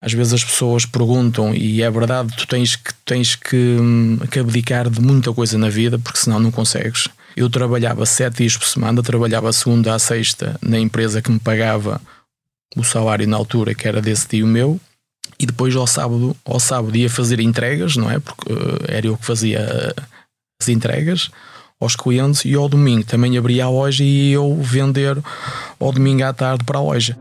às 0.00 0.12
vezes 0.12 0.34
as 0.34 0.44
pessoas 0.44 0.84
perguntam, 0.84 1.54
e 1.54 1.82
é 1.82 1.90
verdade, 1.90 2.34
tu 2.36 2.46
tens 2.46 2.76
que, 2.76 2.92
tens 3.04 3.34
que, 3.34 3.56
hum, 3.56 4.18
que 4.30 4.38
abdicar 4.38 4.88
de 4.90 5.00
muita 5.00 5.32
coisa 5.32 5.56
na 5.56 5.68
vida, 5.68 5.98
porque 5.98 6.18
senão 6.18 6.38
não 6.38 6.50
consegues. 6.50 7.08
Eu 7.36 7.50
trabalhava 7.50 8.04
sete 8.06 8.38
dias 8.38 8.56
por 8.56 8.66
semana, 8.66 9.02
trabalhava 9.02 9.52
segunda 9.52 9.94
à 9.94 9.98
sexta 9.98 10.58
na 10.62 10.78
empresa 10.78 11.20
que 11.20 11.30
me 11.30 11.38
pagava 11.38 12.00
o 12.76 12.84
salário 12.84 13.26
na 13.26 13.36
altura, 13.36 13.74
que 13.74 13.88
era 13.88 14.00
desse 14.00 14.26
tio 14.28 14.46
meu, 14.46 14.80
e 15.38 15.46
depois 15.46 15.74
ao 15.74 15.86
sábado, 15.86 16.36
ao 16.44 16.60
sábado 16.60 16.96
ia 16.96 17.10
fazer 17.10 17.40
entregas, 17.40 17.96
não 17.96 18.10
é? 18.10 18.18
Porque 18.18 18.52
uh, 18.52 18.78
era 18.88 19.06
eu 19.06 19.16
que 19.16 19.26
fazia 19.26 19.60
eh, 19.60 19.94
as 20.60 20.68
entregas 20.68 21.30
aos 21.78 21.94
clientes 21.94 22.44
e 22.44 22.54
ao 22.54 22.68
domingo 22.68 23.04
também 23.04 23.36
abria 23.36 23.66
a 23.66 23.70
loja 23.70 24.02
e 24.02 24.32
eu 24.32 24.56
vender 24.62 25.18
ao 25.78 25.92
domingo 25.92 26.24
à 26.24 26.32
tarde 26.32 26.64
para 26.64 26.78
a 26.78 26.82
loja. 26.82 27.16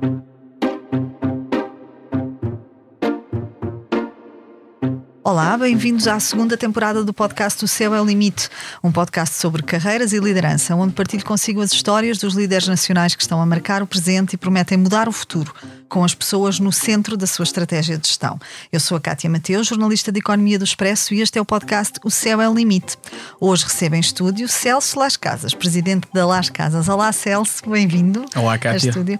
Olá, 5.28 5.57
bem-vindos 5.57 6.07
à 6.07 6.20
segunda 6.20 6.56
temporada 6.56 7.04
do 7.04 7.11
podcast 7.11 7.65
O 7.65 7.68
Céu 7.68 7.96
é 7.96 8.00
o 8.00 8.06
Limite, 8.06 8.47
um 8.84 8.92
podcast 8.92 9.36
sobre 9.38 9.64
carreiras 9.64 10.14
e 10.14 10.20
liderança, 10.20 10.75
onde 10.75 10.93
partilho 10.93 11.25
consigo 11.25 11.61
as 11.61 11.74
histórias 11.74 12.20
dos 12.20 12.36
líderes 12.36 12.68
nacionais 12.68 13.15
que 13.15 13.24
estão 13.24 13.42
a 13.42 13.46
marcar 13.46 13.82
o 13.82 13.88
presente 13.88 14.36
e 14.36 14.38
prometem 14.38 14.78
mudar 14.78 15.10
o 15.10 15.11
futuro, 15.11 15.51
com 15.89 16.04
as 16.04 16.14
pessoas 16.14 16.60
no 16.60 16.71
centro 16.71 17.18
da 17.18 17.25
sua 17.25 17.42
estratégia 17.42 17.98
de 17.98 18.07
gestão. 18.07 18.39
Eu 18.71 18.79
sou 18.79 18.98
a 18.98 19.01
Cátia 19.01 19.28
Mateus, 19.28 19.65
jornalista 19.65 20.11
de 20.11 20.20
Economia 20.20 20.60
do 20.60 20.64
Expresso, 20.64 21.11
e 21.15 21.21
este 21.21 21.39
é 21.39 21.42
o 21.42 21.46
podcast 21.46 22.00
O 22.04 22.12
Céu 22.12 22.39
é 22.39 22.48
o 22.48 22.54
Limite. 22.54 22.96
Hoje 23.42 23.64
recebo 23.64 23.96
em 23.96 24.01
estúdio 24.01 24.48
Celso 24.48 25.00
Las 25.00 25.18
Casas, 25.18 25.56
presidente 25.56 26.07
da 26.14 26.23
Las 26.28 26.51
Casas. 26.51 26.87
Olá, 26.87 27.12
Celso, 27.12 27.68
bem-vindo. 27.68 28.23
Olá, 28.36 28.60
Cátia. 28.60 28.89
Estúdio. 28.89 29.20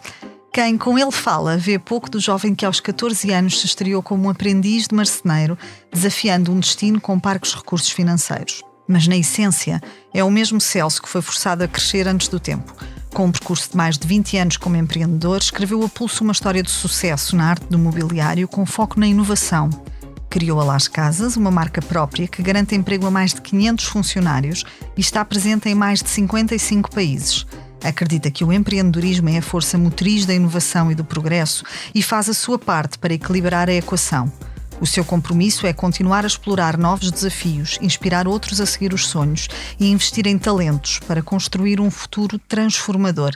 Quem 0.55 0.77
com 0.77 0.98
ele 0.98 1.12
fala 1.12 1.58
vê 1.58 1.77
pouco 1.77 2.09
do 2.09 2.18
jovem 2.18 2.55
que 2.55 2.66
aos 2.66 2.80
14 2.80 3.30
anos 3.30 3.59
se 3.59 3.66
estreou 3.66 4.02
como 4.02 4.23
um 4.23 4.30
aprendiz 4.30 4.88
de 4.88 4.95
marceneiro, 4.95 5.58
desafiando 5.91 6.50
um 6.50 6.62
destino 6.62 7.02
com 7.02 7.20
parcos 7.20 7.54
recursos 7.54 7.89
financeiros. 7.89 8.64
Mas 8.88 9.06
na 9.06 9.17
essência, 9.17 9.81
é 10.14 10.23
o 10.23 10.31
mesmo 10.31 10.61
Celso 10.61 11.02
que 11.02 11.09
foi 11.09 11.22
forçado 11.22 11.61
a 11.66 11.67
crescer 11.67 12.08
antes 12.08 12.30
do 12.30 12.39
tempo. 12.39 12.73
Com 13.14 13.26
um 13.26 13.33
percurso 13.33 13.72
de 13.72 13.76
mais 13.76 13.98
de 13.98 14.08
20 14.08 14.38
anos 14.38 14.56
como 14.56 14.78
empreendedor, 14.78 15.39
escreveu 15.42 15.83
a 15.83 15.89
pulso 15.89 16.23
uma 16.23 16.31
história 16.31 16.64
de 16.64 16.72
sucesso 16.72 17.36
na 17.36 17.50
arte 17.50 17.66
do 17.66 17.78
mobiliário 17.78 18.48
com 18.48 18.66
foco 18.66 18.98
na 18.98 19.08
inovação. 19.08 19.70
Criou 20.30 20.61
a 20.61 20.64
Las 20.64 20.88
Casas, 20.88 21.36
uma 21.36 21.52
marca 21.52 21.81
própria 21.81 22.30
que 22.30 22.42
garante 22.42 22.76
emprego 22.76 23.06
a 23.06 23.11
mais 23.11 23.33
de 23.33 23.42
500 23.42 23.83
funcionários 23.83 24.64
e 24.95 25.02
está 25.02 25.26
presente 25.26 25.67
em 25.67 25.76
mais 25.76 26.02
de 26.02 26.08
55 26.08 26.92
países. 26.92 27.45
Acredita 27.86 28.31
que 28.31 28.44
o 28.44 28.52
empreendedorismo 28.52 29.30
é 29.30 29.38
a 29.38 29.44
força 29.44 29.78
motriz 29.78 30.25
da 30.25 30.33
inovação 30.33 30.91
e 30.91 30.95
do 30.95 31.05
progresso 31.05 31.64
e 31.94 32.02
faz 32.02 32.27
a 32.27 32.33
sua 32.33 32.58
parte 32.58 32.97
para 32.97 33.14
equilibrar 33.14 33.69
a 33.69 33.73
equação. 33.73 34.33
O 34.81 34.88
seu 34.88 35.05
compromisso 35.05 35.67
é 35.67 35.72
continuar 35.72 36.23
a 36.23 36.27
explorar 36.27 36.80
novos 36.80 37.11
desafios, 37.11 37.77
inspirar 37.80 38.27
outros 38.27 38.59
a 38.59 38.66
seguir 38.66 38.92
os 38.92 39.08
sonhos 39.08 39.47
e 39.80 39.92
investir 39.92 40.25
em 40.25 40.38
talentos 40.38 41.00
para 41.08 41.22
construir 41.22 41.80
um 41.80 41.92
futuro 41.92 42.39
transformador. 42.39 43.36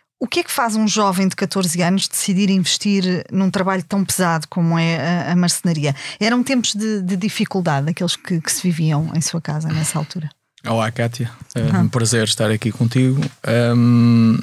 O 0.21 0.27
que 0.27 0.41
é 0.41 0.43
que 0.43 0.51
faz 0.51 0.75
um 0.75 0.87
jovem 0.87 1.27
de 1.27 1.35
14 1.35 1.81
anos 1.81 2.07
decidir 2.07 2.51
investir 2.51 3.25
num 3.31 3.49
trabalho 3.49 3.83
tão 3.83 4.05
pesado 4.05 4.47
como 4.47 4.77
é 4.77 5.25
a, 5.25 5.31
a 5.31 5.35
marcenaria? 5.35 5.95
Eram 6.19 6.43
tempos 6.43 6.75
de, 6.75 7.01
de 7.01 7.17
dificuldade, 7.17 7.89
aqueles 7.89 8.15
que, 8.15 8.39
que, 8.39 8.51
se 8.51 8.61
viviam 8.61 9.11
em 9.15 9.19
sua 9.19 9.41
casa 9.41 9.69
nessa 9.69 9.97
altura? 9.97 10.29
Olá, 10.63 10.91
Kátia. 10.91 11.31
É 11.55 11.75
um 11.75 11.89
prazer 11.89 12.25
estar 12.25 12.51
aqui 12.51 12.71
contigo. 12.71 13.19
Um, 13.75 14.37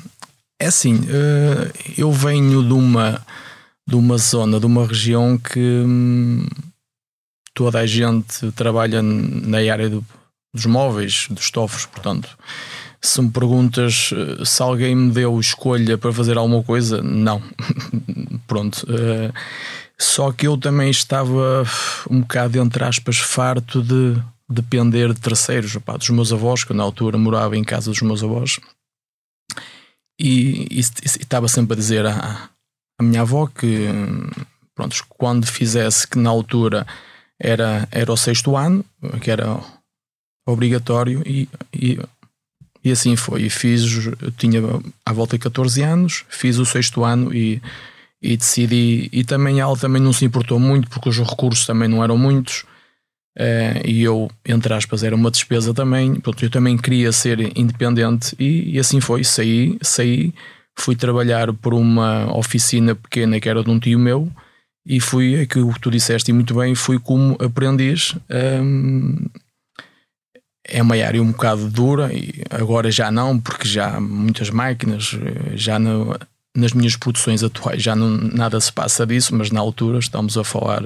é 0.58 0.66
assim, 0.66 0.96
uh, 0.96 1.72
eu 1.96 2.10
venho 2.10 2.60
de 2.66 2.72
uma, 2.72 3.24
de 3.86 3.94
uma 3.94 4.18
zona, 4.18 4.58
de 4.58 4.66
uma 4.66 4.84
região 4.84 5.38
que 5.38 5.60
hum, 5.60 6.44
toda 7.54 7.78
a 7.78 7.86
gente 7.86 8.50
trabalha 8.50 9.00
na 9.00 9.58
área 9.58 9.88
do, 9.88 10.04
dos 10.52 10.66
móveis, 10.66 11.28
dos 11.30 11.44
estofos, 11.44 11.86
portanto 11.86 12.36
se 13.00 13.22
me 13.22 13.30
perguntas 13.30 14.10
eh, 14.12 14.44
se 14.44 14.62
alguém 14.62 14.94
me 14.94 15.10
deu 15.10 15.38
escolha 15.38 15.96
para 15.96 16.12
fazer 16.12 16.36
alguma 16.36 16.62
coisa, 16.62 17.02
não. 17.02 17.42
Pronto. 18.46 18.84
Uh, 18.84 19.32
só 19.98 20.32
que 20.32 20.46
eu 20.46 20.56
também 20.56 20.90
estava 20.90 21.64
um 22.08 22.20
bocado, 22.20 22.58
entre 22.58 22.84
aspas, 22.84 23.18
farto 23.18 23.82
de 23.82 24.20
depender 24.48 25.12
de 25.12 25.20
terceiros, 25.20 25.76
dos 25.76 26.10
meus 26.10 26.32
avós, 26.32 26.64
que 26.64 26.72
eu 26.72 26.76
na 26.76 26.82
altura 26.82 27.18
morava 27.18 27.56
em 27.56 27.64
casa 27.64 27.90
dos 27.90 28.00
meus 28.00 28.22
avós, 28.22 28.58
e, 30.18 30.66
e, 30.70 30.78
e 30.78 30.80
estava 30.80 31.48
sempre 31.48 31.74
a 31.74 31.76
dizer 31.76 32.06
à, 32.06 32.48
à 32.98 33.02
minha 33.02 33.22
avó 33.22 33.46
que, 33.46 33.88
pronto, 34.74 34.96
quando 35.08 35.46
fizesse, 35.46 36.06
que 36.06 36.18
na 36.18 36.30
altura 36.30 36.86
era, 37.38 37.86
era 37.90 38.12
o 38.12 38.16
sexto 38.16 38.56
ano, 38.56 38.84
que 39.20 39.30
era 39.30 39.60
obrigatório, 40.46 41.22
e, 41.26 41.48
e 41.74 41.98
e 42.84 42.90
assim 42.90 43.16
foi. 43.16 43.42
E 43.42 43.50
fiz, 43.50 43.82
tinha 44.36 44.60
à 45.04 45.12
volta 45.12 45.36
de 45.36 45.42
14 45.42 45.82
anos, 45.82 46.24
fiz 46.28 46.58
o 46.58 46.64
sexto 46.64 47.04
ano 47.04 47.34
e, 47.34 47.60
e 48.22 48.36
decidi. 48.36 49.08
E 49.12 49.24
também 49.24 49.60
ela 49.60 49.76
também 49.76 50.00
não 50.00 50.12
se 50.12 50.24
importou 50.24 50.58
muito, 50.58 50.88
porque 50.88 51.08
os 51.08 51.18
recursos 51.18 51.66
também 51.66 51.88
não 51.88 52.02
eram 52.02 52.16
muitos. 52.16 52.64
Uh, 53.38 53.86
e 53.86 54.02
eu, 54.02 54.28
entre 54.44 54.74
aspas, 54.74 55.04
era 55.04 55.14
uma 55.14 55.30
despesa 55.30 55.72
também. 55.72 56.16
Pronto, 56.16 56.44
eu 56.44 56.50
também 56.50 56.76
queria 56.76 57.12
ser 57.12 57.56
independente 57.56 58.34
e, 58.38 58.74
e, 58.74 58.78
assim 58.78 59.00
foi. 59.00 59.22
Saí, 59.22 59.78
saí, 59.80 60.34
fui 60.76 60.96
trabalhar 60.96 61.52
por 61.52 61.72
uma 61.72 62.36
oficina 62.36 62.94
pequena 62.94 63.38
que 63.38 63.48
era 63.48 63.62
de 63.62 63.70
um 63.70 63.78
tio 63.78 63.98
meu 63.98 64.28
e 64.84 65.00
fui, 65.00 65.38
aquilo 65.38 65.72
que 65.72 65.80
tu 65.80 65.90
disseste 65.90 66.32
muito 66.32 66.54
bem, 66.54 66.74
fui 66.74 66.98
como 66.98 67.36
aprendiz. 67.40 68.16
Um, 68.30 69.26
é 70.68 70.82
uma 70.82 70.94
área 70.94 71.22
um 71.22 71.32
bocado 71.32 71.68
dura 71.70 72.12
e 72.12 72.42
agora 72.50 72.90
já 72.90 73.10
não, 73.10 73.40
porque 73.40 73.66
já 73.66 73.96
há 73.96 74.00
muitas 74.00 74.50
máquinas, 74.50 75.16
já 75.54 75.78
no, 75.78 76.14
nas 76.54 76.72
minhas 76.72 76.94
produções 76.94 77.42
atuais 77.42 77.82
já 77.82 77.96
não, 77.96 78.08
nada 78.08 78.60
se 78.60 78.72
passa 78.72 79.06
disso, 79.06 79.34
mas 79.34 79.50
na 79.50 79.60
altura 79.60 79.98
estamos 79.98 80.36
a 80.36 80.44
falar, 80.44 80.84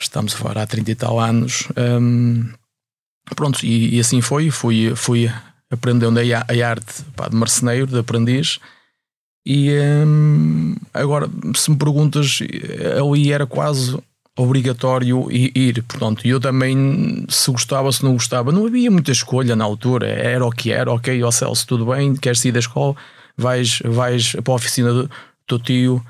estamos 0.00 0.34
a 0.34 0.36
falar 0.36 0.58
há 0.58 0.66
30 0.66 0.90
e 0.90 0.94
tal 0.94 1.18
anos. 1.18 1.68
Um, 1.76 2.50
pronto, 3.34 3.64
e, 3.64 3.96
e, 3.96 4.00
assim 4.00 4.20
foi, 4.20 4.50
fui, 4.50 4.94
fui 4.94 5.30
aprendendo 5.70 6.18
a, 6.18 6.22
a 6.22 6.68
arte 6.68 7.02
pá, 7.16 7.28
de 7.28 7.36
marceneiro, 7.36 7.86
de 7.86 7.98
aprendiz. 7.98 8.58
E 9.46 9.70
um, 10.06 10.76
agora, 10.92 11.26
se 11.56 11.70
me 11.70 11.76
perguntas, 11.76 12.40
ali 12.98 13.32
era 13.32 13.46
quase 13.46 13.98
obrigatório 14.40 15.30
ir. 15.30 15.82
Portanto, 15.82 16.26
eu 16.26 16.40
também, 16.40 17.24
se 17.28 17.50
gostava, 17.50 17.92
se 17.92 18.02
não 18.02 18.14
gostava, 18.14 18.50
não 18.50 18.66
havia 18.66 18.90
muita 18.90 19.12
escolha 19.12 19.54
na 19.54 19.64
altura. 19.64 20.08
Era 20.08 20.44
o 20.44 20.50
que 20.50 20.72
era, 20.72 20.90
ok, 20.90 21.22
ó 21.22 21.30
Celso, 21.30 21.66
tudo 21.66 21.86
bem, 21.86 22.16
queres 22.16 22.44
ir 22.44 22.52
da 22.52 22.58
escola, 22.58 22.96
vais, 23.36 23.80
vais 23.84 24.32
para 24.32 24.52
a 24.52 24.56
oficina 24.56 24.92
do 24.92 25.10
teu 25.46 25.58
tio 25.58 26.04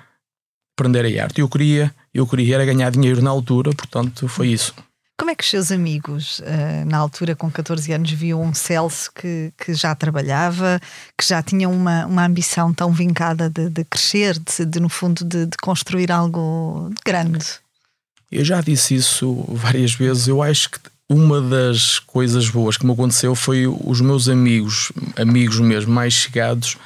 aprender 0.79 1.19
a 1.19 1.25
arte. 1.25 1.41
Eu 1.41 1.49
queria, 1.49 1.95
eu 2.15 2.27
queria 2.27 2.55
era 2.55 2.65
ganhar 2.65 2.91
dinheiro 2.91 3.21
na 3.21 3.31
altura, 3.31 3.73
portanto, 3.73 4.29
foi 4.29 4.49
isso. 4.49 4.75
Como 5.19 5.31
é 5.31 5.35
que 5.35 5.45
os 5.45 5.51
seus 5.51 5.71
amigos, 5.71 6.41
eh, 6.47 6.83
na 6.87 6.97
altura 6.97 7.37
com 7.37 7.51
14 7.51 7.93
anos, 7.93 8.11
viam 8.11 8.41
um 8.41 8.55
Celso 8.55 9.13
que, 9.13 9.53
que 9.59 9.75
já 9.75 9.95
trabalhava, 9.95 10.81
que 11.19 11.27
já 11.27 11.43
tinha 11.43 11.69
uma, 11.69 12.07
uma 12.07 12.25
ambição 12.25 12.73
tão 12.73 12.91
vincada 12.91 13.51
de, 13.51 13.69
de 13.69 13.85
crescer, 13.85 14.39
de, 14.39 14.65
de, 14.65 14.81
no 14.81 14.89
fundo, 14.89 15.23
de, 15.23 15.45
de 15.45 15.59
construir 15.59 16.11
algo 16.11 16.91
grande? 17.05 17.45
Eu 18.31 18.45
já 18.45 18.61
disse 18.61 18.95
isso 18.95 19.45
várias 19.49 19.93
vezes. 19.93 20.29
Eu 20.29 20.43
acho 20.43 20.71
que 20.71 20.79
uma 21.09 21.41
das 21.41 21.99
coisas 21.99 22.49
boas 22.49 22.77
que 22.77 22.87
me 22.87 22.93
aconteceu 22.93 23.35
foi 23.35 23.67
os 23.67 24.01
meus 24.01 24.29
amigos, 24.29 24.93
amigos 25.17 25.59
mesmo 25.59 25.93
mais 25.93 26.13
chegados, 26.13 26.77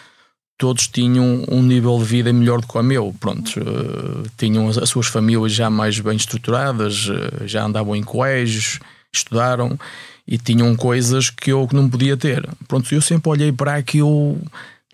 todos 0.56 0.88
tinham 0.88 1.44
um 1.48 1.62
nível 1.62 1.98
de 1.98 2.04
vida 2.04 2.32
melhor 2.32 2.60
do 2.60 2.66
que 2.66 2.78
o 2.78 2.82
meu. 2.82 3.14
Pronto, 3.20 3.60
uh, 3.60 4.22
tinham 4.38 4.66
as, 4.68 4.78
as, 4.78 4.88
suas 4.88 5.06
famílias 5.06 5.52
já 5.52 5.68
mais 5.68 6.00
bem 6.00 6.16
estruturadas, 6.16 7.06
uh, 7.08 7.46
já 7.46 7.64
andavam 7.64 7.94
em 7.94 8.02
colégios, 8.02 8.80
estudaram 9.12 9.78
e 10.26 10.38
tinham 10.38 10.74
coisas 10.74 11.28
que 11.28 11.52
eu 11.52 11.68
não 11.72 11.90
podia 11.90 12.16
ter. 12.16 12.48
Pronto, 12.66 12.92
eu 12.94 13.02
sempre 13.02 13.28
olhei 13.28 13.52
para 13.52 13.74
aquilo 13.74 14.38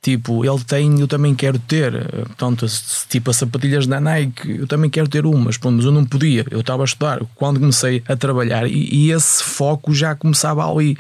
Tipo, 0.03 0.47
ele 0.47 0.65
tem, 0.65 0.99
eu 0.99 1.07
também 1.07 1.35
quero 1.35 1.59
ter. 1.59 1.93
Portanto, 2.27 2.67
tipo, 3.09 3.31
as 3.31 3.37
sapatilhas 3.37 3.87
da 3.87 4.01
Nike, 4.01 4.59
eu 4.61 4.67
também 4.67 4.89
quero 4.89 5.07
ter 5.09 5.27
umas, 5.27 5.59
pronto, 5.59 5.77
mas 5.77 5.85
eu 5.85 5.93
não 5.93 6.07
podia. 6.07 6.47
Eu 6.51 6.61
estava 6.61 6.83
a 6.83 6.85
estudar. 6.85 7.21
Quando 7.35 7.61
comecei 7.61 8.03
a 8.09 8.17
trabalhar, 8.17 8.67
e, 8.67 8.89
e 8.95 9.13
esse 9.13 9.45
foco 9.45 9.95
já 9.95 10.15
começava 10.15 10.67
ali. 10.71 10.97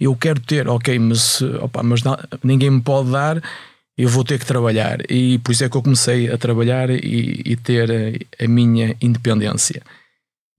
Eu 0.00 0.16
quero 0.16 0.40
ter, 0.40 0.68
ok, 0.68 0.98
mas, 0.98 1.40
opa, 1.60 1.82
mas 1.82 2.02
não, 2.02 2.18
ninguém 2.42 2.70
me 2.70 2.80
pode 2.80 3.10
dar, 3.12 3.40
eu 3.96 4.08
vou 4.08 4.24
ter 4.24 4.38
que 4.38 4.46
trabalhar. 4.46 4.98
E 5.08 5.38
por 5.38 5.52
isso 5.52 5.62
é 5.64 5.68
que 5.68 5.76
eu 5.76 5.82
comecei 5.82 6.28
a 6.32 6.36
trabalhar 6.36 6.90
e, 6.90 7.42
e 7.44 7.56
ter 7.56 7.88
a, 7.90 8.44
a 8.44 8.48
minha 8.48 8.96
independência. 9.00 9.80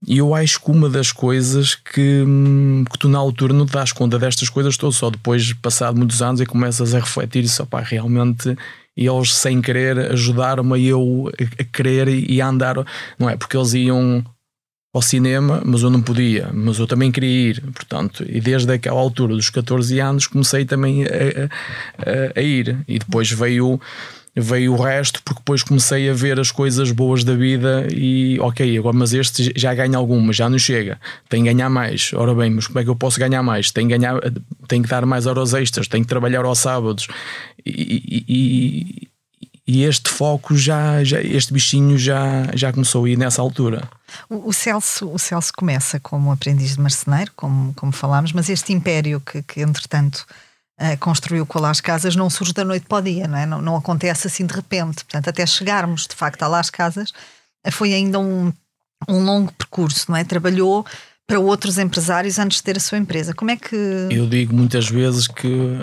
E 0.06 0.18
eu 0.18 0.34
acho 0.34 0.60
que 0.60 0.70
uma 0.70 0.88
das 0.88 1.12
coisas 1.12 1.74
que, 1.74 2.24
que 2.90 2.98
tu 2.98 3.08
na 3.08 3.18
altura 3.18 3.52
não 3.52 3.66
te 3.66 3.72
das 3.72 3.92
conta 3.92 4.18
destas 4.18 4.48
coisas 4.48 4.76
todas, 4.76 4.96
só 4.96 5.10
depois, 5.10 5.52
passado 5.54 5.96
muitos 5.96 6.20
anos, 6.20 6.40
e 6.40 6.46
começas 6.46 6.94
a 6.94 6.98
refletir 6.98 7.44
isso, 7.44 7.62
opá, 7.62 7.80
realmente 7.80 8.56
eles 8.96 9.34
sem 9.34 9.62
querer 9.62 9.98
ajudaram-me 10.12 10.74
a 10.74 10.78
eu 10.78 11.30
a 11.58 11.64
querer 11.64 12.08
e 12.08 12.40
a 12.42 12.48
andar, 12.48 12.76
não 13.18 13.30
é? 13.30 13.36
Porque 13.36 13.56
eles 13.56 13.72
iam 13.74 14.24
ao 14.92 15.00
cinema, 15.00 15.62
mas 15.64 15.82
eu 15.82 15.88
não 15.88 16.02
podia, 16.02 16.50
mas 16.52 16.78
eu 16.78 16.86
também 16.86 17.10
queria 17.10 17.50
ir, 17.50 17.62
portanto, 17.72 18.24
e 18.28 18.40
desde 18.40 18.70
aquela 18.74 19.00
altura 19.00 19.34
dos 19.34 19.48
14 19.48 19.98
anos 20.00 20.26
comecei 20.26 20.66
também 20.66 21.04
a, 21.04 21.08
a, 21.98 22.38
a 22.38 22.42
ir, 22.42 22.84
e 22.86 22.98
depois 22.98 23.30
veio 23.30 23.80
veio 24.34 24.72
o 24.72 24.82
resto, 24.82 25.22
porque 25.22 25.40
depois 25.40 25.62
comecei 25.62 26.08
a 26.08 26.14
ver 26.14 26.40
as 26.40 26.50
coisas 26.50 26.90
boas 26.90 27.22
da 27.22 27.34
vida 27.34 27.86
e 27.92 28.38
ok, 28.40 28.78
agora 28.78 28.96
mas 28.96 29.12
este 29.12 29.52
já 29.54 29.74
ganha 29.74 29.98
alguma, 29.98 30.32
já 30.32 30.48
não 30.48 30.58
chega, 30.58 30.98
tem 31.28 31.44
que 31.44 31.52
ganhar 31.52 31.68
mais. 31.68 32.12
Ora 32.14 32.34
bem, 32.34 32.50
mas 32.50 32.66
como 32.66 32.78
é 32.78 32.84
que 32.84 32.88
eu 32.88 32.96
posso 32.96 33.20
ganhar 33.20 33.42
mais? 33.42 33.70
Tem 33.70 33.86
que, 33.86 33.96
ganhar, 33.96 34.18
tem 34.66 34.80
que 34.80 34.88
dar 34.88 35.04
mais 35.04 35.26
horas 35.26 35.52
extras, 35.52 35.86
tem 35.86 36.02
que 36.02 36.08
trabalhar 36.08 36.44
aos 36.46 36.58
sábados 36.58 37.08
e, 37.64 38.24
e, 38.26 39.08
e 39.66 39.84
este 39.84 40.10
foco 40.10 40.56
já, 40.56 41.04
já, 41.04 41.20
este 41.20 41.52
bichinho 41.52 41.98
já, 41.98 42.48
já 42.54 42.72
começou 42.72 43.04
a 43.04 43.10
ir 43.10 43.18
nessa 43.18 43.42
altura. 43.42 43.86
O, 44.30 44.52
Celso, 44.52 45.10
o 45.12 45.18
Celso 45.18 45.52
começa 45.54 46.00
como 46.00 46.32
aprendiz 46.32 46.74
de 46.74 46.80
marceneiro, 46.80 47.30
como, 47.36 47.74
como 47.74 47.92
falámos, 47.92 48.32
mas 48.32 48.48
este 48.48 48.72
império 48.72 49.20
que, 49.20 49.42
que 49.42 49.60
entretanto 49.60 50.26
uh, 50.82 50.98
construiu 50.98 51.46
com 51.46 51.64
a 51.64 51.72
Casas 51.74 52.16
não 52.16 52.28
surge 52.28 52.52
da 52.52 52.64
noite 52.64 52.86
para 52.86 52.98
o 52.98 53.02
dia, 53.02 53.28
não, 53.28 53.38
é? 53.38 53.46
não, 53.46 53.62
não 53.62 53.76
acontece 53.76 54.26
assim 54.26 54.44
de 54.44 54.54
repente. 54.54 55.04
Portanto, 55.04 55.28
até 55.28 55.46
chegarmos 55.46 56.06
de 56.06 56.14
facto 56.14 56.42
a 56.42 56.48
Las 56.48 56.68
Casas, 56.68 57.12
eh, 57.64 57.70
foi 57.70 57.94
ainda 57.94 58.18
um, 58.18 58.52
um 59.08 59.24
longo 59.24 59.52
percurso, 59.52 60.10
não 60.10 60.16
é? 60.16 60.24
Trabalhou 60.24 60.84
para 61.26 61.38
outros 61.38 61.78
empresários 61.78 62.38
antes 62.38 62.58
de 62.58 62.64
ter 62.64 62.76
a 62.76 62.80
sua 62.80 62.98
empresa. 62.98 63.32
Como 63.32 63.50
é 63.50 63.56
que. 63.56 63.76
Eu 64.10 64.26
digo 64.26 64.54
muitas 64.54 64.88
vezes 64.88 65.28
que 65.28 65.78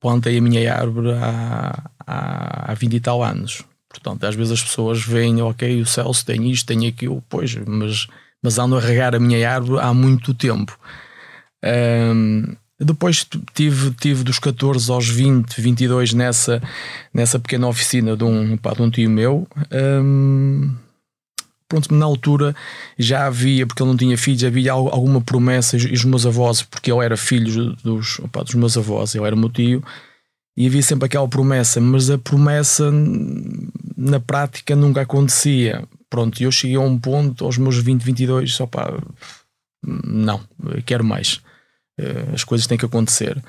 plantei 0.00 0.38
a 0.38 0.42
minha 0.42 0.74
árvore 0.74 1.12
há, 1.12 1.90
há, 2.06 2.72
há 2.72 2.74
20 2.74 2.94
e 2.94 3.00
tal 3.00 3.22
anos. 3.22 3.64
Portanto, 3.88 4.24
às 4.24 4.34
vezes 4.34 4.52
as 4.52 4.62
pessoas 4.62 5.02
veem, 5.02 5.40
ok, 5.40 5.80
o 5.80 5.86
Celso 5.86 6.26
tem 6.26 6.50
isto, 6.50 6.66
tem 6.66 6.86
aquilo, 6.86 7.22
pois, 7.28 7.54
mas, 7.54 8.08
mas 8.42 8.58
ando 8.58 8.76
a 8.76 8.80
regar 8.80 9.14
a 9.14 9.20
minha 9.20 9.48
árvore 9.48 9.80
há 9.80 9.94
muito 9.94 10.34
tempo. 10.34 10.76
Um, 11.64 12.56
depois 12.78 13.26
tive, 13.54 13.92
tive 13.92 14.24
dos 14.24 14.38
14 14.38 14.90
aos 14.90 15.08
20, 15.08 15.60
22 15.60 16.12
nessa, 16.12 16.62
nessa 17.12 17.38
pequena 17.38 17.68
oficina 17.68 18.16
de 18.16 18.24
um, 18.24 18.56
pá, 18.56 18.74
de 18.74 18.82
um 18.82 18.90
tio 18.90 19.08
meu. 19.08 19.46
Um, 19.72 20.74
pronto, 21.68 21.94
na 21.94 22.04
altura 22.04 22.54
já 22.98 23.26
havia, 23.26 23.66
porque 23.66 23.82
ele 23.82 23.90
não 23.90 23.96
tinha 23.96 24.18
filhos, 24.18 24.42
havia 24.42 24.72
alguma 24.72 25.20
promessa, 25.20 25.76
e 25.76 25.92
os 25.92 26.04
meus 26.04 26.26
avós, 26.26 26.62
porque 26.62 26.90
eu 26.90 27.00
era 27.00 27.16
filho 27.16 27.76
dos, 27.76 28.18
opa, 28.18 28.42
dos 28.42 28.54
meus 28.54 28.76
avós, 28.76 29.14
eu 29.14 29.24
era 29.24 29.36
meu 29.36 29.48
tio, 29.48 29.82
e 30.56 30.66
havia 30.66 30.82
sempre 30.82 31.06
aquela 31.06 31.28
promessa, 31.28 31.80
mas 31.80 32.10
a 32.10 32.18
promessa 32.18 32.90
na 33.96 34.18
prática 34.20 34.74
nunca 34.74 35.02
acontecia. 35.02 35.86
Pronto, 36.10 36.40
eu 36.42 36.50
cheguei 36.50 36.76
a 36.76 36.80
um 36.80 36.98
ponto, 36.98 37.44
aos 37.44 37.56
meus 37.58 37.76
20, 37.78 38.02
22, 38.02 38.54
só 38.54 38.66
pá, 38.66 38.92
não, 39.82 40.40
quero 40.86 41.04
mais. 41.04 41.40
Uh, 41.98 42.34
as 42.34 42.44
coisas 42.44 42.66
têm 42.66 42.78
que 42.78 42.84
acontecer. 42.84 43.42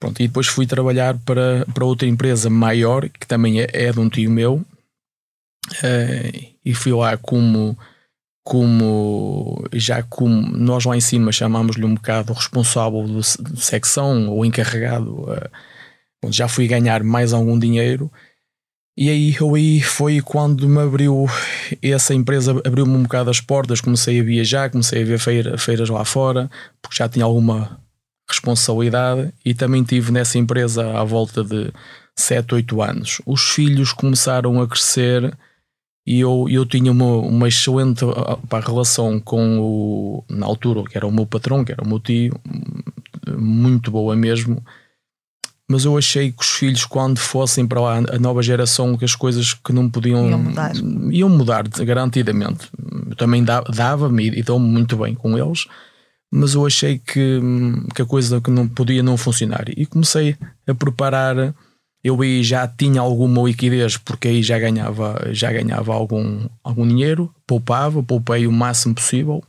Pronto, 0.00 0.20
e 0.22 0.26
depois 0.26 0.46
fui 0.46 0.66
trabalhar 0.66 1.18
para, 1.18 1.66
para 1.74 1.84
outra 1.84 2.08
empresa 2.08 2.48
maior, 2.48 3.08
que 3.08 3.26
também 3.26 3.60
é, 3.60 3.68
é 3.70 3.92
de 3.92 4.00
um 4.00 4.08
tio 4.08 4.30
meu, 4.30 4.54
uh, 4.54 6.50
e 6.64 6.74
fui 6.74 6.92
lá 6.92 7.16
como, 7.18 7.76
como 8.42 9.62
já 9.74 10.02
como 10.02 10.56
nós 10.56 10.84
lá 10.84 10.96
em 10.96 11.00
cima 11.00 11.32
chamámos-lhe 11.32 11.84
um 11.84 11.94
bocado 11.94 12.32
responsável 12.32 13.04
de, 13.04 13.52
de 13.52 13.60
secção 13.60 14.28
ou 14.30 14.44
encarregado, 14.44 15.30
uh, 15.30 15.50
já 16.30 16.48
fui 16.48 16.66
ganhar 16.66 17.02
mais 17.02 17.32
algum 17.32 17.58
dinheiro. 17.58 18.10
E 18.96 19.08
aí, 19.08 19.36
aí 19.54 19.80
foi 19.80 20.20
quando 20.20 20.68
me 20.68 20.80
abriu 20.80 21.26
essa 21.80 22.12
empresa, 22.12 22.52
abriu-me 22.64 22.94
um 22.94 23.02
bocado 23.04 23.30
as 23.30 23.40
portas, 23.40 23.80
comecei 23.80 24.20
a 24.20 24.22
viajar, 24.22 24.70
comecei 24.70 25.02
a 25.02 25.06
ver 25.06 25.18
feira, 25.18 25.56
feiras 25.56 25.88
lá 25.88 26.04
fora, 26.04 26.50
porque 26.82 26.96
já 26.96 27.08
tinha 27.08 27.24
alguma 27.24 27.80
responsabilidade 28.28 29.32
e 29.44 29.54
também 29.54 29.82
tive 29.82 30.12
nessa 30.12 30.38
empresa 30.38 30.98
à 30.98 31.04
volta 31.04 31.42
de 31.42 31.72
7, 32.16 32.54
8 32.54 32.82
anos. 32.82 33.22
Os 33.26 33.42
filhos 33.42 33.92
começaram 33.92 34.60
a 34.60 34.68
crescer 34.68 35.36
e 36.06 36.20
eu, 36.20 36.46
eu 36.48 36.66
tinha 36.66 36.90
uma, 36.92 37.16
uma 37.16 37.48
excelente 37.48 38.04
pá, 38.48 38.60
relação 38.60 39.20
com 39.20 39.60
o, 39.60 40.24
na 40.28 40.46
altura, 40.46 40.84
que 40.84 40.96
era 40.96 41.06
o 41.06 41.12
meu 41.12 41.26
patrão, 41.26 41.64
que 41.64 41.72
era 41.72 41.82
o 41.82 41.88
meu 41.88 42.00
tio, 42.00 42.38
muito 43.38 43.90
boa 43.90 44.16
mesmo. 44.16 44.62
Mas 45.70 45.84
eu 45.84 45.96
achei 45.96 46.32
que 46.32 46.42
os 46.42 46.48
filhos, 46.48 46.84
quando 46.84 47.18
fossem 47.18 47.64
para 47.64 47.80
lá 47.80 47.98
a 47.98 48.18
nova 48.18 48.42
geração, 48.42 48.96
que 48.96 49.04
as 49.04 49.14
coisas 49.14 49.54
que 49.54 49.72
não 49.72 49.88
podiam 49.88 50.28
iam 50.28 50.38
mudar, 50.38 50.72
iam 51.12 51.28
mudar 51.28 51.68
garantidamente. 51.68 52.68
Eu 53.08 53.14
também 53.14 53.44
dava-me 53.44 54.30
e 54.30 54.42
dou-me 54.42 54.66
muito 54.66 54.96
bem 54.96 55.14
com 55.14 55.38
eles 55.38 55.66
mas 56.32 56.54
eu 56.54 56.64
achei 56.64 56.96
que, 56.98 57.40
que 57.92 58.02
a 58.02 58.06
coisa 58.06 58.40
que 58.40 58.52
não 58.52 58.68
podia 58.68 59.02
não 59.02 59.16
funcionar. 59.16 59.64
E 59.76 59.84
comecei 59.84 60.36
a 60.66 60.72
preparar 60.72 61.54
eu 62.02 62.20
aí 62.20 62.42
já 62.42 62.66
tinha 62.66 63.00
alguma 63.00 63.42
liquidez 63.42 63.96
porque 63.96 64.28
aí 64.28 64.42
já 64.42 64.58
ganhava 64.58 65.28
já 65.32 65.52
ganhava 65.52 65.92
algum 65.92 66.48
algum 66.64 66.88
dinheiro 66.88 67.32
poupava 67.46 68.02
poupei 68.02 68.46
o 68.46 68.52
máximo 68.52 68.94
possível. 68.94 69.42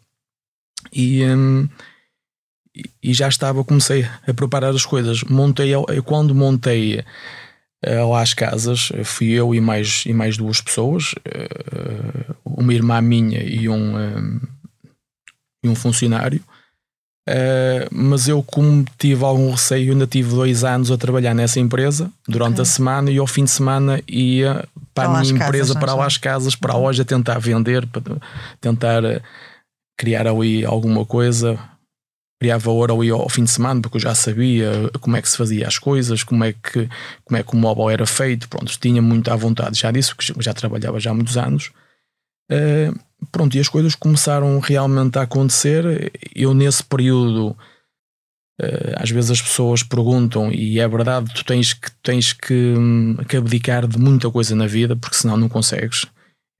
E 0.91 1.23
hum, 1.25 1.69
e 3.03 3.13
já 3.13 3.27
estava 3.27 3.63
comecei 3.63 4.07
a 4.25 4.33
preparar 4.33 4.73
as 4.73 4.85
coisas 4.85 5.23
montei 5.23 5.71
quando 6.05 6.33
montei 6.33 6.99
uh, 7.85 8.09
lá 8.09 8.21
as 8.21 8.33
casas 8.33 8.91
fui 9.03 9.29
eu 9.31 9.53
e 9.53 9.59
mais 9.59 10.03
e 10.05 10.13
mais 10.13 10.37
duas 10.37 10.61
pessoas 10.61 11.13
uh, 11.13 12.35
uma 12.45 12.73
irmã 12.73 13.01
minha 13.01 13.43
e 13.43 13.67
um, 13.67 13.97
um 13.97 14.39
e 15.63 15.69
um 15.69 15.75
funcionário 15.75 16.41
mas 17.91 18.27
eu, 18.27 18.43
como 18.43 18.83
tive 18.97 19.23
algum 19.23 19.51
receio, 19.51 19.93
ainda 19.93 20.07
tive 20.07 20.31
dois 20.31 20.63
anos 20.63 20.91
a 20.91 20.97
trabalhar 20.97 21.33
nessa 21.33 21.59
empresa 21.59 22.11
durante 22.27 22.53
okay. 22.53 22.63
a 22.63 22.65
semana 22.65 23.11
e 23.11 23.17
ao 23.17 23.27
fim 23.27 23.45
de 23.45 23.51
semana 23.51 24.01
ia 24.07 24.67
para, 24.93 25.07
para 25.07 25.19
a 25.19 25.21
minha 25.21 25.33
empresa, 25.33 25.73
casas, 25.73 25.77
para 25.77 25.93
lá 25.93 26.05
as 26.05 26.17
casas, 26.17 26.55
para 26.55 26.73
a 26.73 26.75
uhum. 26.75 26.83
loja 26.83 27.05
tentar 27.05 27.39
vender, 27.39 27.85
para 27.87 28.17
tentar 28.59 29.03
eh, 29.03 29.21
criar 29.97 30.27
ali 30.27 30.65
alguma 30.65 31.05
coisa, 31.05 31.57
criar 32.41 32.57
valor 32.57 32.91
ali 32.91 33.11
ao 33.11 33.29
fim 33.29 33.43
de 33.43 33.51
semana, 33.51 33.79
porque 33.79 33.97
eu 33.97 34.01
já 34.01 34.15
sabia 34.15 34.89
como 34.99 35.15
é 35.15 35.21
que 35.21 35.29
se 35.29 35.37
fazia 35.37 35.67
as 35.67 35.77
coisas, 35.77 36.23
como 36.23 36.43
é 36.43 36.53
que, 36.53 36.89
como 37.23 37.37
é 37.37 37.43
que 37.43 37.53
o 37.53 37.55
móvel 37.55 37.87
era 37.87 38.03
feito. 38.03 38.49
Pronto, 38.49 38.75
tinha 38.79 38.99
muito 38.99 39.31
à 39.31 39.35
vontade 39.35 39.79
já 39.79 39.91
disso, 39.91 40.15
porque 40.15 40.33
já 40.41 40.51
trabalhava 40.51 40.99
já 40.99 41.11
há 41.11 41.13
muitos 41.13 41.37
anos. 41.37 41.71
Uh, 42.51 42.99
pronto, 43.31 43.55
e 43.55 43.59
as 43.59 43.69
coisas 43.69 43.93
começaram 43.93 44.57
realmente 44.57 45.19
a 45.19 45.21
acontecer. 45.21 46.11
Eu, 46.35 46.55
nesse 46.55 46.83
período, 46.83 47.55
uh, 48.59 48.95
às 48.95 49.11
vezes 49.11 49.29
as 49.29 49.41
pessoas 49.43 49.83
perguntam, 49.83 50.51
e 50.51 50.79
é 50.79 50.87
verdade, 50.87 51.31
tu 51.35 51.45
tens 51.45 51.75
que, 51.75 51.91
tens 52.01 52.33
que, 52.33 52.73
um, 52.75 53.17
que 53.29 53.37
abdicar 53.37 53.85
de 53.85 53.99
muita 53.99 54.31
coisa 54.31 54.55
na 54.55 54.65
vida, 54.65 54.95
porque 54.95 55.15
senão 55.15 55.37
não 55.37 55.47
consegues. 55.47 56.07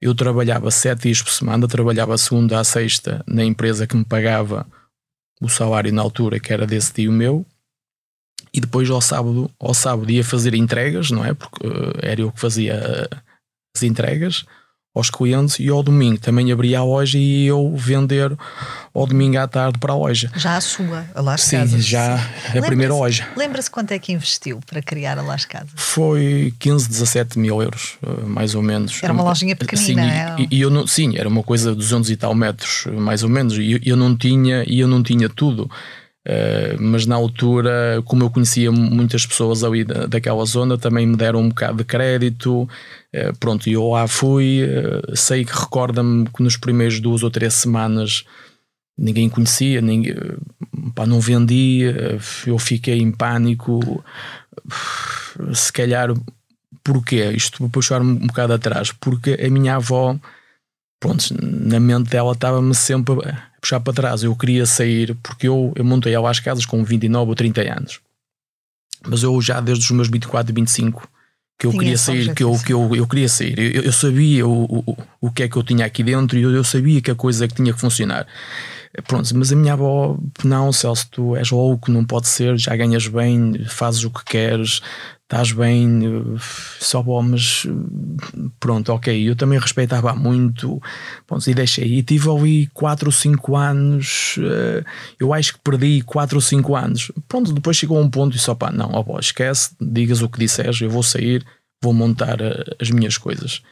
Eu 0.00 0.14
trabalhava 0.14 0.70
sete 0.70 1.02
dias 1.02 1.20
por 1.20 1.32
semana, 1.32 1.66
trabalhava 1.66 2.16
segunda 2.16 2.60
à 2.60 2.62
sexta 2.62 3.24
na 3.26 3.42
empresa 3.42 3.84
que 3.84 3.96
me 3.96 4.04
pagava 4.04 4.64
o 5.42 5.48
salário 5.48 5.92
na 5.92 6.00
altura, 6.00 6.38
que 6.38 6.52
era 6.52 6.66
desse 6.66 6.92
tio 6.92 7.10
meu, 7.10 7.44
e 8.54 8.60
depois 8.60 8.88
ao 8.88 9.00
sábado, 9.00 9.50
ao 9.58 9.74
sábado 9.74 10.10
ia 10.10 10.24
fazer 10.24 10.54
entregas, 10.54 11.10
não 11.10 11.24
é? 11.24 11.34
Porque 11.34 11.66
uh, 11.66 11.92
era 12.00 12.20
eu 12.20 12.30
que 12.30 12.40
fazia 12.40 13.08
as 13.74 13.82
entregas 13.82 14.44
aos 14.94 15.08
clientes 15.08 15.58
e 15.58 15.68
ao 15.68 15.82
domingo 15.82 16.20
também 16.20 16.52
abria 16.52 16.78
a 16.80 16.84
loja 16.84 17.16
e 17.18 17.46
eu 17.46 17.74
vender 17.76 18.36
ao 18.94 19.06
domingo 19.06 19.38
à 19.38 19.48
tarde 19.48 19.78
para 19.78 19.92
a 19.92 19.96
loja. 19.96 20.30
Já 20.36 20.56
a 20.56 20.60
sua, 20.60 21.06
a 21.14 21.20
Las 21.22 21.42
Sim, 21.42 21.56
Casas. 21.56 21.84
já 21.84 22.14
a 22.16 22.62
primeira 22.62 22.94
loja. 22.94 23.26
Lembra-se 23.34 23.70
quanto 23.70 23.92
é 23.92 23.98
que 23.98 24.12
investiu 24.12 24.60
para 24.66 24.82
criar 24.82 25.18
a 25.18 25.22
Las 25.22 25.46
Casas? 25.46 25.70
Foi 25.76 26.52
15, 26.58 26.88
17 26.88 27.38
mil 27.38 27.62
euros, 27.62 27.96
eh, 28.02 28.26
mais 28.26 28.54
ou 28.54 28.60
menos. 28.62 29.02
Era 29.02 29.12
uma 29.12 29.22
lojinha 29.22 29.56
pequenina, 29.56 30.02
sim, 30.02 30.08
é? 30.08 30.36
e, 30.50 30.58
e 30.58 30.60
eu 30.60 30.68
não, 30.68 30.86
sim, 30.86 31.16
era 31.16 31.28
uma 31.28 31.42
coisa 31.42 31.70
de 31.70 31.76
200 31.76 32.10
e 32.10 32.16
tal 32.16 32.34
metros, 32.34 32.84
mais 32.92 33.22
ou 33.22 33.30
menos, 33.30 33.56
e 33.56 33.72
eu, 33.72 33.80
eu 33.82 33.96
não 33.96 34.14
tinha, 34.14 34.62
e 34.66 34.78
eu 34.78 34.88
não 34.88 35.02
tinha 35.02 35.28
tudo. 35.28 35.70
Uh, 36.24 36.80
mas 36.80 37.04
na 37.04 37.16
altura, 37.16 38.00
como 38.04 38.22
eu 38.22 38.30
conhecia 38.30 38.70
muitas 38.70 39.26
pessoas 39.26 39.64
ali 39.64 39.82
da, 39.82 40.06
daquela 40.06 40.44
zona, 40.44 40.78
também 40.78 41.04
me 41.04 41.16
deram 41.16 41.40
um 41.40 41.48
bocado 41.48 41.78
de 41.78 41.84
crédito. 41.84 42.62
Uh, 42.62 43.36
pronto, 43.40 43.68
eu 43.68 43.88
lá 43.88 44.06
fui. 44.06 44.62
Uh, 44.62 45.16
sei 45.16 45.44
que 45.44 45.52
recorda-me 45.52 46.28
que 46.28 46.42
nos 46.42 46.56
primeiros 46.56 47.00
duas 47.00 47.22
ou 47.22 47.30
três 47.30 47.54
semanas 47.54 48.24
ninguém 48.96 49.28
conhecia, 49.28 49.80
ninguém, 49.80 50.14
pá, 50.94 51.06
não 51.06 51.20
vendia, 51.20 52.18
eu 52.46 52.58
fiquei 52.58 52.98
em 53.00 53.10
pânico. 53.10 54.04
Se 55.52 55.72
calhar, 55.72 56.10
porquê? 56.84 57.30
Isto 57.32 57.58
vou 57.58 57.70
puxar-me 57.70 58.12
um 58.12 58.26
bocado 58.26 58.52
atrás, 58.52 58.92
porque 58.92 59.38
a 59.44 59.50
minha 59.50 59.76
avó, 59.76 60.16
pronto, 61.00 61.24
na 61.40 61.80
mente 61.80 62.10
dela 62.10 62.32
estava-me 62.32 62.74
sempre 62.74 63.16
puxar 63.62 63.80
para 63.80 63.92
trás. 63.94 64.22
Eu 64.24 64.34
queria 64.36 64.66
sair 64.66 65.16
porque 65.22 65.48
eu, 65.48 65.72
eu 65.76 65.84
montei 65.84 66.14
ao 66.14 66.26
às 66.26 66.40
casas 66.40 66.66
com 66.66 66.84
29 66.84 67.30
ou 67.30 67.34
30 67.34 67.60
anos. 67.72 68.00
Mas 69.06 69.22
eu 69.22 69.40
já 69.40 69.60
desde 69.60 69.84
os 69.84 69.90
meus 69.92 70.08
24 70.08 70.52
e 70.52 70.54
25 70.54 71.08
que 71.58 71.66
eu 71.66 71.70
tinha 71.70 71.82
queria 71.82 71.98
sair, 71.98 72.34
que 72.34 72.42
eu, 72.42 72.58
que 72.58 72.72
eu, 72.72 72.96
eu 72.96 73.06
queria 73.06 73.28
sair. 73.28 73.56
Eu, 73.56 73.82
eu 73.82 73.92
sabia 73.92 74.46
o, 74.46 74.64
o, 74.64 74.96
o 75.20 75.30
que 75.30 75.44
é 75.44 75.48
que 75.48 75.56
eu 75.56 75.62
tinha 75.62 75.86
aqui 75.86 76.02
dentro 76.02 76.36
e 76.36 76.42
eu, 76.42 76.50
eu 76.50 76.64
sabia 76.64 77.00
que 77.00 77.10
a 77.10 77.14
coisa 77.14 77.46
que 77.46 77.54
tinha 77.54 77.72
que 77.72 77.80
funcionar. 77.80 78.26
Pronto, 79.06 79.34
mas 79.36 79.52
a 79.52 79.56
minha 79.56 79.72
avó, 79.72 80.18
não, 80.44 80.70
Celso, 80.72 81.06
tu 81.10 81.36
és 81.36 81.50
louco, 81.50 81.90
não 81.90 82.04
pode 82.04 82.28
ser, 82.28 82.58
já 82.58 82.76
ganhas 82.76 83.06
bem, 83.06 83.64
fazes 83.66 84.04
o 84.04 84.10
que 84.10 84.22
queres, 84.24 84.82
estás 85.32 85.50
bem, 85.50 85.98
só 86.78 87.02
bom, 87.02 87.22
mas 87.22 87.66
pronto, 88.60 88.92
ok. 88.92 89.30
Eu 89.30 89.34
também 89.34 89.58
respeitava 89.58 90.14
muito, 90.14 90.80
pronto, 91.26 91.48
e 91.48 91.54
deixei. 91.54 91.86
E 91.86 92.02
tive 92.02 92.28
ali 92.28 92.66
4 92.74 93.08
ou 93.08 93.12
5 93.12 93.56
anos, 93.56 94.36
eh, 94.38 94.84
eu 95.18 95.32
acho 95.32 95.54
que 95.54 95.60
perdi 95.60 96.02
4 96.02 96.36
ou 96.36 96.40
5 96.42 96.76
anos. 96.76 97.10
Pronto, 97.26 97.50
depois 97.50 97.78
chegou 97.78 97.96
a 97.98 98.02
um 98.02 98.10
ponto 98.10 98.36
e 98.36 98.38
só 98.38 98.54
pá, 98.54 98.70
não, 98.70 98.90
ó, 98.92 99.18
esquece, 99.18 99.70
digas 99.80 100.20
o 100.20 100.28
que 100.28 100.38
disseres, 100.38 100.82
eu 100.82 100.90
vou 100.90 101.02
sair, 101.02 101.42
vou 101.82 101.94
montar 101.94 102.38
eh, 102.42 102.76
as 102.78 102.90
minhas 102.90 103.16
coisas. 103.16 103.62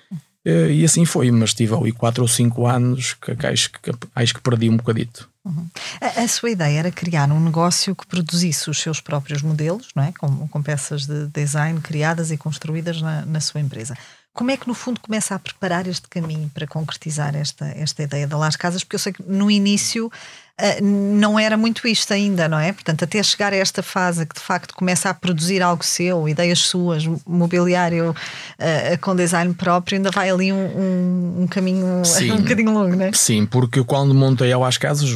Eh, 0.46 0.72
e 0.72 0.84
assim 0.84 1.04
foi, 1.04 1.30
mas 1.30 1.52
tive 1.52 1.74
ali 1.74 1.92
4 1.92 2.22
ou 2.22 2.28
5 2.28 2.66
anos 2.66 3.12
que, 3.12 3.46
acho, 3.46 3.70
que 3.70 3.92
acho 4.14 4.34
que 4.34 4.40
perdi 4.40 4.70
um 4.70 4.78
bocadito. 4.78 5.29
Uhum. 5.44 5.66
A, 6.00 6.22
a, 6.22 6.28
sua 6.28 6.50
ideia 6.50 6.80
era 6.80 6.90
criar 6.90 7.30
um 7.30 7.40
negócio 7.40 7.96
que 7.96 8.06
produzisse 8.06 8.68
os 8.68 8.78
seus 8.78 9.00
próprios 9.00 9.40
modelos, 9.40 9.88
não 9.94 10.02
é? 10.02 10.12
com, 10.12 10.46
com 10.48 10.62
peças 10.62 11.06
de 11.06 11.26
design 11.28 11.80
criadas 11.80 12.30
e 12.30 12.36
construídas 12.36 13.00
na, 13.00 13.24
na 13.24 13.40
sua 13.40 13.60
empresa. 13.60 13.96
Como 14.32 14.50
é 14.50 14.56
que, 14.56 14.68
no 14.68 14.74
fundo, 14.74 15.00
começa 15.00 15.34
a 15.34 15.38
preparar 15.38 15.86
este 15.88 16.08
caminho 16.08 16.48
para 16.54 16.66
concretizar 16.66 17.34
esta, 17.34 17.66
esta 17.66 18.02
ideia 18.02 18.26
da 18.28 18.38
Las 18.38 18.54
Casas? 18.54 18.84
Porque 18.84 18.94
eu 18.94 19.00
sei 19.00 19.12
que 19.12 19.22
no 19.24 19.50
início 19.50 20.06
uh, 20.06 20.84
não 20.84 21.36
era 21.36 21.56
muito 21.56 21.86
isto 21.88 22.12
ainda, 22.12 22.48
não 22.48 22.58
é? 22.58 22.72
Portanto, 22.72 23.02
até 23.02 23.20
chegar 23.24 23.52
a 23.52 23.56
esta 23.56 23.82
fase 23.82 24.24
que 24.24 24.34
de 24.34 24.40
facto 24.40 24.72
começa 24.74 25.10
a 25.10 25.14
produzir 25.14 25.60
algo 25.62 25.84
seu, 25.84 26.28
ideias 26.28 26.60
suas, 26.60 27.04
mobiliário 27.26 28.10
uh, 28.10 28.98
com 29.00 29.16
design 29.16 29.52
próprio, 29.52 29.96
ainda 29.96 30.12
vai 30.12 30.30
ali 30.30 30.52
um, 30.52 30.56
um, 30.56 31.42
um 31.42 31.46
caminho 31.48 32.04
Sim. 32.04 32.30
um 32.32 32.42
bocadinho 32.42 32.72
longo, 32.72 32.94
não 32.94 33.06
é? 33.06 33.12
Sim, 33.12 33.46
porque 33.46 33.82
quando 33.82 34.14
montei 34.14 34.52
a 34.52 34.58
Las 34.58 34.78
Casas 34.78 35.10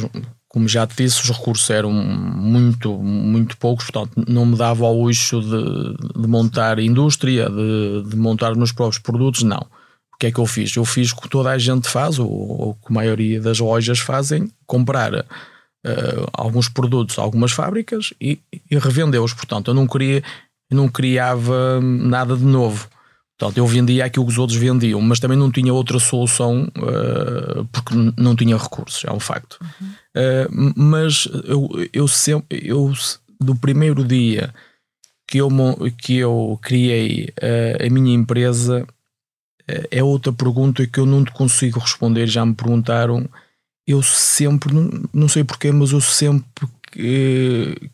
como 0.55 0.69
já 0.69 0.87
te 0.87 1.03
disse, 1.03 1.21
os 1.21 1.29
recursos 1.37 1.69
eram 1.69 1.91
muito, 1.91 2.93
muito 2.97 3.57
poucos, 3.57 3.91
portanto, 3.91 4.23
não 4.25 4.45
me 4.45 4.55
dava 4.55 4.85
ao 4.85 5.01
luxo 5.01 5.41
de, 5.41 6.21
de 6.21 6.27
montar 6.29 6.79
indústria, 6.79 7.49
de, 7.49 8.09
de, 8.09 8.15
montar 8.15 8.53
os 8.53 8.57
meus 8.57 8.71
próprios 8.71 8.97
produtos, 8.97 9.43
não. 9.43 9.67
O 10.13 10.17
que 10.17 10.27
é 10.27 10.31
que 10.31 10.39
eu 10.39 10.45
fiz? 10.45 10.73
Eu 10.73 10.85
fiz 10.85 11.11
o 11.11 11.17
que 11.17 11.27
toda 11.27 11.49
a 11.49 11.57
gente 11.57 11.89
faz, 11.89 12.19
ou, 12.19 12.29
ou 12.29 12.73
que 12.75 12.89
a 12.89 12.93
maioria 12.93 13.41
das 13.41 13.59
lojas 13.59 13.99
fazem, 13.99 14.49
comprar 14.65 15.13
uh, 15.13 15.25
alguns 16.31 16.69
produtos 16.69 17.19
algumas 17.19 17.51
fábricas 17.51 18.13
e, 18.21 18.39
e 18.71 18.77
revendê-los. 18.77 19.33
Portanto, 19.33 19.71
eu 19.71 19.73
não 19.73 19.85
queria, 19.85 20.23
não 20.71 20.87
criava 20.87 21.81
nada 21.81 22.37
de 22.37 22.45
novo. 22.45 22.87
Portanto, 23.37 23.57
eu 23.57 23.67
vendia 23.67 24.05
aquilo 24.05 24.25
que 24.25 24.31
os 24.31 24.37
outros 24.37 24.57
vendiam, 24.57 25.01
mas 25.01 25.19
também 25.19 25.37
não 25.37 25.51
tinha 25.51 25.73
outra 25.73 25.99
solução 25.99 26.71
uh, 26.77 27.65
porque 27.65 27.93
não 28.17 28.33
tinha 28.33 28.57
recursos, 28.57 29.03
é 29.03 29.11
um 29.11 29.19
facto. 29.19 29.59
Uhum. 29.61 29.87
Uh, 29.89 30.73
mas 30.75 31.27
eu, 31.43 31.69
eu 31.91 32.07
sempre, 32.07 32.61
eu, 32.65 32.93
do 33.39 33.53
primeiro 33.53 34.05
dia 34.05 34.53
que 35.27 35.37
eu, 35.37 35.49
que 35.97 36.15
eu 36.15 36.57
criei 36.61 37.33
uh, 37.41 37.85
a 37.85 37.89
minha 37.89 38.15
empresa, 38.15 38.87
é 39.89 40.03
outra 40.03 40.31
pergunta 40.31 40.85
que 40.85 40.99
eu 40.99 41.07
não 41.07 41.25
te 41.25 41.31
consigo 41.31 41.79
responder. 41.79 42.27
Já 42.27 42.45
me 42.45 42.53
perguntaram, 42.53 43.27
eu 43.85 44.01
sempre, 44.01 44.73
não, 44.73 44.89
não 45.11 45.27
sei 45.27 45.43
porquê, 45.43 45.71
mas 45.71 45.91
eu 45.91 45.99
sempre 45.99 46.45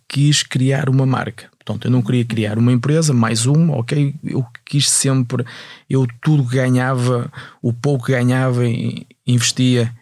quis 0.08 0.44
criar 0.44 0.88
uma 0.88 1.06
marca. 1.06 1.51
Portanto, 1.64 1.86
eu 1.86 1.92
não 1.92 2.02
queria 2.02 2.26
criar 2.26 2.58
uma 2.58 2.72
empresa, 2.72 3.14
mais 3.14 3.46
uma, 3.46 3.78
ok? 3.78 4.16
Eu 4.24 4.46
quis 4.66 4.90
sempre, 4.90 5.46
eu 5.90 6.08
tudo 6.22 6.44
ganhava, 6.44 7.32
o 7.62 7.72
pouco 7.72 8.08
ganhava, 8.08 8.64
investia 9.26 9.94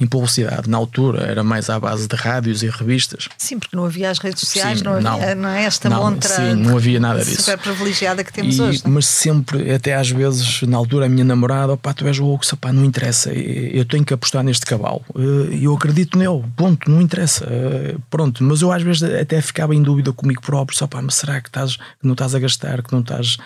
em 0.00 0.06
publicidade. 0.06 0.70
Na 0.70 0.78
altura 0.78 1.24
era 1.24 1.42
mais 1.42 1.68
à 1.68 1.78
base 1.78 2.06
de 2.06 2.14
rádios 2.14 2.62
e 2.62 2.68
revistas. 2.68 3.28
Sim, 3.36 3.58
porque 3.58 3.76
não 3.76 3.84
havia 3.84 4.10
as 4.10 4.18
redes 4.18 4.40
sociais, 4.40 4.78
sim, 4.78 4.84
não, 4.84 4.92
havia, 4.92 5.34
não, 5.34 5.42
não 5.42 5.48
é 5.48 5.64
esta 5.64 5.88
não, 5.88 6.04
montra 6.04 6.28
sim, 6.28 6.54
não 6.54 6.76
havia 6.76 7.00
nada 7.00 7.24
disso. 7.24 7.42
super 7.42 7.58
privilegiada 7.58 8.22
que 8.22 8.32
temos 8.32 8.56
e, 8.56 8.62
hoje. 8.62 8.82
Não? 8.84 8.92
Mas 8.92 9.06
sempre, 9.06 9.72
até 9.72 9.94
às 9.94 10.08
vezes, 10.08 10.62
na 10.62 10.76
altura, 10.76 11.06
a 11.06 11.08
minha 11.08 11.24
namorada, 11.24 11.72
opá, 11.72 11.92
tu 11.92 12.06
és 12.06 12.16
louco, 12.18 12.44
pá, 12.56 12.72
não 12.72 12.84
interessa, 12.84 13.32
eu 13.32 13.84
tenho 13.84 14.04
que 14.04 14.14
apostar 14.14 14.44
neste 14.44 14.64
cavalo. 14.64 15.04
Eh, 15.16 15.58
eu 15.62 15.74
acredito 15.74 16.16
nele, 16.16 16.44
ponto, 16.56 16.88
não 16.88 17.02
interessa. 17.02 17.44
Eh, 17.50 17.96
pronto, 18.08 18.44
mas 18.44 18.62
eu 18.62 18.70
às 18.70 18.82
vezes 18.82 19.02
até 19.02 19.40
ficava 19.42 19.74
em 19.74 19.82
dúvida 19.82 20.12
comigo 20.12 20.40
próprio, 20.40 20.78
só 20.78 20.86
pá, 20.86 21.02
mas 21.02 21.16
será 21.16 21.40
que, 21.40 21.48
estás, 21.48 21.76
que 21.76 22.04
não 22.04 22.12
estás 22.12 22.36
a 22.36 22.38
gastar, 22.38 22.82
que 22.82 22.92
não 22.92 23.00
estás 23.00 23.36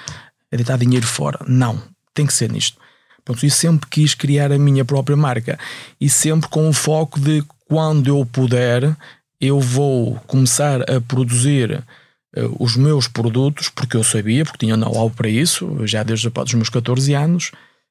a 0.52 0.56
deitar 0.56 0.76
dinheiro 0.76 1.06
fora? 1.06 1.38
Não, 1.48 1.80
tem 2.12 2.26
que 2.26 2.34
ser 2.34 2.52
nisto. 2.52 2.81
Pronto, 3.24 3.46
e 3.46 3.50
sempre 3.50 3.88
quis 3.88 4.14
criar 4.14 4.50
a 4.50 4.58
minha 4.58 4.84
própria 4.84 5.16
marca 5.16 5.58
e 6.00 6.08
sempre 6.08 6.48
com 6.48 6.68
o 6.68 6.72
foco 6.72 7.20
de 7.20 7.44
quando 7.68 8.08
eu 8.08 8.26
puder, 8.26 8.96
eu 9.40 9.60
vou 9.60 10.16
começar 10.26 10.82
a 10.90 11.00
produzir 11.00 11.82
uh, 12.36 12.56
os 12.58 12.76
meus 12.76 13.08
produtos, 13.08 13.68
porque 13.68 13.96
eu 13.96 14.04
sabia, 14.04 14.44
porque 14.44 14.66
tinha 14.66 14.76
know-how 14.76 15.08
para 15.08 15.28
isso, 15.28 15.86
já 15.86 16.02
desde 16.02 16.28
os 16.28 16.54
meus 16.54 16.68
14 16.68 17.14
anos. 17.14 17.50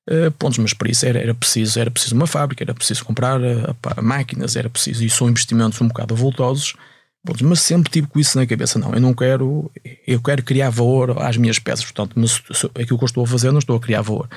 Uh, 0.09 0.31
pontos, 0.31 0.57
mas 0.57 0.73
para 0.73 0.89
isso 0.89 1.05
era, 1.05 1.19
era, 1.19 1.33
preciso, 1.33 1.79
era 1.79 1.91
preciso 1.91 2.15
uma 2.15 2.25
fábrica, 2.25 2.63
era 2.63 2.73
preciso 2.73 3.05
comprar 3.05 3.39
pá, 3.81 4.01
máquinas, 4.01 4.55
era 4.55 4.69
preciso, 4.69 5.03
e 5.03 5.09
são 5.09 5.29
investimentos 5.29 5.79
um 5.79 5.87
bocado 5.87 6.15
voltosos, 6.15 6.75
pontos, 7.23 7.43
mas 7.43 7.59
sempre 7.61 7.91
tive 7.91 8.07
com 8.07 8.19
isso 8.19 8.37
na 8.37 8.47
cabeça, 8.47 8.79
não, 8.79 8.93
eu 8.93 8.99
não 8.99 9.13
quero, 9.13 9.71
eu 10.07 10.19
quero 10.19 10.41
criar 10.41 10.71
valor 10.71 11.21
às 11.21 11.37
minhas 11.37 11.59
peças, 11.59 11.85
portanto, 11.85 12.13
mas 12.15 12.41
aquilo 12.73 12.97
que 12.97 13.03
eu 13.03 13.05
estou 13.05 13.23
a 13.23 13.27
fazer, 13.27 13.51
não 13.51 13.59
estou 13.59 13.75
a 13.75 13.79
criar 13.79 14.01
valor. 14.01 14.27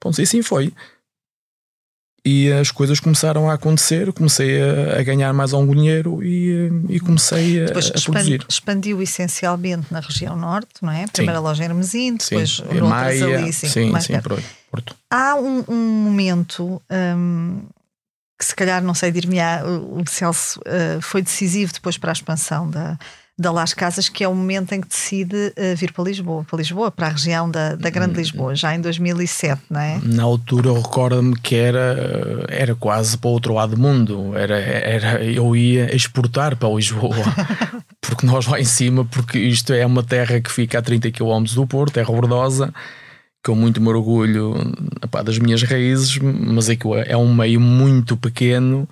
Ponto, 0.00 0.20
e 0.20 0.22
assim 0.22 0.42
foi. 0.42 0.72
E 2.26 2.50
as 2.50 2.70
coisas 2.70 2.98
começaram 2.98 3.50
a 3.50 3.54
acontecer, 3.54 4.10
comecei 4.14 4.58
a, 4.62 4.98
a 4.98 5.02
ganhar 5.02 5.30
mais 5.34 5.52
algum 5.52 5.74
dinheiro 5.74 6.24
e, 6.24 6.70
e 6.88 6.98
comecei 6.98 7.62
a, 7.62 7.66
depois 7.66 7.90
a 7.90 8.00
produzir. 8.00 8.46
Expandiu 8.48 9.02
essencialmente 9.02 9.92
na 9.92 10.00
região 10.00 10.34
norte, 10.34 10.72
não 10.80 10.90
é? 10.90 11.06
Primeira 11.06 11.38
sim. 11.38 11.44
loja 11.44 11.64
era 11.64 11.74
Mesino, 11.74 12.16
depois 12.16 12.56
sim. 12.56 12.80
Maia, 12.80 13.38
ali, 13.38 13.52
sim, 13.52 13.68
sim, 13.68 14.00
sim 14.00 14.20
por 14.20 14.38
aí, 14.38 14.44
Porto. 14.70 14.96
Há 15.10 15.34
um, 15.34 15.64
um 15.68 16.02
momento 16.02 16.80
um, 16.90 17.60
que 18.38 18.46
se 18.46 18.56
calhar, 18.56 18.82
não 18.82 18.94
sei, 18.94 19.12
dir-me, 19.12 19.38
o 19.66 20.02
Celso 20.08 20.58
uh, 20.60 21.02
foi 21.02 21.20
decisivo 21.20 21.74
depois 21.74 21.98
para 21.98 22.10
a 22.10 22.14
expansão 22.14 22.70
da, 22.70 22.98
da 23.36 23.50
Las 23.50 23.74
Casas, 23.74 24.08
que 24.08 24.22
é 24.22 24.28
o 24.28 24.34
momento 24.34 24.72
em 24.72 24.80
que 24.80 24.88
decide 24.88 25.52
uh, 25.58 25.76
vir 25.76 25.92
para 25.92 26.04
Lisboa, 26.04 26.44
para 26.44 26.56
Lisboa, 26.56 26.90
para 26.90 27.08
a 27.08 27.10
região 27.10 27.50
da, 27.50 27.74
da 27.74 27.90
Grande 27.90 28.14
Lisboa, 28.14 28.54
já 28.54 28.74
em 28.74 28.80
2007, 28.80 29.62
não 29.68 29.80
é? 29.80 30.00
Na 30.04 30.22
altura 30.22 30.68
eu 30.68 30.80
recordo-me 30.80 31.36
que 31.36 31.56
era, 31.56 32.46
era 32.48 32.74
quase 32.76 33.18
para 33.18 33.28
o 33.28 33.32
outro 33.32 33.54
lado 33.54 33.74
do 33.74 33.80
mundo, 33.80 34.36
era, 34.36 34.56
era, 34.56 35.24
eu 35.24 35.56
ia 35.56 35.94
exportar 35.94 36.56
para 36.56 36.68
Lisboa, 36.68 37.16
porque 38.00 38.24
nós 38.24 38.46
lá 38.46 38.60
em 38.60 38.64
cima, 38.64 39.04
porque 39.04 39.38
isto 39.38 39.72
é 39.72 39.84
uma 39.84 40.04
terra 40.04 40.40
que 40.40 40.50
fica 40.50 40.78
a 40.78 40.82
30 40.82 41.10
km 41.10 41.42
do 41.54 41.66
Porto, 41.66 41.94
terra 41.94 42.12
bordosa, 42.12 42.72
com 43.44 43.56
muito 43.56 43.80
me 43.80 43.88
orgulho 43.88 44.54
epá, 45.02 45.22
das 45.22 45.38
minhas 45.38 45.62
raízes, 45.64 46.18
mas 46.18 46.68
é 46.68 46.76
que 46.76 46.86
é 47.06 47.16
um 47.16 47.34
meio 47.34 47.60
muito 47.60 48.16
pequeno 48.16 48.88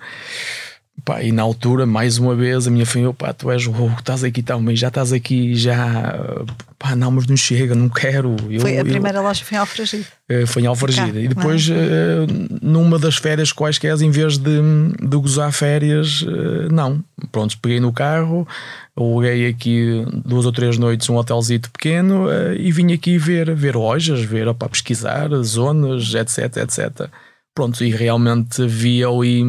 Pá, 1.03 1.21
e 1.21 1.33
na 1.33 1.41
altura, 1.41 1.85
mais 1.85 2.17
uma 2.17 2.33
vez, 2.33 2.65
a 2.65 2.71
minha 2.71 2.85
família, 2.85 3.13
pá, 3.13 3.33
tu 3.33 3.51
és 3.51 3.67
o 3.67 3.73
estás 3.97 4.23
aqui 4.23 4.41
também, 4.41 4.73
já 4.73 4.87
estás 4.87 5.11
aqui, 5.11 5.53
já, 5.53 6.45
pá, 6.79 6.95
não, 6.95 7.11
mas 7.11 7.27
não 7.27 7.35
chega, 7.35 7.75
não 7.75 7.89
quero. 7.89 8.37
Eu, 8.49 8.61
foi 8.61 8.77
a 8.77 8.85
primeira 8.85 9.17
eu, 9.17 9.23
loja 9.23 9.43
foi 9.43 9.57
em 9.57 9.59
Alfragida. 9.59 10.05
Eh, 10.29 10.45
foi 10.45 10.61
em 10.61 10.65
Alfragida. 10.65 11.19
E 11.19 11.27
depois, 11.27 11.67
é? 11.69 12.25
numa 12.61 12.97
das 12.97 13.17
férias 13.17 13.51
quaisquer, 13.51 13.99
em 14.01 14.11
vez 14.11 14.37
de, 14.37 14.61
de 15.01 15.17
gozar 15.17 15.51
férias, 15.51 16.23
eh, 16.25 16.69
não. 16.71 17.03
Pronto, 17.33 17.57
peguei 17.59 17.81
no 17.81 17.91
carro, 17.91 18.47
aluguei 18.95 19.47
aqui 19.47 20.05
duas 20.23 20.45
ou 20.45 20.53
três 20.53 20.77
noites 20.77 21.09
um 21.09 21.17
hotelzito 21.17 21.69
pequeno 21.71 22.27
e 22.57 22.71
vim 22.71 22.93
aqui 22.93 23.17
ver, 23.17 23.53
ver 23.55 23.75
lojas, 23.75 24.23
ver, 24.23 24.47
opa, 24.47 24.69
pesquisar 24.69 25.29
zonas, 25.41 26.13
etc, 26.13 26.57
etc. 26.57 27.09
Pronto, 27.53 27.83
e 27.83 27.89
realmente 27.89 28.65
vi 28.67 29.03
ali 29.03 29.43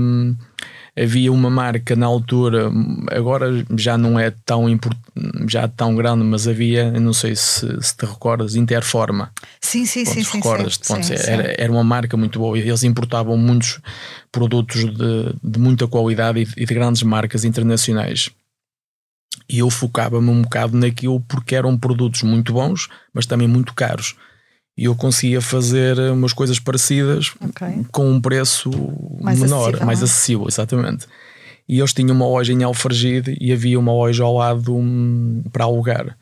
havia 0.97 1.33
uma 1.33 1.51
marca 1.51 1.97
na 1.97 2.07
altura, 2.07 2.71
agora 3.11 3.65
já 3.77 3.99
não 3.99 4.19
é 4.19 4.31
tão 4.45 4.67
já 5.49 5.67
tão 5.67 5.95
grande, 5.97 6.25
mas 6.25 6.47
havia, 6.47 6.91
não 7.01 7.13
sei 7.13 7.35
se, 7.35 7.67
se 7.83 7.97
te 7.97 8.07
recordas, 8.07 8.55
Interforma. 8.55 9.33
Sim, 9.61 9.85
sim, 9.87 10.05
sim, 10.05 10.23
sim. 10.23 10.37
Recordas 10.39 10.79
sim, 10.81 11.03
sim, 11.03 11.15
era, 11.15 11.55
era 11.59 11.73
uma 11.73 11.85
marca 11.85 12.17
muito 12.17 12.39
boa. 12.39 12.59
Eles 12.59 12.85
importavam 12.85 13.37
muitos 13.37 13.81
produtos 14.31 14.85
de, 14.85 15.35
de 15.43 15.59
muita 15.59 15.87
qualidade 15.89 16.41
e 16.41 16.45
de, 16.45 16.53
e 16.57 16.65
de 16.65 16.75
grandes 16.75 17.03
marcas 17.03 17.45
internacionais. 17.45 18.31
E 19.49 19.59
eu 19.59 19.69
focava-me 19.71 20.31
um 20.31 20.43
bocado 20.43 20.77
naquilo 20.77 21.21
porque 21.21 21.55
eram 21.55 21.77
produtos 21.77 22.23
muito 22.23 22.53
bons, 22.53 22.89
mas 23.13 23.27
também 23.27 23.49
muito 23.49 23.75
caros 23.75 24.17
e 24.77 24.85
eu 24.85 24.95
conseguia 24.95 25.41
fazer 25.41 25.99
umas 26.11 26.33
coisas 26.33 26.59
parecidas 26.59 27.33
okay. 27.41 27.85
com 27.93 28.11
um 28.11 28.21
preço 28.21 28.71
mais 29.21 29.39
menor, 29.39 29.69
acessível, 29.69 29.87
mais 29.87 30.01
é? 30.01 30.05
acessível, 30.05 30.47
exatamente. 30.49 31.07
E 31.69 31.79
eles 31.79 31.93
tinham 31.93 32.15
uma 32.15 32.27
loja 32.27 32.53
em 32.53 32.63
Alfargide 32.63 33.37
e 33.41 33.53
havia 33.53 33.79
uma 33.79 33.93
loja 33.93 34.25
ao 34.25 34.37
lado 34.37 34.77
um, 34.77 35.43
para 35.53 35.65
alugar. 35.65 36.17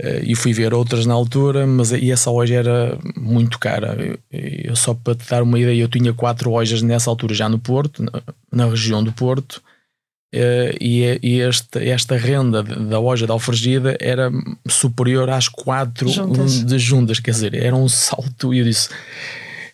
Uh, 0.00 0.22
e 0.22 0.34
fui 0.34 0.52
ver 0.52 0.72
outras 0.72 1.04
na 1.04 1.12
altura, 1.12 1.66
mas 1.66 1.92
e 1.92 2.10
essa 2.10 2.30
loja 2.30 2.54
era 2.54 2.98
muito 3.16 3.58
cara. 3.58 4.18
Eu, 4.30 4.74
só 4.74 4.94
para 4.94 5.14
te 5.14 5.28
dar 5.28 5.42
uma 5.42 5.58
ideia, 5.58 5.82
eu 5.82 5.88
tinha 5.88 6.14
quatro 6.14 6.50
lojas 6.50 6.82
nessa 6.82 7.10
altura 7.10 7.34
já 7.34 7.48
no 7.48 7.58
Porto, 7.58 8.02
na, 8.02 8.22
na 8.50 8.66
região 8.70 9.04
do 9.04 9.12
Porto, 9.12 9.62
e, 10.80 11.18
e 11.22 11.40
este, 11.40 11.78
esta 11.90 12.16
renda 12.16 12.62
da 12.62 12.98
loja 12.98 13.26
da 13.26 13.34
Alfragida 13.34 13.96
era 14.00 14.30
superior 14.66 15.28
às 15.28 15.46
quatro 15.46 16.08
juntas. 16.08 16.64
de 16.64 16.78
juntas, 16.78 17.20
quer 17.20 17.32
dizer, 17.32 17.54
era 17.54 17.76
um 17.76 17.88
salto. 17.88 18.54
E 18.54 18.58
eu 18.58 18.64
disse, 18.64 18.88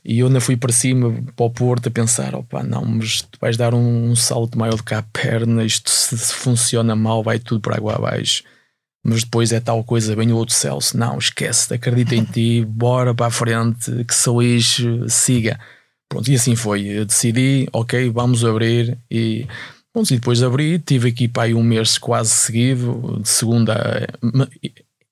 e 0.05 0.21
eu 0.21 0.27
ainda 0.27 0.41
fui 0.41 0.57
para 0.57 0.73
cima, 0.73 1.23
para 1.37 1.47
o 1.47 1.51
Porto, 1.51 1.89
a 1.89 1.91
pensar: 1.91 2.35
opa, 2.35 2.63
não, 2.63 2.85
mas 2.85 3.23
tu 3.23 3.39
vais 3.41 3.57
dar 3.57 3.75
um, 3.75 4.11
um 4.11 4.17
salto 4.17 4.59
maior 4.59 4.75
do 4.75 4.83
que 4.83 4.95
a 4.95 5.03
perna, 5.03 5.65
isto 5.65 5.91
se, 5.91 6.17
se, 6.17 6.35
funciona 6.35 6.97
mal, 6.97 7.23
vai 7.23 7.39
tudo 7.39 7.61
por 7.61 7.75
água 7.75 7.97
abaixo. 7.97 8.43
Mas 9.05 9.23
depois 9.23 9.53
é 9.53 9.61
tal 9.61 9.85
coisa, 9.85 10.17
bem 10.17 10.33
o 10.33 10.37
outro 10.37 10.55
Celso, 10.55 10.99
não, 10.99 11.19
esquece, 11.19 11.73
acredita 11.73 12.15
em 12.15 12.25
ti, 12.25 12.65
bora 12.65 13.15
para 13.15 13.27
a 13.27 13.31
frente, 13.31 13.93
que 14.05 14.31
lixo, 14.31 15.09
siga. 15.09 15.59
Pronto, 16.09 16.29
e 16.31 16.35
assim 16.35 16.57
foi. 16.57 16.87
Eu 16.87 17.05
decidi, 17.05 17.69
ok, 17.73 18.11
vamos 18.11 18.45
abrir 18.45 18.99
e 19.11 19.47
Bom, 19.99 20.05
e 20.05 20.15
depois 20.15 20.45
abri, 20.45 20.79
tive 20.79 21.09
aqui 21.09 21.27
para 21.27 21.43
aí 21.43 21.55
um 21.55 21.63
mês 21.65 21.99
quase 21.99 22.31
seguido, 22.31 23.19
de 23.21 23.29
segunda. 23.29 24.07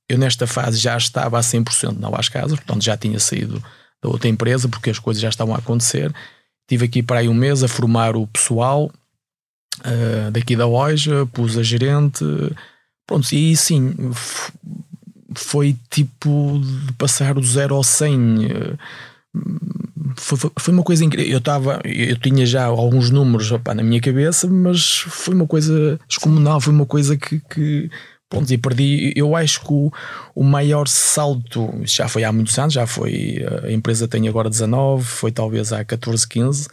Eu 0.09 0.17
nesta 0.17 0.47
fase 0.47 0.79
já 0.79 0.97
estava 0.97 1.37
a 1.37 1.41
100% 1.41 1.99
na 1.99 2.09
Las 2.09 2.29
Casas, 2.29 2.57
portanto 2.61 2.85
já 2.85 2.97
tinha 2.97 3.19
saído 3.19 3.61
da 4.01 4.09
outra 4.09 4.29
empresa 4.29 4.69
porque 4.69 4.91
as 4.91 5.01
coisas 5.01 5.21
já 5.21 5.29
estavam 5.29 5.57
a 5.57 5.59
acontecer. 5.59 6.15
Tive 6.69 6.85
aqui 6.85 7.03
para 7.03 7.19
aí 7.19 7.29
um 7.29 7.35
mês 7.35 7.65
a 7.65 7.69
formar 7.69 8.15
o 8.15 8.29
pessoal 8.29 8.89
uh, 9.81 10.31
daqui 10.31 10.55
da 10.55 10.69
loja, 10.69 11.27
pus 11.33 11.59
a 11.59 11.65
gerente. 11.65 12.25
Pronto, 13.09 13.33
e 13.33 13.57
sim, 13.57 13.93
foi 15.35 15.75
tipo 15.91 16.61
de 16.63 16.93
passar 16.93 17.35
do 17.35 17.43
zero 17.43 17.75
ao 17.75 17.83
100. 17.83 18.47
Uh, 18.47 18.79
foi, 20.17 20.51
foi 20.59 20.75
uma 20.75 20.83
coisa 20.83 21.05
incrível. 21.05 21.31
Eu 21.31 21.39
estava, 21.39 21.81
eu 21.85 22.17
tinha 22.17 22.45
já 22.47 22.65
alguns 22.65 23.11
números 23.11 23.51
opa, 23.53 23.75
na 23.75 23.83
minha 23.83 24.01
cabeça, 24.01 24.47
mas 24.49 24.99
foi 24.99 25.35
uma 25.35 25.47
coisa 25.47 25.99
descomunal, 26.09 26.61
foi 26.61 26.73
uma 26.73 26.87
coisa 26.87 27.17
que, 27.17 27.41
que 27.51 27.91
pronto, 28.29 28.53
e 28.53 28.59
perdi. 28.59 29.13
Eu 29.17 29.37
acho 29.37 29.61
que 29.61 29.73
o, 29.73 29.93
o 30.35 30.45
maior 30.45 30.89
salto 30.89 31.73
já 31.85 32.09
foi 32.09 32.25
há 32.25 32.33
muitos 32.33 32.59
anos, 32.59 32.75
já 32.75 32.87
foi. 32.87 33.45
A 33.63 33.71
empresa 33.71 34.09
tem 34.09 34.29
agora 34.29 34.51
19, 34.51 35.05
foi 35.05 35.33
talvez 35.33 35.73
há 35.73 35.85
14, 35.85 36.27
15. 36.29 36.69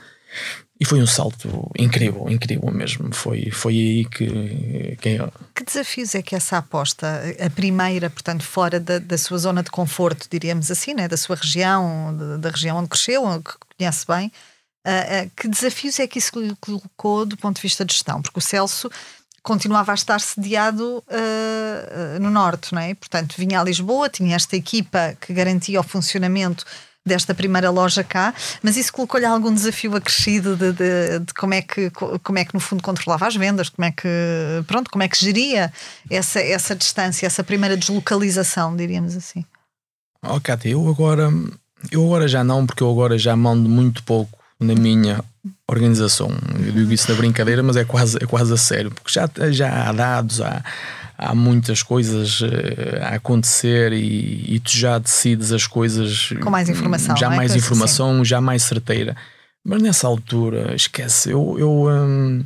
E 0.84 0.86
foi 0.86 1.02
um 1.02 1.08
salto 1.08 1.72
incrível, 1.80 2.30
incrível 2.30 2.70
mesmo. 2.70 3.16
Foi, 3.16 3.50
foi 3.52 3.74
aí 3.74 4.06
que. 4.06 4.98
Que, 4.98 5.18
que 5.56 5.64
desafios 5.64 6.14
é 6.14 6.22
que 6.22 6.36
essa 6.36 6.58
aposta, 6.58 7.24
a 7.40 7.50
primeira, 7.50 8.10
portanto, 8.10 8.44
fora 8.44 8.82
da, 8.82 9.00
da 9.00 9.18
sua 9.18 9.38
zona 9.38 9.64
de 9.64 9.72
conforto, 9.72 10.28
diríamos 10.30 10.70
assim, 10.70 10.94
né? 10.94 11.08
da 11.08 11.16
sua 11.16 11.38
região, 11.38 12.14
da, 12.18 12.36
da 12.36 12.50
região 12.50 12.76
onde 12.76 12.90
cresceu, 12.90 13.24
que 13.42 13.54
conhece 13.78 14.06
bem, 14.06 14.30
uh, 14.86 15.26
uh, 15.26 15.32
que 15.38 15.48
desafios 15.48 15.98
é 16.02 16.06
que 16.06 16.20
isso 16.20 16.38
lhe 16.38 16.54
colocou 16.60 17.26
do 17.26 17.38
ponto 17.38 17.56
de 17.56 17.62
vista 17.62 17.86
de 17.86 17.94
gestão? 17.94 18.22
Porque 18.22 18.40
o 18.40 18.42
Celso 18.42 18.92
continuava 19.42 19.94
a 19.94 19.96
estar 19.96 20.20
sediado 20.20 21.02
uh, 21.08 22.20
no 22.20 22.30
Norte, 22.30 22.74
não 22.74 22.82
é? 22.82 22.94
Portanto, 22.94 23.36
vinha 23.38 23.62
a 23.62 23.64
Lisboa, 23.64 24.10
tinha 24.10 24.36
esta 24.36 24.58
equipa 24.58 25.16
que 25.22 25.34
garantia 25.34 25.80
o 25.80 25.84
funcionamento 25.84 26.66
desta 27.06 27.34
primeira 27.36 27.70
loja 27.70 28.04
cá, 28.04 28.34
mas 28.62 28.78
isso 28.78 28.94
colocou-lhe 28.94 29.26
algum 29.26 29.54
desafio 29.54 29.96
acrescido 29.96 30.56
de, 30.56 30.72
de, 30.72 31.20
de, 31.20 31.34
como, 31.34 31.54
é 31.54 31.62
que, 31.62 31.90
como 31.90 32.40
é 32.40 32.46
que 32.46 32.54
no 32.54 32.60
fundo 32.60 32.82
controlava 32.82 33.28
as 33.28 33.36
vendas, 33.36 33.70
como 33.70 33.86
é 33.86 33.92
que 33.92 34.08
pronto, 34.68 34.90
como 34.90 35.04
é 35.04 35.08
que 35.08 35.20
geria 35.20 35.72
essa, 36.10 36.40
essa 36.40 36.76
distância, 36.76 37.26
essa 37.26 37.44
primeira 37.44 37.76
deslocalização, 37.76 38.76
diríamos 38.76 39.16
assim. 39.16 39.44
Oh, 40.26 40.40
Cátia, 40.40 40.70
eu 40.70 40.88
agora 40.88 41.30
eu 41.92 42.06
agora 42.06 42.28
já 42.28 42.44
não, 42.44 42.66
porque 42.66 42.84
eu 42.84 42.90
agora 42.90 43.18
já 43.18 43.36
mando 43.36 43.68
muito 43.68 44.04
pouco 44.04 44.38
na 44.60 44.76
minha 44.76 45.24
organização. 45.68 46.30
Eu 46.66 46.72
digo 46.72 46.92
isso 46.92 47.12
na 47.12 47.18
brincadeira, 47.18 47.62
mas 47.62 47.76
é 47.76 47.84
quase, 47.84 48.18
é 48.22 48.26
quase 48.26 48.54
a 48.54 48.58
sério, 48.58 48.92
porque 48.92 49.12
já, 49.12 49.30
já 49.52 49.90
há 49.90 49.92
dados, 49.92 50.40
há, 50.40 50.64
há 51.18 51.34
muitas 51.36 51.84
coisas 51.84 52.42
eh, 52.42 53.04
a 53.04 53.16
acontecer 53.16 53.94
e, 53.94 54.56
e, 54.56 54.60
tu 54.60 54.72
já 54.72 54.98
decides 54.98 55.52
as 55.52 55.68
coisas 55.68 56.34
com 56.42 56.50
mais 56.50 56.70
informação, 56.70 57.16
já 57.16 57.32
é? 57.32 57.36
mais 57.36 57.56
informação, 57.56 58.16
assim. 58.16 58.26
já 58.26 58.42
mais 58.42 58.64
certeira. 58.64 59.16
Mas 59.66 59.82
nessa 59.82 60.08
altura, 60.08 60.76
esquece, 60.76 61.32
eu, 61.32 61.56
eu, 61.58 61.88
hum, 61.88 62.44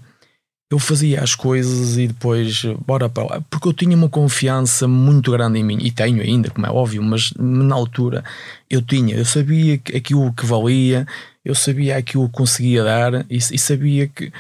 eu 0.70 0.78
fazia 0.78 1.22
as 1.22 1.34
coisas 1.34 1.98
e 1.98 2.08
depois, 2.08 2.64
bora 2.86 3.10
para 3.10 3.24
lá, 3.24 3.42
porque 3.50 3.68
eu 3.68 3.74
tinha 3.74 3.96
uma 3.96 4.10
confiança 4.10 4.88
muito 4.88 5.32
grande 5.32 5.60
em 5.60 5.64
mim, 5.64 5.80
e 5.82 5.90
tenho 5.90 6.22
ainda, 6.22 6.50
como 6.50 6.68
é 6.68 6.70
óbvio, 6.70 7.02
mas 7.02 7.34
na 7.40 7.74
altura 7.74 8.24
eu 8.70 8.82
tinha, 8.82 9.16
eu 9.16 9.26
sabia 9.26 9.76
aquilo 9.96 10.32
que 10.34 10.46
valia, 10.46 11.08
eu 11.44 11.56
sabia 11.56 11.98
aquilo 11.98 12.28
que 12.28 12.36
conseguia 12.36 12.84
dar 12.84 13.26
e, 13.30 13.38
e 13.38 13.58
sabia 13.58 14.08
que 14.08 14.32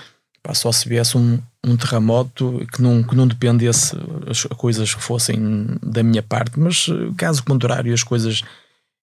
pá, 0.47 0.53
só 0.53 0.71
se 0.71 0.87
viesse 0.87 1.17
um, 1.17 1.39
um 1.65 1.75
terremoto 1.75 2.65
que 2.71 2.81
não, 2.81 3.03
que 3.03 3.13
não 3.13 3.27
dependesse 3.27 3.97
as 4.25 4.43
coisas 4.43 4.95
que 4.95 5.03
fossem 5.03 5.67
da 5.83 6.01
minha 6.01 6.23
parte, 6.23 6.57
mas 6.57 6.87
eh, 6.89 7.11
caso 7.17 7.43
contrário, 7.43 7.93
as 7.93 8.01
coisas. 8.03 8.43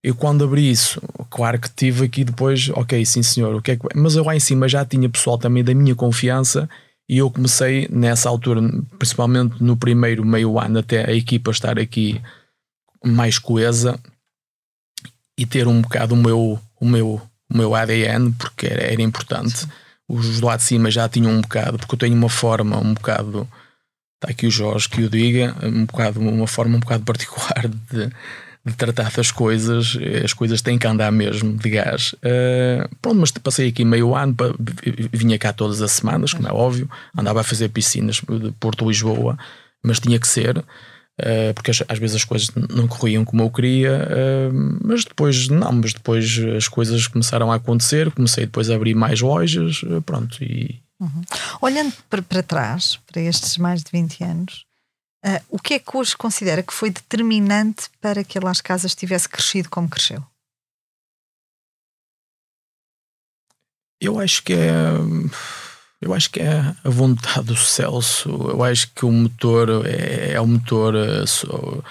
Eu 0.02 0.14
quando 0.14 0.44
abri 0.44 0.70
isso, 0.70 1.00
claro 1.30 1.58
que 1.58 1.68
tive 1.68 2.06
aqui 2.06 2.24
depois, 2.24 2.68
ok, 2.70 3.04
sim 3.04 3.22
senhor, 3.22 3.54
o 3.54 3.62
que 3.62 3.72
é 3.72 3.76
que. 3.76 3.86
Mas 3.94 4.16
eu 4.16 4.24
lá 4.24 4.34
em 4.34 4.40
cima 4.40 4.68
já 4.68 4.84
tinha 4.84 5.08
pessoal 5.08 5.38
também 5.38 5.62
da 5.62 5.74
minha 5.74 5.94
confiança 5.94 6.68
e 7.08 7.18
eu 7.18 7.30
comecei 7.30 7.88
nessa 7.90 8.28
altura, 8.28 8.60
principalmente 8.98 9.62
no 9.62 9.76
primeiro 9.76 10.24
meio 10.24 10.58
ano, 10.58 10.78
até 10.78 11.10
a 11.10 11.14
equipa 11.14 11.50
estar 11.50 11.78
aqui 11.78 12.20
mais 13.04 13.38
coesa 13.38 13.98
e 15.38 15.44
ter 15.44 15.66
um 15.68 15.82
bocado 15.82 16.14
o 16.14 16.18
meu, 16.18 16.58
o 16.80 16.86
meu, 16.86 17.20
o 17.50 17.56
meu 17.56 17.74
ADN, 17.74 18.32
porque 18.32 18.66
era, 18.66 18.82
era 18.82 19.02
importante. 19.02 19.58
Sim 19.58 19.83
os 20.08 20.40
lá 20.40 20.56
de 20.56 20.62
cima 20.62 20.90
já 20.90 21.08
tinham 21.08 21.32
um 21.32 21.40
bocado, 21.40 21.78
porque 21.78 21.94
eu 21.94 21.98
tenho 21.98 22.14
uma 22.14 22.28
forma 22.28 22.78
um 22.78 22.94
bocado, 22.94 23.48
está 24.16 24.30
aqui 24.30 24.46
o 24.46 24.50
Jorge 24.50 24.88
que 24.88 25.02
o 25.02 25.10
diga, 25.10 25.54
um 25.62 25.86
bocado, 25.86 26.20
uma 26.20 26.46
forma 26.46 26.76
um 26.76 26.80
bocado 26.80 27.04
particular 27.04 27.68
de, 27.90 28.10
de 28.64 28.72
tratar 28.76 29.10
das 29.10 29.30
coisas, 29.30 29.96
as 30.22 30.32
coisas 30.32 30.60
têm 30.62 30.78
que 30.78 30.86
andar 30.86 31.10
mesmo 31.10 31.56
de 31.56 31.70
gás. 31.70 32.14
Uh, 32.14 32.88
pronto, 33.00 33.20
mas 33.20 33.30
passei 33.30 33.68
aqui 33.68 33.84
meio 33.84 34.14
ano, 34.14 34.34
vinha 35.12 35.38
cá 35.38 35.52
todas 35.52 35.80
as 35.82 35.92
semanas, 35.92 36.32
como 36.32 36.48
é 36.48 36.52
óbvio, 36.52 36.88
andava 37.16 37.40
a 37.40 37.44
fazer 37.44 37.68
piscinas 37.70 38.16
de 38.16 38.52
Porto 38.60 38.86
Lisboa, 38.86 39.38
mas 39.82 40.00
tinha 40.00 40.18
que 40.18 40.28
ser. 40.28 40.64
Uh, 41.20 41.54
porque 41.54 41.70
às 41.70 41.98
vezes 41.98 42.16
as 42.16 42.24
coisas 42.24 42.48
não 42.70 42.88
corriam 42.88 43.24
como 43.24 43.40
eu 43.42 43.50
queria, 43.50 44.08
uh, 44.08 44.80
mas 44.84 45.04
depois 45.04 45.46
não, 45.46 45.70
mas 45.70 45.92
depois 45.92 46.38
as 46.56 46.66
coisas 46.66 47.06
começaram 47.06 47.52
a 47.52 47.54
acontecer, 47.54 48.10
comecei 48.10 48.46
depois 48.46 48.68
a 48.68 48.74
abrir 48.74 48.96
mais 48.96 49.20
lojas, 49.20 49.80
uh, 49.84 50.02
pronto. 50.02 50.42
E... 50.42 50.82
Uhum. 51.00 51.22
Olhando 51.60 51.92
para, 52.10 52.20
para, 52.20 52.42
trás, 52.42 52.98
para 53.06 53.22
estes 53.22 53.56
mais 53.58 53.84
de 53.84 53.92
20 53.92 54.24
anos, 54.24 54.64
o 55.48 55.58
que 55.58 55.74
é 55.74 55.78
que 55.78 55.96
hoje 55.96 56.14
considera 56.16 56.62
que 56.62 56.72
foi 56.72 56.90
determinante 56.90 57.84
para 57.98 58.22
que 58.22 58.38
Las 58.38 58.60
Casas 58.60 58.94
tivesse 58.94 59.26
crescido 59.26 59.70
como 59.70 59.88
cresceu? 59.88 60.22
Eu 63.98 64.20
acho 64.20 64.42
que 64.42 64.52
é 64.52 64.70
eu 66.04 66.12
acho 66.12 66.30
que 66.30 66.40
é 66.40 66.74
a 66.84 66.90
vontade 66.90 67.46
do 67.46 67.56
Celso. 67.56 68.28
Eu 68.28 68.62
acho 68.62 68.92
que 68.94 69.06
o 69.06 69.10
motor 69.10 69.86
é, 69.86 70.32
é 70.32 70.40
o 70.40 70.46
motor. 70.46 70.94
Eh, 70.94 71.24
sou, 71.26 71.82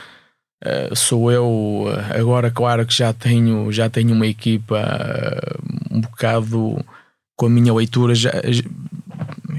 eh, 0.64 0.90
sou 0.94 1.32
eu 1.32 1.86
agora, 2.12 2.52
claro 2.52 2.86
que 2.86 2.94
já 2.94 3.12
tenho, 3.12 3.72
já 3.72 3.90
tenho 3.90 4.14
uma 4.14 4.28
equipa 4.28 4.80
um 5.90 6.00
bocado 6.00 6.86
com 7.36 7.48
a 7.48 7.50
minha 7.50 7.74
leitura. 7.74 8.14
Já, 8.14 8.32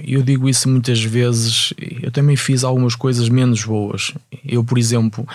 eu 0.07 0.23
digo 0.23 0.49
isso 0.49 0.69
muitas 0.69 1.03
vezes. 1.03 1.75
Eu 2.01 2.13
também 2.13 2.37
fiz 2.37 2.63
algumas 2.63 2.95
coisas 2.95 3.29
menos 3.29 3.65
boas. 3.65 4.15
Eu, 4.45 4.63
por 4.63 4.79
exemplo, 4.79 5.27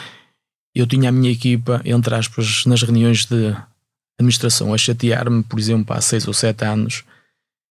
eu 0.74 0.88
tinha 0.88 1.10
a 1.10 1.12
minha 1.12 1.32
equipa, 1.32 1.82
entre 1.84 2.16
aspas, 2.16 2.64
nas 2.66 2.82
reuniões 2.84 3.26
de 3.26 3.54
administração, 4.18 4.74
a 4.74 4.78
chatear-me, 4.78 5.44
por 5.44 5.60
exemplo, 5.60 5.94
há 5.94 6.00
seis 6.00 6.26
ou 6.26 6.34
sete 6.34 6.64
anos 6.64 7.04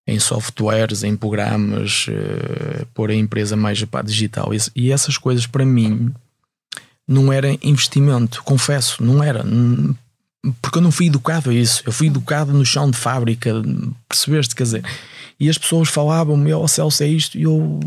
em 0.09 0.19
softwares, 0.19 1.05
em 1.05 1.15
programas, 1.15 2.07
uh, 2.09 2.87
pôr 2.95 3.11
a 3.11 3.15
empresa 3.15 3.55
mais 3.55 3.85
pá, 3.85 4.01
digital. 4.01 4.51
E 4.75 4.91
essas 4.91 5.19
coisas 5.19 5.47
para 5.47 5.67
mim 5.67 6.11
não 7.07 7.31
era 7.31 7.59
investimento, 7.63 8.43
confesso, 8.43 9.05
não 9.05 9.23
era. 9.23 9.45
Porque 10.63 10.79
eu 10.79 10.83
não 10.83 10.91
fui 10.91 11.09
educado 11.09 11.51
a 11.51 11.55
isso. 11.55 11.83
Eu 11.85 11.93
fui 11.93 12.07
educado 12.07 12.55
no 12.55 12.65
chão 12.65 12.91
de 12.91 12.97
fábrica, 12.97 13.53
percebeste? 14.09 14.55
Quer 14.55 14.63
dizer, 14.63 14.85
e 15.39 15.51
as 15.51 15.59
pessoas 15.59 15.91
falavam-me, 15.91 16.55
oh 16.55 16.67
Celso, 16.67 17.03
é 17.03 17.07
isto, 17.07 17.37
e 17.37 17.43
eu, 17.43 17.79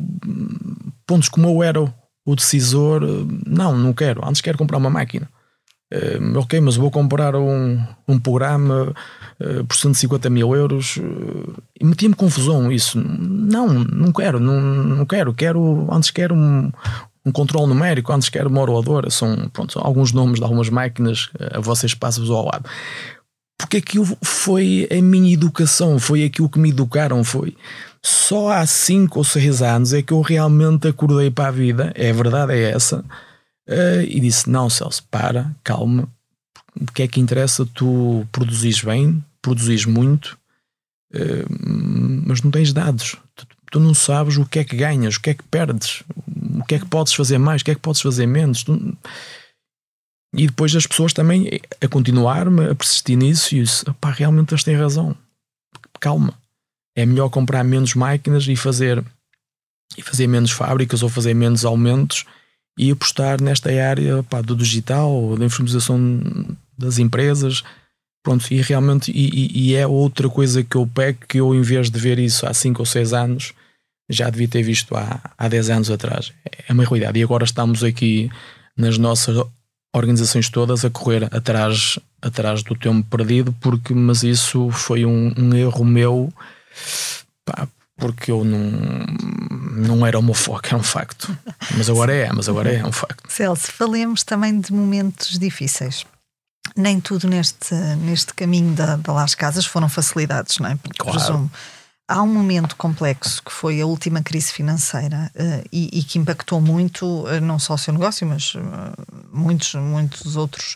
pontos 1.07 1.27
como 1.27 1.47
eu 1.49 1.63
era 1.63 1.81
o 2.23 2.35
decisor, 2.35 3.01
não, 3.47 3.75
não 3.75 3.93
quero, 3.93 4.23
antes 4.23 4.41
quero 4.41 4.59
comprar 4.59 4.77
uma 4.77 4.91
máquina. 4.91 5.27
Uh, 5.91 6.39
ok, 6.39 6.61
mas 6.61 6.77
vou 6.77 6.89
comprar 6.89 7.35
um, 7.35 7.77
um 8.07 8.17
programa 8.17 8.93
uh, 9.41 9.65
por 9.65 9.75
150 9.75 10.29
mil 10.29 10.55
euros 10.55 10.95
uh, 10.95 11.53
e 11.77 11.83
metia-me 11.83 12.15
confusão 12.15 12.71
isso. 12.71 12.97
Não, 12.97 13.67
não 13.67 14.13
quero, 14.13 14.39
não, 14.39 14.61
não 14.61 15.05
quero. 15.05 15.33
Quero, 15.33 15.87
antes 15.91 16.09
quero 16.09 16.33
um, 16.33 16.71
um 17.25 17.31
controle 17.31 17.67
numérico, 17.67 18.13
antes 18.13 18.29
quero 18.29 18.47
uma 18.47 18.61
oradora. 18.61 19.09
São 19.09 19.49
pronto, 19.51 19.77
alguns 19.79 20.13
nomes 20.13 20.39
de 20.39 20.43
algumas 20.43 20.69
máquinas, 20.69 21.29
a 21.51 21.59
vocês 21.59 21.93
passam 21.93 22.23
ao 22.33 22.45
lado. 22.45 22.69
Porque 23.57 23.77
aquilo 23.77 24.07
foi 24.23 24.87
a 24.89 25.01
minha 25.01 25.33
educação, 25.33 25.99
foi 25.99 26.23
aquilo 26.23 26.49
que 26.49 26.57
me 26.57 26.69
educaram, 26.69 27.21
foi. 27.23 27.55
Só 28.01 28.49
há 28.49 28.65
5 28.65 29.19
ou 29.19 29.23
6 29.25 29.61
anos 29.61 29.93
é 29.93 30.01
que 30.01 30.13
eu 30.13 30.21
realmente 30.21 30.87
acordei 30.87 31.29
para 31.29 31.49
a 31.49 31.51
vida, 31.51 31.91
é 31.95 32.11
verdade, 32.13 32.53
é 32.53 32.71
essa 32.71 33.03
Uh, 33.67 34.01
e 34.07 34.19
disse: 34.19 34.49
Não, 34.49 34.69
Celso, 34.69 35.03
para, 35.09 35.53
calma. 35.63 36.07
O 36.79 36.91
que 36.91 37.03
é 37.03 37.07
que 37.07 37.19
interessa? 37.19 37.65
Tu 37.65 38.25
produzis 38.31 38.81
bem, 38.81 39.23
produzis 39.41 39.85
muito, 39.85 40.37
uh, 41.13 42.25
mas 42.27 42.41
não 42.41 42.51
tens 42.51 42.73
dados. 42.73 43.17
Tu, 43.35 43.47
tu, 43.71 43.79
não 43.79 43.93
sabes 43.93 44.37
o 44.37 44.45
que 44.45 44.59
é 44.59 44.63
que 44.63 44.75
ganhas, 44.75 45.15
o 45.15 45.21
que 45.21 45.29
é 45.29 45.33
que 45.33 45.43
perdes, 45.43 46.03
o 46.59 46.63
que 46.65 46.75
é 46.75 46.79
que 46.79 46.85
podes 46.85 47.13
fazer 47.13 47.37
mais, 47.37 47.61
o 47.61 47.65
que 47.65 47.71
é 47.71 47.75
que 47.75 47.81
podes 47.81 48.01
fazer 48.01 48.25
menos. 48.25 48.63
Tu... 48.63 48.97
E 50.33 50.47
depois 50.47 50.73
as 50.75 50.87
pessoas 50.87 51.11
também 51.11 51.59
a 51.81 51.87
continuar-me, 51.87 52.69
a 52.69 52.75
persistir 52.75 53.17
nisso, 53.17 53.53
e 53.55 53.63
disse: 53.63 53.85
pá, 53.99 54.11
realmente 54.11 54.53
eles 54.53 54.63
têm 54.63 54.75
razão. 54.75 55.15
Calma. 55.99 56.33
É 56.95 57.05
melhor 57.05 57.29
comprar 57.29 57.63
menos 57.63 57.93
máquinas 57.93 58.47
e 58.47 58.55
fazer, 58.55 59.03
e 59.97 60.01
fazer 60.01 60.27
menos 60.27 60.51
fábricas 60.51 61.03
ou 61.03 61.09
fazer 61.09 61.33
menos 61.33 61.63
aumentos 61.63 62.25
e 62.77 62.91
apostar 62.91 63.41
nesta 63.41 63.69
área 63.69 64.23
pá, 64.23 64.41
do 64.41 64.55
digital, 64.55 65.35
da 65.37 65.45
informatização 65.45 66.19
das 66.77 66.97
empresas. 66.97 67.63
Pronto, 68.23 68.45
e 68.51 68.61
realmente 68.61 69.11
e, 69.11 69.69
e, 69.69 69.75
é 69.75 69.85
outra 69.87 70.29
coisa 70.29 70.63
que 70.63 70.75
eu 70.75 70.85
pego 70.85 71.19
que 71.27 71.39
eu, 71.39 71.55
em 71.55 71.61
vez 71.61 71.89
de 71.89 71.99
ver 71.99 72.19
isso 72.19 72.45
há 72.45 72.53
5 72.53 72.79
ou 72.79 72.85
6 72.85 73.13
anos, 73.13 73.53
já 74.09 74.29
devia 74.29 74.47
ter 74.47 74.61
visto 74.61 74.95
há, 74.95 75.19
há 75.37 75.47
10 75.47 75.69
anos 75.71 75.91
atrás. 75.91 76.31
É 76.67 76.71
uma 76.71 76.83
realidade. 76.83 77.19
E 77.19 77.23
agora 77.23 77.43
estamos 77.43 77.83
aqui 77.83 78.29
nas 78.77 78.97
nossas 78.97 79.43
organizações 79.93 80.49
todas 80.49 80.85
a 80.85 80.89
correr 80.89 81.27
atrás, 81.35 81.99
atrás 82.21 82.63
do 82.63 82.75
tempo 82.75 83.07
perdido, 83.09 83.53
porque, 83.59 83.93
mas 83.93 84.23
isso 84.23 84.69
foi 84.69 85.05
um, 85.05 85.33
um 85.37 85.53
erro 85.55 85.83
meu. 85.83 86.31
Pá, 87.43 87.67
porque 88.01 88.31
eu 88.31 88.43
não, 88.43 88.71
não 89.77 90.05
era 90.05 90.17
homofóbico, 90.17 90.69
era 90.69 90.77
um 90.77 90.83
facto. 90.83 91.37
Mas 91.77 91.87
agora 91.87 92.11
é, 92.11 92.33
mas 92.33 92.49
agora 92.49 92.73
é, 92.73 92.83
um 92.83 92.91
facto. 92.91 93.31
Celso, 93.31 93.71
falemos 93.71 94.23
também 94.23 94.59
de 94.59 94.73
momentos 94.73 95.37
difíceis. 95.37 96.03
Nem 96.75 96.99
tudo 96.99 97.27
neste, 97.27 97.75
neste 97.99 98.33
caminho 98.33 98.73
da, 98.73 98.95
da 98.95 99.13
Las 99.13 99.35
Casas 99.35 99.67
foram 99.67 99.87
facilidades, 99.87 100.57
não 100.57 100.69
é? 100.69 100.77
Claro. 100.97 101.17
Presumo. 101.19 101.51
Há 102.07 102.23
um 102.23 102.27
momento 102.27 102.75
complexo 102.75 103.41
que 103.43 103.51
foi 103.51 103.79
a 103.79 103.85
última 103.85 104.23
crise 104.23 104.51
financeira 104.51 105.31
uh, 105.35 105.67
e, 105.71 105.99
e, 105.99 106.03
que 106.03 106.17
impactou 106.17 106.59
muito, 106.59 107.05
uh, 107.05 107.39
não 107.39 107.59
só 107.59 107.75
o 107.75 107.77
seu 107.77 107.93
negócio, 107.93 108.25
mas 108.25 108.55
uh, 108.55 108.61
muitos, 109.31 109.75
muitos 109.75 110.35
outros 110.35 110.75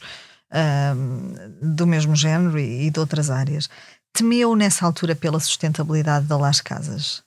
do 1.62 1.86
mesmo 1.86 2.16
género 2.16 2.58
e, 2.58 2.88
e 2.88 2.90
de 2.90 2.98
outras 2.98 3.30
áreas 3.30 3.68
temeu 4.16 4.56
nessa 4.56 4.86
altura 4.86 5.16
pela 5.16 5.40
sustentabilidade 5.40 6.26
da 6.26 6.38
Las 6.38 6.62
Casas? 6.62 7.22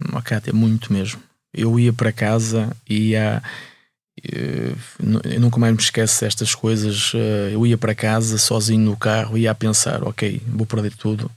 Uma 0.00 0.20
Cátia, 0.20 0.52
muito 0.52 0.92
mesmo. 0.92 1.22
Eu 1.52 1.80
ia 1.80 1.92
para 1.92 2.12
casa 2.12 2.76
e 2.88 3.10
ia. 3.10 3.42
Eh, 4.22 4.74
eu 5.24 5.40
nunca 5.40 5.58
mais 5.58 5.74
me 5.74 5.80
esqueço 5.80 6.20
destas 6.20 6.54
coisas. 6.54 7.12
Eh, 7.14 7.54
eu 7.54 7.66
ia 7.66 7.78
para 7.78 7.94
casa 7.94 8.36
sozinho 8.36 8.84
no 8.84 8.96
carro 8.96 9.38
e 9.38 9.42
ia 9.42 9.50
a 9.50 9.54
pensar: 9.54 10.02
ok, 10.04 10.42
vou 10.46 10.66
perder 10.66 10.94
tudo 10.94 11.30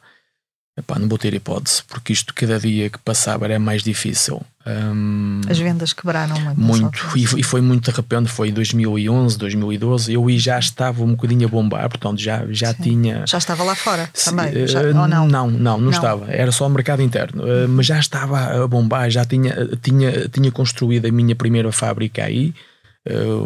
Epá, 0.80 0.98
não 0.98 1.10
vou 1.10 1.18
ter 1.18 1.34
hipótese, 1.34 1.84
porque 1.90 2.14
isto 2.14 2.34
cada 2.34 2.58
dia 2.58 2.90
que 2.90 2.98
passava 3.00 3.44
era 3.44 3.60
mais 3.60 3.84
difícil. 3.84 4.42
Um, 4.66 5.42
As 5.50 5.60
vendas 5.60 5.92
quebraram 5.92 6.40
muito. 6.56 6.62
Muito, 6.62 7.18
e, 7.18 7.42
e, 7.42 7.44
foi 7.44 7.60
muito 7.60 7.92
de 7.92 7.98
repente, 7.98 8.30
foi 8.30 8.48
em 8.48 8.54
2011, 8.54 9.38
2012. 9.38 10.14
Eu 10.14 10.26
já 10.38 10.58
estava 10.58 11.04
um 11.04 11.12
bocadinho 11.12 11.48
a 11.48 11.52
bombar, 11.52 11.90
portanto 11.90 12.20
já, 12.20 12.46
já 12.50 12.74
tinha. 12.74 13.26
Já 13.28 13.40
estava 13.40 13.62
lá 13.64 13.76
fora 13.76 14.10
também? 14.24 14.68
Já, 14.68 14.82
uh, 14.82 14.88
ou 14.88 14.94
não? 14.94 15.08
Não, 15.08 15.28
não, 15.28 15.52
não, 15.52 15.82
não, 15.82 15.92
estava. 15.92 16.32
Era 16.32 16.52
só 16.54 16.66
o 16.66 16.70
mercado 16.70 17.02
interno, 17.02 17.44
uh, 17.44 17.68
mas 17.68 17.86
já 17.86 18.00
estava 18.00 18.64
a 18.64 18.68
bombar, 18.68 19.10
já 19.10 19.26
tinha, 19.26 19.54
tinha, 19.82 20.30
tinha 20.30 20.52
construído 20.52 21.08
a 21.08 21.12
minha 21.12 21.36
primeira 21.36 21.72
fábrica 21.72 22.24
aí. 22.24 22.54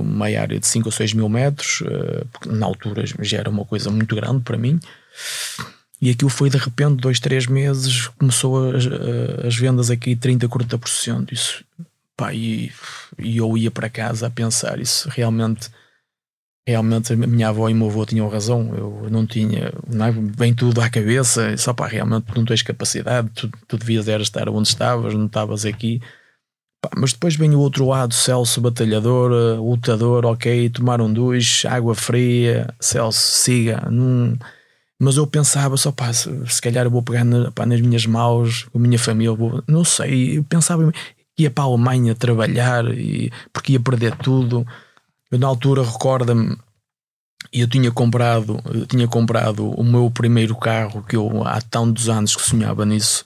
Uma 0.02 0.26
área 0.26 0.60
de 0.60 0.68
5 0.68 0.90
ou 0.90 0.92
6 0.92 1.14
mil 1.14 1.30
metros, 1.30 1.84
porque 2.34 2.50
na 2.50 2.66
altura 2.66 3.06
já 3.22 3.38
era 3.38 3.50
uma 3.50 3.64
coisa 3.64 3.90
muito 3.90 4.14
grande 4.14 4.42
para 4.42 4.58
mim. 4.58 4.78
E 6.02 6.10
aquilo 6.10 6.30
foi 6.30 6.50
de 6.50 6.58
repente, 6.58 7.02
dois, 7.02 7.20
três 7.20 7.48
meses, 7.48 8.08
começou 8.20 8.72
as, 8.76 8.86
as 9.46 9.56
vendas 9.56 9.90
aqui 9.90 10.16
30%, 10.16 10.48
40%. 10.48 11.32
Isso, 11.32 11.64
pá, 12.18 12.34
e, 12.34 12.72
e 13.18 13.38
eu 13.38 13.58
ia 13.58 13.72
para 13.72 13.90
casa 13.90 14.28
a 14.28 14.30
pensar, 14.30 14.80
isso 14.80 15.10
realmente 15.10 15.70
realmente 16.66 17.12
a 17.12 17.16
minha 17.16 17.50
avó 17.50 17.70
e 17.70 17.74
o 17.74 17.76
meu 17.76 17.88
avô 17.88 18.06
tinham 18.06 18.28
razão. 18.30 18.74
Eu 18.76 19.10
não 19.10 19.26
tinha, 19.26 19.74
não 19.88 20.06
é, 20.06 20.12
vem 20.12 20.54
tudo 20.54 20.82
à 20.82 20.90
cabeça, 20.90 21.56
só 21.58 21.74
pá, 21.74 21.88
realmente 21.88 22.26
não 22.36 22.46
tens 22.46 22.62
capacidade, 22.62 23.30
tu, 23.36 23.50
tu 23.68 23.78
devias 23.78 24.08
era 24.08 24.24
estar 24.24 24.48
onde 24.50 24.68
estavas, 24.70 25.14
não 25.14 25.26
estavas 25.26 25.66
aqui. 25.66 26.02
Pá, 26.82 26.90
mas 26.98 27.14
depois 27.14 27.36
vem 27.36 27.54
o 27.56 27.60
outro 27.60 27.88
lado, 27.88 28.14
Celso 28.14 28.62
batalhador, 28.62 29.32
lutador, 29.62 30.26
ok, 30.26 30.70
tomaram 30.70 31.12
duche, 31.12 31.68
água 31.68 31.96
fria, 31.96 32.74
Celso, 32.80 33.20
siga, 33.20 33.88
não 33.90 34.38
mas 35.04 35.18
eu 35.18 35.28
pensava 35.28 35.78
só, 35.78 35.92
pá, 35.92 36.12
se, 36.14 36.30
se 36.48 36.62
calhar 36.62 36.86
eu 36.86 36.92
vou 36.92 37.04
pegar 37.04 37.24
na, 37.24 37.52
pá, 37.52 37.66
nas 37.66 37.82
minhas 37.82 38.06
mãos, 38.06 38.64
com 38.72 38.78
a 38.80 38.82
minha 38.82 38.98
família, 38.98 39.34
vou, 39.34 39.64
não 39.68 39.84
sei, 39.84 40.38
eu 40.38 40.44
pensava 40.44 40.92
ia 41.38 41.52
para 41.52 41.64
a 41.64 41.68
Alemanha 41.68 42.16
trabalhar 42.16 42.86
e, 42.94 43.32
porque 43.52 43.74
ia 43.74 43.80
perder 43.80 44.16
tudo. 44.18 44.66
Eu 45.32 45.40
na 45.40 45.48
altura 45.48 45.84
recorda-me 45.84 46.58
eu 47.52 47.68
tinha 47.68 47.92
comprado, 47.92 48.60
eu 48.74 48.86
tinha 48.86 49.08
comprado 49.08 49.70
o 49.70 49.84
meu 49.84 50.10
primeiro 50.10 50.56
carro 50.56 51.04
que 51.04 51.16
eu 51.16 51.46
há 51.46 51.62
tantos 51.62 52.10
anos 52.10 52.36
que 52.36 52.42
sonhava 52.42 52.86
nisso 52.86 53.26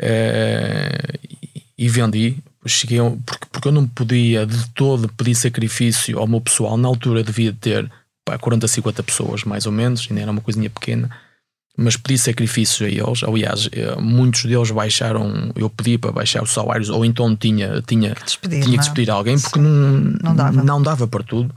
é, 0.00 1.18
e 1.76 1.88
vendi. 1.88 2.36
Cheguei 2.66 2.98
porque, 3.24 3.46
porque 3.50 3.68
eu 3.68 3.72
não 3.72 3.88
podia 3.88 4.46
de 4.46 4.68
todo 4.70 5.08
pedir 5.08 5.34
sacrifício 5.34 6.18
ao 6.18 6.26
meu 6.26 6.40
pessoal. 6.40 6.76
Na 6.76 6.88
altura 6.88 7.24
devia 7.24 7.52
ter 7.52 7.90
pá, 8.24 8.38
40, 8.38 8.66
50 8.68 9.02
pessoas, 9.02 9.44
mais 9.44 9.66
ou 9.66 9.72
menos, 9.72 10.06
ainda 10.08 10.22
era 10.22 10.30
uma 10.30 10.40
coisinha 10.40 10.70
pequena, 10.70 11.10
mas 11.76 11.96
pedi 11.96 12.18
sacrifícios 12.18 12.82
a 12.82 12.90
eles. 12.90 13.22
Aliás, 13.22 13.68
eh, 13.72 13.96
muitos 14.00 14.44
deles 14.44 14.70
baixaram, 14.70 15.50
eu 15.54 15.70
pedi 15.70 15.96
para 15.96 16.12
baixar 16.12 16.42
os 16.42 16.52
salários, 16.52 16.90
ou 16.90 17.04
então 17.04 17.34
tinha, 17.34 17.82
tinha, 17.86 18.14
que 18.14 18.24
despedir, 18.24 18.62
tinha 18.62 18.78
que 18.78 18.84
despedir 18.84 19.10
alguém, 19.10 19.38
porque 19.38 19.58
não, 19.58 20.16
não, 20.22 20.36
dava. 20.36 20.62
não 20.62 20.82
dava 20.82 21.06
para 21.06 21.24
tudo. 21.24 21.54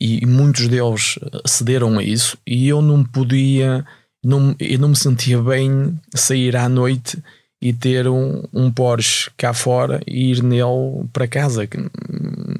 E, 0.00 0.26
muitos 0.26 0.66
deles 0.66 1.16
cederam 1.46 1.96
a 1.98 2.02
isso, 2.02 2.36
e 2.44 2.66
eu 2.66 2.82
não 2.82 3.04
podia, 3.04 3.86
não, 4.24 4.56
eu 4.58 4.78
não 4.80 4.88
me 4.88 4.96
sentia 4.96 5.40
bem 5.40 5.96
sair 6.12 6.56
à 6.56 6.68
noite 6.68 7.22
e 7.62 7.72
ter 7.72 8.08
um, 8.08 8.42
um 8.52 8.72
Porsche 8.72 9.30
cá 9.36 9.54
fora 9.54 10.00
e 10.04 10.32
ir 10.32 10.42
nele 10.42 11.06
para 11.12 11.28
casa. 11.28 11.68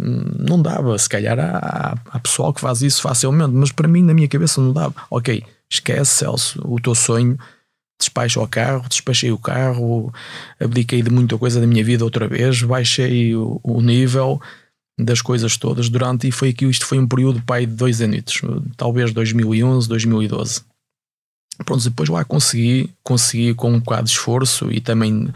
Que 0.02 0.42
não 0.48 0.60
dava. 0.60 0.98
Se 0.98 1.08
calhar 1.08 1.38
há, 1.38 1.96
há 2.10 2.18
pessoal 2.18 2.52
que 2.52 2.60
faz 2.60 2.82
isso 2.82 3.02
facilmente, 3.02 3.52
mas 3.52 3.72
para 3.72 3.88
mim, 3.88 4.02
na 4.02 4.14
minha 4.14 4.28
cabeça, 4.28 4.60
não 4.60 4.72
dava. 4.72 4.94
Ok, 5.10 5.44
esquece, 5.70 6.18
Celso, 6.18 6.60
o 6.64 6.80
teu 6.80 6.94
sonho 6.94 7.38
despacho 7.98 8.40
ao 8.40 8.48
carro, 8.48 8.88
despachei 8.88 9.30
o 9.30 9.38
carro, 9.38 10.12
abdiquei 10.58 11.02
de 11.02 11.10
muita 11.10 11.38
coisa 11.38 11.60
da 11.60 11.66
minha 11.66 11.84
vida 11.84 12.04
outra 12.04 12.26
vez, 12.26 12.62
baixei 12.62 13.34
o, 13.36 13.60
o 13.62 13.80
nível 13.80 14.40
das 14.98 15.22
coisas 15.22 15.56
todas 15.56 15.88
durante 15.88 16.28
e 16.28 16.32
foi 16.32 16.50
aqui 16.50 16.66
isto 16.66 16.84
foi 16.84 16.98
um 16.98 17.06
período 17.06 17.42
pai 17.42 17.64
de 17.64 17.74
dois 17.74 18.00
anos, 18.02 18.42
talvez 18.76 19.12
2011, 19.12 19.88
2012. 19.88 20.62
Pronto, 21.64 21.84
depois 21.84 22.08
lá 22.08 22.24
consegui, 22.24 22.90
consegui 23.02 23.54
com 23.54 23.72
um 23.72 23.78
bocado 23.78 24.04
de 24.04 24.10
esforço 24.10 24.70
e 24.72 24.80
também 24.80 25.32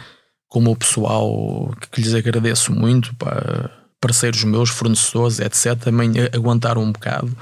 com 0.49 0.59
o 0.59 0.63
meu 0.63 0.77
pessoal 0.77 1.73
que 1.91 2.01
lhes 2.01 2.15
agradeço 2.15 2.73
muito, 2.73 3.15
para 3.17 3.71
parceiros 4.01 4.45
meus, 4.45 4.71
fornecedores, 4.71 5.39
etc. 5.41 5.77
Também 5.79 6.13
aguentar 6.33 6.79
um 6.79 6.93
bocado, 6.93 7.37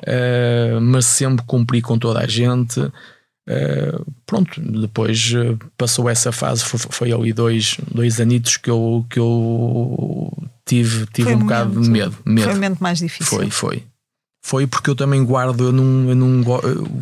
uh, 0.00 0.80
mas 0.80 1.06
sempre 1.06 1.44
cumpri 1.46 1.82
com 1.82 1.98
toda 1.98 2.20
a 2.20 2.26
gente. 2.26 2.80
Uh, 2.80 4.04
pronto, 4.26 4.60
depois 4.60 5.32
eh, 5.34 5.56
passou 5.78 6.06
essa 6.06 6.30
fase, 6.30 6.62
foi, 6.62 6.78
foi 6.78 7.12
ali 7.12 7.32
dois, 7.32 7.78
dois 7.90 8.20
anitos 8.20 8.58
que 8.58 8.68
eu, 8.68 9.06
que 9.08 9.18
eu 9.18 10.30
tive, 10.66 11.06
tive 11.06 11.34
um 11.34 11.38
bocado 11.38 11.70
momento, 11.70 11.84
de 11.84 11.90
medo, 11.90 12.16
medo. 12.26 12.44
Foi 12.44 12.52
o 12.52 12.56
momento 12.56 12.78
mais 12.78 12.98
difícil. 12.98 13.38
Foi, 13.38 13.50
foi. 13.50 13.84
Foi 14.44 14.66
porque 14.66 14.90
eu 14.90 14.94
também 14.94 15.24
guardo, 15.24 15.64
eu 15.64 15.72
não, 15.72 16.10
eu 16.10 16.14
não 16.14 16.42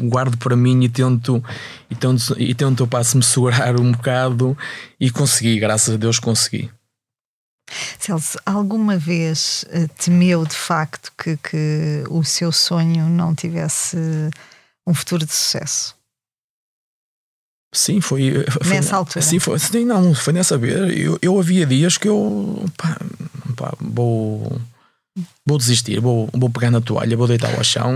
guardo 0.09 0.37
para 0.39 0.57
mim 0.57 0.85
e 0.85 0.89
tento, 0.89 1.43
e 1.91 1.95
tento, 1.95 2.37
e 2.39 2.55
tento 2.55 2.87
passo-me 2.87 3.23
segurar 3.23 3.79
um 3.79 3.93
bocado 3.93 4.57
e 5.01 5.11
consegui, 5.11 5.59
graças 5.59 5.95
a 5.95 5.97
Deus 5.97 6.19
consegui. 6.19 6.71
Celso, 7.99 8.39
alguma 8.47 8.97
vez 8.97 9.65
eh, 9.71 9.89
temeu 9.99 10.45
de 10.45 10.55
facto 10.55 11.13
que, 11.19 11.37
que 11.37 12.05
o 12.09 12.23
seu 12.23 12.53
sonho 12.53 13.09
não 13.09 13.35
tivesse 13.35 13.97
um 14.87 14.95
futuro 14.95 15.27
de 15.27 15.33
sucesso? 15.33 15.97
Sim, 17.75 18.01
foi, 18.01 18.45
foi 18.63 18.77
nessa 18.77 18.97
altura. 18.97 19.23
Sim, 19.23 19.39
foi, 19.39 19.59
sim, 19.59 19.85
não, 19.85 20.15
foi 20.15 20.33
nessa 20.33 20.57
vez. 20.57 20.97
Eu, 20.97 21.19
eu 21.21 21.39
havia 21.39 21.67
dias 21.67 21.99
que 21.99 22.09
eu 22.09 22.65
pá, 22.77 22.97
pá, 23.57 23.75
vou 23.81 24.61
vou 25.45 25.57
desistir, 25.57 25.99
vou, 26.01 26.29
vou 26.33 26.51
pegar 26.51 26.71
na 26.71 26.81
toalha, 26.81 27.17
vou 27.17 27.27
deitar 27.27 27.55
ao 27.55 27.65
chão, 27.65 27.91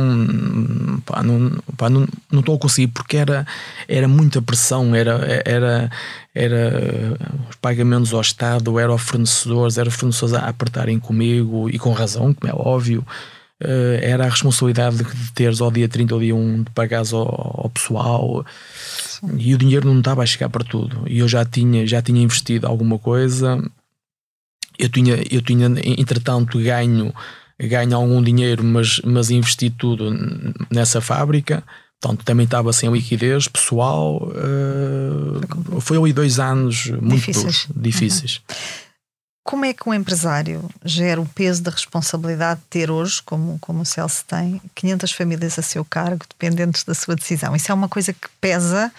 pá, 1.04 1.22
não, 1.22 1.50
pá, 1.76 1.90
não, 1.90 2.06
não 2.30 2.40
estou 2.40 2.56
a 2.56 2.58
conseguir 2.58 2.88
porque 2.88 3.16
era, 3.16 3.46
era 3.86 4.08
muita 4.08 4.40
pressão, 4.40 4.94
era, 4.94 5.42
era, 5.44 5.90
era 6.34 7.18
os 7.48 7.56
pagamentos 7.56 8.14
ao 8.14 8.20
Estado, 8.20 8.78
era 8.78 8.90
aos 8.90 9.02
fornecedores, 9.02 9.76
era 9.76 9.88
os 9.88 9.94
fornecedores 9.94 10.34
a 10.34 10.48
apertarem 10.48 10.98
comigo 10.98 11.68
e 11.68 11.78
com 11.78 11.92
razão, 11.92 12.32
como 12.32 12.50
é 12.50 12.54
óbvio. 12.54 13.04
Uh, 13.62 14.00
era 14.00 14.24
a 14.24 14.30
responsabilidade 14.30 14.96
de 14.96 15.32
teres 15.32 15.60
ao 15.60 15.70
dia 15.70 15.86
30 15.86 16.14
ou 16.14 16.20
dia 16.22 16.34
1 16.34 16.62
de 16.62 16.70
pagares 16.70 17.12
ao, 17.12 17.60
ao 17.64 17.68
pessoal 17.68 18.42
Sim. 19.20 19.36
e 19.36 19.54
o 19.54 19.58
dinheiro 19.58 19.86
não 19.86 19.98
estava 19.98 20.22
a 20.22 20.26
chegar 20.26 20.48
para 20.48 20.64
tudo. 20.64 21.02
E 21.06 21.18
eu 21.18 21.28
já 21.28 21.44
tinha, 21.44 21.86
já 21.86 22.00
tinha 22.00 22.22
investido 22.22 22.66
alguma 22.66 22.98
coisa 22.98 23.62
eu 24.80 24.88
tinha, 24.88 25.22
eu 25.30 25.42
tinha 25.42 25.66
entretanto 25.84 26.58
ganho, 26.58 27.12
ganho 27.58 27.96
algum 27.96 28.22
dinheiro, 28.22 28.64
mas, 28.64 29.00
mas 29.04 29.30
investi 29.30 29.70
tudo 29.70 30.14
nessa 30.70 31.00
fábrica. 31.00 31.62
Portanto, 32.00 32.24
também 32.24 32.44
estava 32.44 32.72
sem 32.72 32.90
liquidez 32.90 33.46
pessoal. 33.46 34.32
Uh, 34.32 35.80
foi 35.80 35.98
ali 35.98 36.12
dois 36.12 36.38
anos 36.38 36.86
muito 36.86 37.16
difíceis. 37.16 37.68
difíceis. 37.76 38.40
Uhum. 38.48 38.89
Como 39.50 39.64
é 39.64 39.74
que 39.74 39.88
um 39.88 39.92
empresário 39.92 40.70
gera 40.84 41.20
o 41.20 41.26
peso 41.26 41.60
da 41.60 41.72
responsabilidade 41.72 42.60
de 42.60 42.66
ter 42.66 42.88
hoje, 42.88 43.20
como, 43.20 43.58
como 43.58 43.82
o 43.82 43.84
Celso 43.84 44.24
tem, 44.24 44.62
500 44.76 45.10
famílias 45.10 45.58
a 45.58 45.62
seu 45.62 45.84
cargo, 45.84 46.24
dependentes 46.28 46.84
da 46.84 46.94
sua 46.94 47.16
decisão? 47.16 47.56
Isso 47.56 47.72
é 47.72 47.74
uma 47.74 47.88
coisa 47.88 48.12
que 48.12 48.28
pesa 48.40 48.92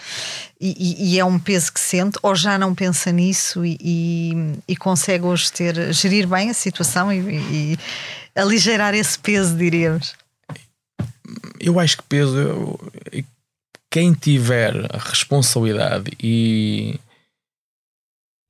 e, 0.60 1.14
e 1.14 1.18
é 1.18 1.24
um 1.24 1.38
peso 1.38 1.72
que 1.72 1.80
sente, 1.80 2.18
ou 2.22 2.34
já 2.34 2.58
não 2.58 2.74
pensa 2.74 3.10
nisso 3.10 3.64
e, 3.64 3.78
e, 3.80 4.32
e 4.68 4.76
consegue 4.76 5.24
hoje 5.24 5.50
ter, 5.50 5.90
gerir 5.90 6.28
bem 6.28 6.50
a 6.50 6.54
situação 6.54 7.10
e, 7.10 7.78
aligeirar 8.36 8.94
esse 8.94 9.18
peso, 9.18 9.56
diríamos? 9.56 10.14
Eu 11.58 11.80
acho 11.80 11.96
que 11.96 12.02
peso, 12.02 12.78
quem 13.90 14.12
tiver 14.12 14.74
a 14.94 14.98
responsabilidade 14.98 16.12
e, 16.22 17.00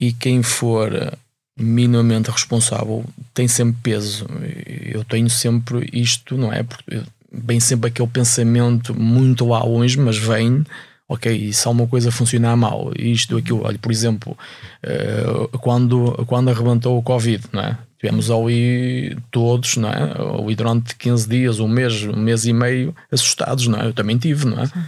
e 0.01 0.13
quem 0.13 0.43
for 0.43 1.17
minimamente 1.63 2.31
responsável 2.31 3.05
tem 3.33 3.49
sempre 3.49 3.77
peso. 3.83 4.27
Eu 4.85 5.05
tenho 5.05 5.31
sempre 5.31 5.89
isto, 5.93 6.37
não 6.37 6.53
é? 6.53 6.63
Porque 6.63 7.03
vem 7.33 7.59
sempre 7.59 7.89
aquele 7.89 8.09
pensamento 8.09 8.95
muito 8.99 9.47
lá 9.47 9.63
longe, 9.65 9.99
mas 9.99 10.19
vem, 10.19 10.65
ok, 11.09 11.35
e 11.35 11.53
se 11.53 11.67
alguma 11.67 11.89
coisa 11.89 12.11
funcionar 12.11 12.57
mal, 12.57 12.93
isto, 12.99 13.37
aquilo, 13.37 13.65
olha, 13.65 13.79
por 13.79 13.91
exemplo, 13.91 14.37
uh, 14.85 15.59
quando, 15.59 16.13
quando 16.27 16.51
arrebentou 16.51 16.99
o 16.99 17.03
Covid, 17.03 17.45
não 17.53 17.63
é? 17.63 17.79
Tivemos 17.99 18.31
ali 18.31 19.17
todos, 19.31 19.77
não 19.77 19.89
é? 19.89 20.43
Ali 20.43 20.57
durante 20.57 20.97
15 20.97 21.29
dias, 21.29 21.61
um 21.61 21.69
mês, 21.69 22.03
um 22.03 22.17
mês 22.17 22.45
e 22.45 22.53
meio, 22.53 22.95
assustados, 23.11 23.67
não 23.69 23.81
é? 23.81 23.87
Eu 23.87 23.95
também 23.95 24.19
tive, 24.19 24.45
não 24.45 24.61
é? 24.61 24.67
Sim. 24.67 24.83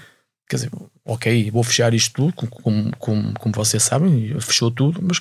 Quer 0.49 0.57
dizer, 0.57 0.71
ok, 1.07 1.51
vou 1.51 1.63
fechar 1.63 1.95
isto 1.95 2.13
tudo, 2.13 2.33
como, 2.35 2.91
como, 2.99 3.33
como 3.35 3.55
vocês 3.55 3.83
sabem, 3.83 4.35
fechou 4.41 4.71
tudo, 4.71 5.01
mas 5.03 5.21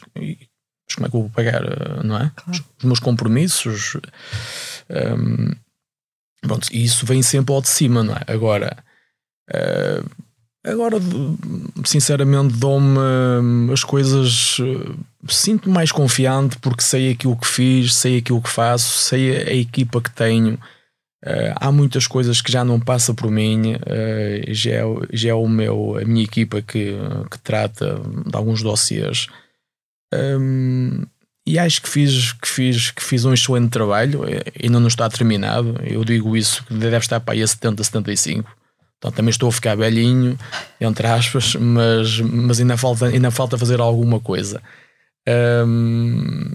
como 0.95 1.07
é 1.07 1.09
que 1.09 1.15
eu 1.15 1.21
vou 1.21 1.29
pagar, 1.29 1.63
eh, 1.63 2.03
não 2.03 2.17
é? 2.17 2.31
Claro. 2.35 2.65
Os 2.79 2.85
meus 2.85 2.99
compromissos. 2.99 3.97
Um, 4.89 5.51
pronto, 6.41 6.67
e 6.71 6.83
isso 6.83 7.05
vem 7.05 7.21
sempre 7.21 7.53
ao 7.53 7.61
de 7.61 7.69
cima, 7.69 8.03
não 8.03 8.13
é? 8.13 8.21
Agora, 8.27 8.77
uh, 9.49 10.09
agora 10.65 10.97
sinceramente, 11.85 12.55
dou-me 12.57 12.99
hum, 12.99 13.69
as 13.71 13.83
coisas. 13.83 14.57
Sinto-me 15.27 15.73
mais 15.73 15.91
confiante 15.91 16.57
porque 16.59 16.83
sei 16.83 17.11
aquilo 17.11 17.37
que 17.37 17.47
fiz, 17.47 17.95
sei 17.95 18.17
aquilo 18.17 18.41
que 18.41 18.49
faço, 18.49 18.97
sei 18.99 19.35
a, 19.37 19.53
equipa 19.53 20.01
que 20.01 20.11
tenho. 20.11 20.59
Uh, 21.25 21.55
há 21.55 21.71
muitas 21.71 22.05
coisas 22.05 22.41
que 22.41 22.51
já 22.51 22.65
não 22.65 22.77
passa 22.81 23.13
por 23.13 23.31
mim, 23.31 23.75
uh, 23.75 24.53
já, 24.53 24.71
é, 24.71 24.83
já 25.13 25.29
é 25.29 25.33
o 25.33 25.47
meu, 25.47 25.97
a 25.97 26.03
minha 26.03 26.25
equipa 26.25 26.61
que, 26.61 26.97
que 27.31 27.39
trata 27.39 28.01
de 28.25 28.35
alguns 28.35 28.61
dossiês. 28.61 29.27
Um, 30.13 31.05
e 31.45 31.59
acho 31.59 31.81
que 31.81 31.89
fiz, 31.89 32.31
que, 32.33 32.47
fiz, 32.47 32.91
que 32.91 33.03
fiz 33.03 33.25
um 33.25 33.33
excelente 33.33 33.69
trabalho, 33.69 34.21
ainda 34.61 34.79
não 34.79 34.87
está 34.87 35.09
terminado. 35.09 35.77
Eu 35.83 36.05
digo 36.05 36.37
isso 36.37 36.63
deve 36.69 36.97
estar 36.97 37.19
para 37.19 37.33
aí 37.33 37.43
a 37.43 37.47
70, 37.47 37.83
75. 37.83 38.49
Então 38.97 39.11
também 39.11 39.31
estou 39.31 39.49
a 39.49 39.51
ficar 39.51 39.75
velhinho, 39.75 40.39
entre 40.79 41.05
aspas, 41.07 41.55
mas, 41.55 42.21
mas 42.21 42.61
ainda, 42.61 42.77
falta, 42.77 43.07
ainda 43.07 43.29
falta 43.29 43.57
fazer 43.57 43.81
alguma 43.81 44.21
coisa. 44.21 44.61
Um, 45.67 46.49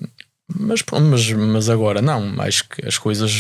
mas, 0.59 0.83
mas, 0.91 1.33
mas 1.33 1.69
agora 1.69 2.01
não, 2.01 2.41
acho 2.41 2.67
que 2.71 2.87
as 2.87 2.97
coisas 2.97 3.31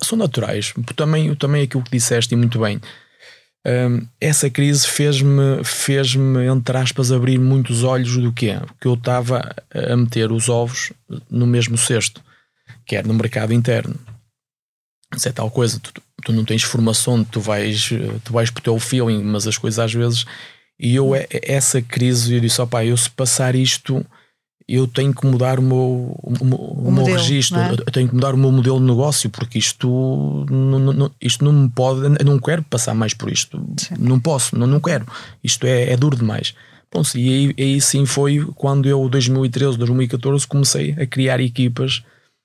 são 0.00 0.16
naturais. 0.16 0.72
Também, 0.96 1.34
também 1.34 1.64
aquilo 1.64 1.82
que 1.82 1.90
disseste 1.90 2.32
e 2.32 2.36
muito 2.38 2.58
bem 2.58 2.80
um, 3.66 4.06
essa 4.20 4.50
crise 4.50 4.86
fez-me, 4.86 5.64
fez-me, 5.64 6.46
entre 6.46 6.76
aspas, 6.76 7.10
abrir 7.10 7.38
muitos 7.38 7.82
olhos 7.82 8.16
do 8.16 8.32
que 8.32 8.50
é. 8.50 8.60
Que 8.80 8.86
eu 8.86 8.94
estava 8.94 9.54
a 9.72 9.96
meter 9.96 10.30
os 10.30 10.48
ovos 10.48 10.92
no 11.30 11.46
mesmo 11.46 11.78
cesto, 11.78 12.22
quer 12.86 13.06
no 13.06 13.14
mercado 13.14 13.54
interno. 13.54 13.94
Se 15.16 15.28
é 15.28 15.32
tal 15.32 15.50
coisa, 15.50 15.80
tu, 15.80 15.92
tu 16.22 16.32
não 16.32 16.44
tens 16.44 16.62
formação, 16.62 17.24
tu 17.24 17.40
vais, 17.40 17.88
tu 18.22 18.32
vais 18.32 18.50
para 18.50 18.60
o 18.60 18.64
teu 18.64 18.78
feeling, 18.78 19.22
mas 19.22 19.46
as 19.46 19.56
coisas 19.56 19.78
às 19.78 19.94
vezes. 19.94 20.26
E 20.78 20.94
eu, 20.94 21.14
é, 21.14 21.26
é 21.30 21.54
essa 21.54 21.80
crise, 21.80 22.34
eu 22.34 22.40
disse: 22.40 22.60
opá, 22.60 22.84
eu 22.84 22.96
se 22.96 23.08
passar 23.08 23.54
isto 23.54 24.04
eu 24.68 24.86
tenho 24.86 25.14
que 25.14 25.26
mudar 25.26 25.58
o 25.58 25.62
meu, 25.62 25.76
o, 25.76 26.18
o, 26.22 26.44
o 26.44 26.82
meu 26.82 27.02
modelo, 27.02 27.18
registro, 27.18 27.58
é? 27.58 27.72
eu 27.72 27.92
tenho 27.92 28.08
que 28.08 28.14
mudar 28.14 28.34
o 28.34 28.38
meu 28.38 28.50
modelo 28.50 28.78
de 28.78 28.86
negócio, 28.86 29.28
porque 29.28 29.58
isto 29.58 30.46
não, 30.50 30.78
não, 30.78 31.10
isto 31.20 31.44
não 31.44 31.52
me 31.52 31.68
pode, 31.68 32.00
eu 32.02 32.24
não 32.24 32.38
quero 32.38 32.62
passar 32.62 32.94
mais 32.94 33.12
por 33.12 33.30
isto, 33.30 33.62
sim. 33.76 33.94
não 33.98 34.18
posso, 34.18 34.58
não, 34.58 34.66
não 34.66 34.80
quero, 34.80 35.06
isto 35.42 35.66
é, 35.66 35.92
é 35.92 35.96
duro 35.96 36.16
demais. 36.16 36.54
Bom, 36.90 37.02
e 37.16 37.28
aí, 37.28 37.54
aí 37.58 37.80
sim 37.80 38.06
foi 38.06 38.46
quando 38.54 38.88
eu, 38.88 39.08
2013, 39.08 39.76
2014, 39.76 40.46
comecei 40.46 40.92
a 40.92 41.06
criar 41.06 41.40
equipas 41.40 42.02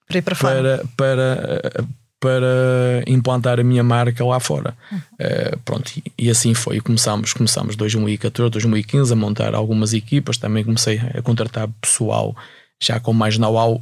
para, 0.07 0.35
para, 0.35 0.83
para, 0.97 1.85
para 2.19 3.03
implantar 3.07 3.59
a 3.59 3.63
minha 3.63 3.83
marca 3.83 4.25
lá 4.25 4.39
fora. 4.39 4.75
Uh, 4.93 5.57
pronto, 5.63 5.91
e, 5.95 6.25
e, 6.25 6.29
assim 6.29 6.53
foi. 6.53 6.81
Começámos, 6.81 7.31
começámos 7.31 7.75
2014, 7.75 8.51
2015 8.51 9.13
a 9.13 9.15
montar 9.15 9.55
algumas 9.55 9.93
equipas. 9.93 10.37
Também 10.37 10.63
comecei 10.63 10.99
a 11.17 11.21
contratar 11.21 11.69
pessoal 11.79 12.35
já 12.81 12.99
com 12.99 13.13
mais 13.13 13.37
know-how 13.37 13.81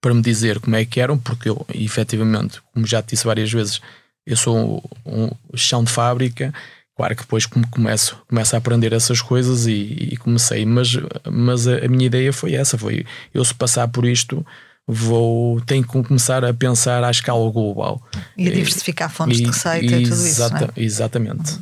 para 0.00 0.14
me 0.14 0.22
dizer 0.22 0.58
como 0.58 0.74
é 0.74 0.84
que 0.84 1.00
eram, 1.00 1.16
porque 1.16 1.48
eu, 1.48 1.64
efetivamente, 1.72 2.60
como 2.74 2.84
já 2.84 3.00
te 3.00 3.10
disse 3.10 3.24
várias 3.24 3.52
vezes, 3.52 3.80
eu 4.26 4.36
sou 4.36 4.82
um, 5.06 5.26
um 5.26 5.56
chão 5.56 5.84
de 5.84 5.90
fábrica. 5.90 6.52
Claro 6.96 7.14
que 7.14 7.22
depois 7.22 7.46
começo, 7.46 8.20
começo 8.28 8.54
a 8.54 8.58
aprender 8.58 8.92
essas 8.92 9.22
coisas 9.22 9.66
e, 9.66 10.10
e 10.12 10.16
comecei, 10.16 10.66
mas, 10.66 10.90
mas 11.30 11.66
a, 11.68 11.84
a 11.84 11.88
minha 11.88 12.06
ideia 12.06 12.32
foi 12.32 12.54
essa: 12.54 12.76
foi 12.76 13.06
eu 13.32 13.44
se 13.44 13.54
passar 13.54 13.86
por 13.88 14.04
isto 14.04 14.44
vou 14.86 15.60
tenho 15.60 15.82
que 15.82 16.02
começar 16.02 16.44
a 16.44 16.52
pensar 16.52 17.04
à 17.04 17.10
escala 17.10 17.50
global. 17.50 18.02
E 18.36 18.48
a 18.48 18.50
diversificar 18.50 19.10
fontes 19.10 19.38
e, 19.38 19.42
de 19.42 19.48
receita 19.48 19.96
e, 19.96 20.02
e 20.02 20.08
tudo 20.08 20.26
isso. 20.26 20.42
É? 20.42 20.70
Exatamente. 20.76 21.58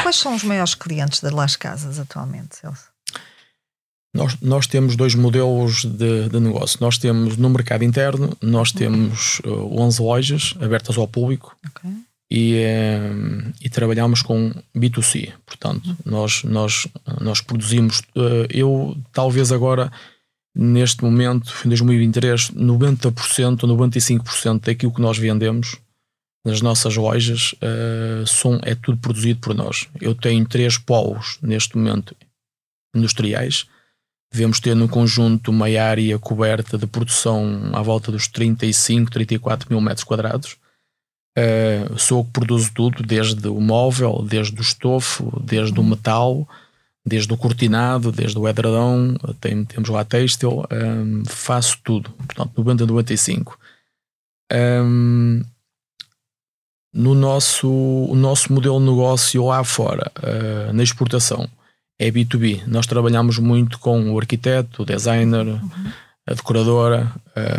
Quais 0.00 0.16
são 0.16 0.34
os 0.34 0.42
maiores 0.42 0.74
clientes 0.74 1.20
da 1.20 1.30
Las 1.34 1.56
Casas 1.56 1.98
atualmente, 1.98 2.56
Celso? 2.56 2.94
Nós, 4.14 4.36
nós 4.40 4.66
temos 4.68 4.94
dois 4.94 5.16
modelos 5.16 5.84
de, 5.84 6.28
de, 6.28 6.38
negócio. 6.38 6.78
Nós 6.80 6.96
temos 6.98 7.36
no 7.36 7.50
mercado 7.50 7.82
interno, 7.82 8.36
nós 8.40 8.70
temos 8.70 9.40
uh, 9.40 9.80
11 9.80 10.02
lojas 10.02 10.54
abertas 10.60 10.96
ao 10.96 11.08
público 11.08 11.56
okay. 11.68 11.90
e, 12.30 12.62
e, 13.60 13.68
trabalhamos 13.68 14.22
com 14.22 14.52
B2C. 14.74 15.32
Portanto, 15.44 15.88
uhum. 15.88 15.96
nós, 16.04 16.44
nós, 16.44 16.86
nós 17.20 17.40
produzimos, 17.40 18.02
uh, 18.14 18.46
eu 18.50 18.96
talvez 19.12 19.50
agora, 19.50 19.90
neste 20.54 21.02
momento, 21.02 21.52
em 21.64 21.68
2023, 21.68 22.50
90% 22.52 23.64
ou 23.64 23.76
95% 23.76 24.60
daquilo 24.60 24.92
que 24.94 25.00
nós 25.00 25.18
vendemos 25.18 25.78
nas 26.44 26.60
nossas 26.60 26.94
lojas 26.96 27.54
uh, 27.54 28.26
são, 28.26 28.60
é 28.62 28.74
tudo 28.74 28.98
produzido 28.98 29.40
por 29.40 29.54
nós. 29.54 29.88
Eu 30.00 30.14
tenho 30.14 30.46
três 30.46 30.76
polos 30.76 31.38
neste 31.42 31.76
momento 31.76 32.14
industriais 32.94 33.66
devemos 34.34 34.58
ter 34.58 34.74
no 34.74 34.88
conjunto 34.88 35.52
uma 35.52 35.66
área 35.66 36.18
coberta 36.18 36.76
de 36.76 36.88
produção 36.88 37.70
à 37.72 37.80
volta 37.80 38.10
dos 38.10 38.26
35, 38.26 39.08
34 39.08 39.68
mil 39.70 39.80
metros 39.80 40.02
quadrados. 40.02 40.56
Uh, 41.38 41.96
sou 41.96 42.24
que 42.24 42.32
produzo 42.32 42.72
tudo, 42.74 43.02
desde 43.04 43.46
o 43.46 43.60
móvel, 43.60 44.24
desde 44.28 44.58
o 44.58 44.60
estofo, 44.60 45.40
desde 45.40 45.78
o 45.78 45.84
metal, 45.84 46.48
desde 47.06 47.32
o 47.32 47.36
cortinado, 47.36 48.10
desde 48.10 48.38
o 48.38 48.48
edredão, 48.48 49.14
tem, 49.40 49.64
temos 49.64 49.88
lá 49.90 50.04
têxtil, 50.04 50.64
um, 50.72 51.22
faço 51.26 51.78
tudo, 51.84 52.10
portanto, 52.10 52.52
90 52.56 52.86
95. 52.86 53.58
Um, 54.52 55.42
no 56.92 57.14
nosso, 57.14 57.68
o 57.68 58.14
nosso 58.14 58.52
modelo 58.52 58.78
de 58.78 58.86
negócio 58.86 59.46
lá 59.46 59.62
fora, 59.64 60.10
uh, 60.18 60.72
na 60.72 60.82
exportação, 60.82 61.48
é 61.98 62.10
B2B. 62.10 62.66
Nós 62.66 62.86
trabalhamos 62.86 63.38
muito 63.38 63.78
com 63.78 64.12
o 64.12 64.18
arquiteto, 64.18 64.82
o 64.82 64.86
designer, 64.86 65.46
uhum. 65.46 65.92
a 66.26 66.34
decoradora. 66.34 67.12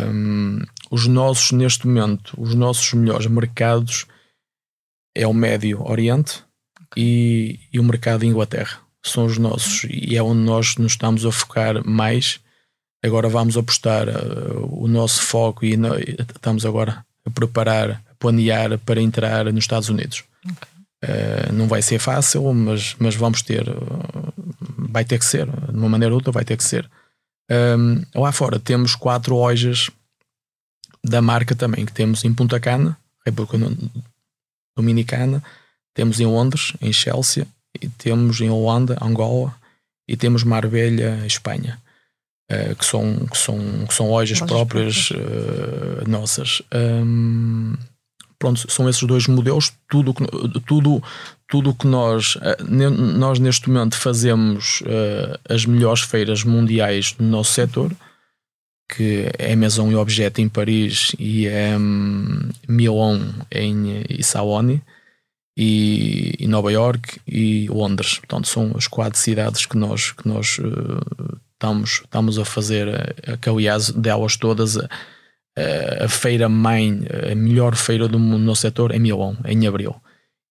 Um, 0.08 0.60
os 0.90 1.06
nossos, 1.06 1.52
neste 1.52 1.86
momento, 1.86 2.34
os 2.38 2.54
nossos 2.54 2.92
melhores 2.94 3.26
mercados 3.26 4.06
é 5.14 5.26
o 5.26 5.34
Médio 5.34 5.82
Oriente 5.86 6.42
e, 6.96 7.60
e 7.72 7.78
o 7.78 7.84
mercado 7.84 8.20
de 8.20 8.26
Inglaterra. 8.26 8.85
São 9.10 9.24
os 9.24 9.38
nossos 9.38 9.84
e 9.88 10.16
é 10.16 10.22
onde 10.22 10.40
nós 10.40 10.76
nos 10.76 10.92
estamos 10.92 11.24
a 11.24 11.32
focar 11.32 11.86
mais. 11.86 12.40
Agora 13.04 13.28
vamos 13.28 13.56
apostar 13.56 14.08
uh, 14.08 14.82
o 14.82 14.88
nosso 14.88 15.22
foco 15.22 15.64
e 15.64 15.76
no, 15.76 15.96
estamos 15.98 16.66
agora 16.66 17.04
a 17.24 17.30
preparar, 17.30 18.02
a 18.10 18.14
planear 18.18 18.78
para 18.78 19.00
entrar 19.00 19.44
nos 19.46 19.64
Estados 19.64 19.88
Unidos. 19.88 20.24
Okay. 20.44 20.76
Uh, 21.04 21.52
não 21.52 21.68
vai 21.68 21.82
ser 21.82 21.98
fácil, 21.98 22.52
mas, 22.52 22.96
mas 22.98 23.14
vamos 23.14 23.42
ter, 23.42 23.68
uh, 23.68 24.32
vai 24.76 25.04
ter 25.04 25.18
que 25.18 25.24
ser, 25.24 25.46
de 25.46 25.76
uma 25.76 25.88
maneira 25.88 26.12
ou 26.12 26.18
outra 26.18 26.32
vai 26.32 26.44
ter 26.44 26.56
que 26.56 26.64
ser. 26.64 26.88
Um, 27.50 28.02
lá 28.14 28.32
fora 28.32 28.58
temos 28.58 28.96
quatro 28.96 29.36
lojas 29.36 29.88
da 31.04 31.22
marca 31.22 31.54
também, 31.54 31.86
que 31.86 31.92
temos 31.92 32.24
em 32.24 32.34
Punta 32.34 32.58
Cana, 32.58 32.98
República 33.24 33.56
Dominicana, 34.76 35.42
temos 35.94 36.18
em 36.18 36.26
Londres, 36.26 36.72
em 36.80 36.92
Chelsea, 36.92 37.46
e 37.80 37.88
temos 37.88 38.40
em 38.40 38.50
Holanda, 38.50 38.96
Angola, 39.00 39.54
e 40.08 40.16
temos 40.16 40.44
Marbella, 40.44 41.26
Espanha. 41.26 41.78
Uh, 42.50 42.76
que, 42.76 42.84
são, 42.84 43.26
que, 43.26 43.36
são, 43.36 43.58
que 43.88 43.92
são 43.92 44.08
lojas, 44.08 44.38
lojas 44.38 44.54
próprias, 44.56 45.08
próprias. 45.08 46.06
nossas. 46.06 46.62
Um, 46.72 47.74
pronto, 48.38 48.70
são 48.70 48.88
esses 48.88 49.02
dois 49.02 49.26
modelos. 49.26 49.72
Tudo 49.88 50.14
que, 50.14 50.24
tudo, 50.60 51.02
tudo 51.48 51.74
que 51.74 51.88
nós, 51.88 52.38
eh, 52.40 52.62
nós 52.62 53.40
neste 53.40 53.68
momento 53.68 53.96
fazemos 53.96 54.80
uh, 54.82 55.38
as 55.52 55.64
melhores 55.66 56.02
feiras 56.02 56.44
mundiais 56.44 57.16
no 57.18 57.26
nosso 57.26 57.52
setor, 57.52 57.92
que 58.88 59.28
é 59.38 59.56
Maison 59.56 59.90
e 59.90 59.96
Objet 59.96 60.40
em 60.40 60.48
Paris 60.48 61.12
e 61.18 61.48
é 61.48 61.76
um, 61.76 62.48
Milan 62.68 63.34
em 63.50 64.04
Issaone 64.08 64.82
e, 65.56 66.34
e, 66.38 66.46
Nova 66.46 66.70
York 66.70 67.20
e 67.26 67.66
Londres. 67.68 68.18
Portanto, 68.18 68.48
são 68.48 68.72
as 68.76 68.86
quatro 68.86 69.18
cidades 69.18 69.66
que 69.66 69.76
nós, 69.76 70.12
que 70.12 70.28
nós 70.28 70.58
uh, 70.58 71.38
estamos, 71.54 72.02
estamos 72.04 72.38
a 72.38 72.44
fazer, 72.44 73.14
que 73.40 73.48
aliás 73.48 73.90
delas 73.90 74.36
todas 74.36 74.76
a 74.78 76.08
feira 76.08 76.50
mãe, 76.50 77.00
a 77.32 77.34
melhor 77.34 77.74
feira 77.74 78.06
do 78.06 78.18
mundo 78.18 78.44
no 78.44 78.54
setor 78.54 78.94
é 78.94 78.98
Milão, 78.98 79.38
em 79.46 79.66
abril. 79.66 79.96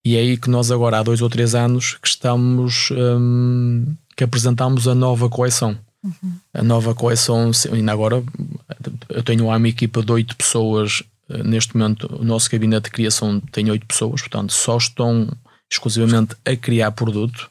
E 0.06 0.15
é 0.15 0.20
aí 0.20 0.38
que 0.38 0.50
nós 0.52 0.70
agora 0.70 1.00
há 1.00 1.04
dois 1.04 1.22
ou 1.22 1.30
três 1.30 1.56
anos 1.56 1.98
que 2.00 2.08
estamos 2.08 2.89
um, 2.91 3.96
que 4.15 4.24
apresentamos 4.24 4.88
a 4.88 4.94
nova 4.94 5.28
coleção. 5.28 5.76
Uhum. 6.04 6.34
A 6.54 6.62
nova 6.62 6.94
coleção, 6.94 7.50
ainda 7.72 7.91
agora 7.91 8.24
eu 9.10 9.24
tenho 9.24 9.48
lá 9.48 9.58
uma 9.58 9.68
equipa 9.68 10.04
de 10.04 10.12
oito 10.12 10.36
pessoas. 10.36 11.02
Eh, 11.29 11.43
neste 11.43 11.75
momento, 11.75 12.07
o 12.15 12.23
nosso 12.23 12.49
gabinete 12.49 12.85
de 12.85 12.91
criação 12.91 13.39
tem 13.51 13.69
oito 13.69 13.85
pessoas, 13.85 14.21
portanto, 14.21 14.53
só 14.53 14.77
estão 14.77 15.27
exclusivamente 15.71 16.35
a 16.45 16.55
criar 16.55 16.91
produto 16.91 17.49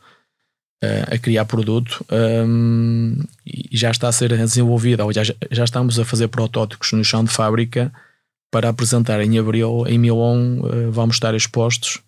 a 1.11 1.19
criar 1.19 1.45
produto 1.45 2.05
um, 2.47 3.17
e 3.47 3.77
já 3.77 3.91
está 3.91 4.09
a 4.09 4.13
ser 4.13 4.37
desenvolvida, 4.37 5.05
ou 5.05 5.13
já, 5.13 5.23
já 5.23 5.65
estamos 5.65 5.99
a 5.99 6.05
fazer 6.05 6.29
protótipos 6.29 6.93
no 6.93 7.05
chão 7.05 7.25
de 7.25 7.31
fábrica 7.31 7.93
para 8.51 8.69
apresentar 8.69 9.21
em 9.21 9.39
abril 9.39 9.85
em 9.87 9.99
Milão, 9.99 10.61
uh, 10.61 10.91
vamos 10.93 11.17
estar 11.17 11.35
expostos. 11.35 12.01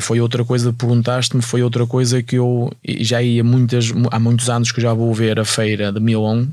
Foi 0.00 0.20
outra 0.20 0.44
coisa, 0.44 0.72
perguntaste-me, 0.72 1.42
foi 1.42 1.62
outra 1.62 1.86
coisa 1.86 2.22
que 2.22 2.36
eu 2.36 2.70
já 3.00 3.22
ia 3.22 3.44
muitas, 3.44 3.92
há 4.10 4.18
muitos 4.18 4.48
anos 4.48 4.72
que 4.72 4.80
já 4.80 4.92
vou 4.94 5.12
ver 5.12 5.38
a 5.38 5.44
feira 5.44 5.92
de 5.92 6.00
Milão 6.00 6.48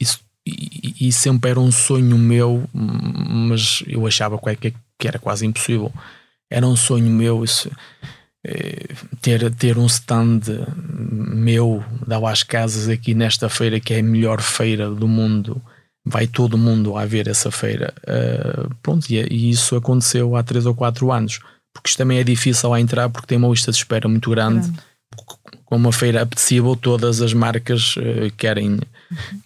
Isso, 0.00 0.20
e, 0.46 1.08
e, 1.08 1.12
sempre 1.12 1.50
era 1.50 1.60
um 1.60 1.72
sonho 1.72 2.18
meu, 2.18 2.68
mas 2.72 3.82
eu 3.86 4.06
achava 4.06 4.38
que, 4.38 4.74
que 4.98 5.08
era 5.08 5.18
quase 5.18 5.46
impossível. 5.46 5.92
Era 6.50 6.66
um 6.66 6.76
sonho 6.76 7.10
meu. 7.10 7.42
Isso, 7.42 7.70
ter, 9.20 9.50
ter 9.54 9.78
um 9.78 9.86
stand 9.86 10.40
meu 10.76 11.82
da 12.06 12.18
Las 12.18 12.42
Casas 12.42 12.88
aqui 12.88 13.14
nesta 13.14 13.48
feira, 13.48 13.80
que 13.80 13.94
é 13.94 14.00
a 14.00 14.02
melhor 14.02 14.42
feira 14.42 14.90
do 14.90 15.08
mundo, 15.08 15.62
vai 16.04 16.26
todo 16.26 16.58
mundo 16.58 16.96
a 16.96 17.06
ver 17.06 17.26
essa 17.26 17.50
feira. 17.50 17.94
Uh, 18.02 18.74
pronto, 18.82 19.08
e, 19.08 19.16
e, 19.16 19.50
isso 19.50 19.74
aconteceu 19.76 20.36
há 20.36 20.42
3 20.42 20.66
ou 20.66 20.74
4 20.74 21.10
anos, 21.10 21.40
porque 21.72 21.88
isto 21.88 21.98
também 21.98 22.18
é 22.18 22.24
difícil 22.24 22.68
lá 22.68 22.78
entrar, 22.78 23.08
porque 23.08 23.26
tem 23.26 23.38
uma 23.38 23.48
lista 23.48 23.72
de 23.72 23.78
espera 23.78 24.08
muito 24.08 24.30
grande. 24.30 24.70
Uma 25.74 25.92
feira 25.92 26.22
apetecível, 26.22 26.76
todas 26.76 27.20
as 27.20 27.32
marcas 27.32 27.96
uh, 27.96 28.30
querem, 28.36 28.80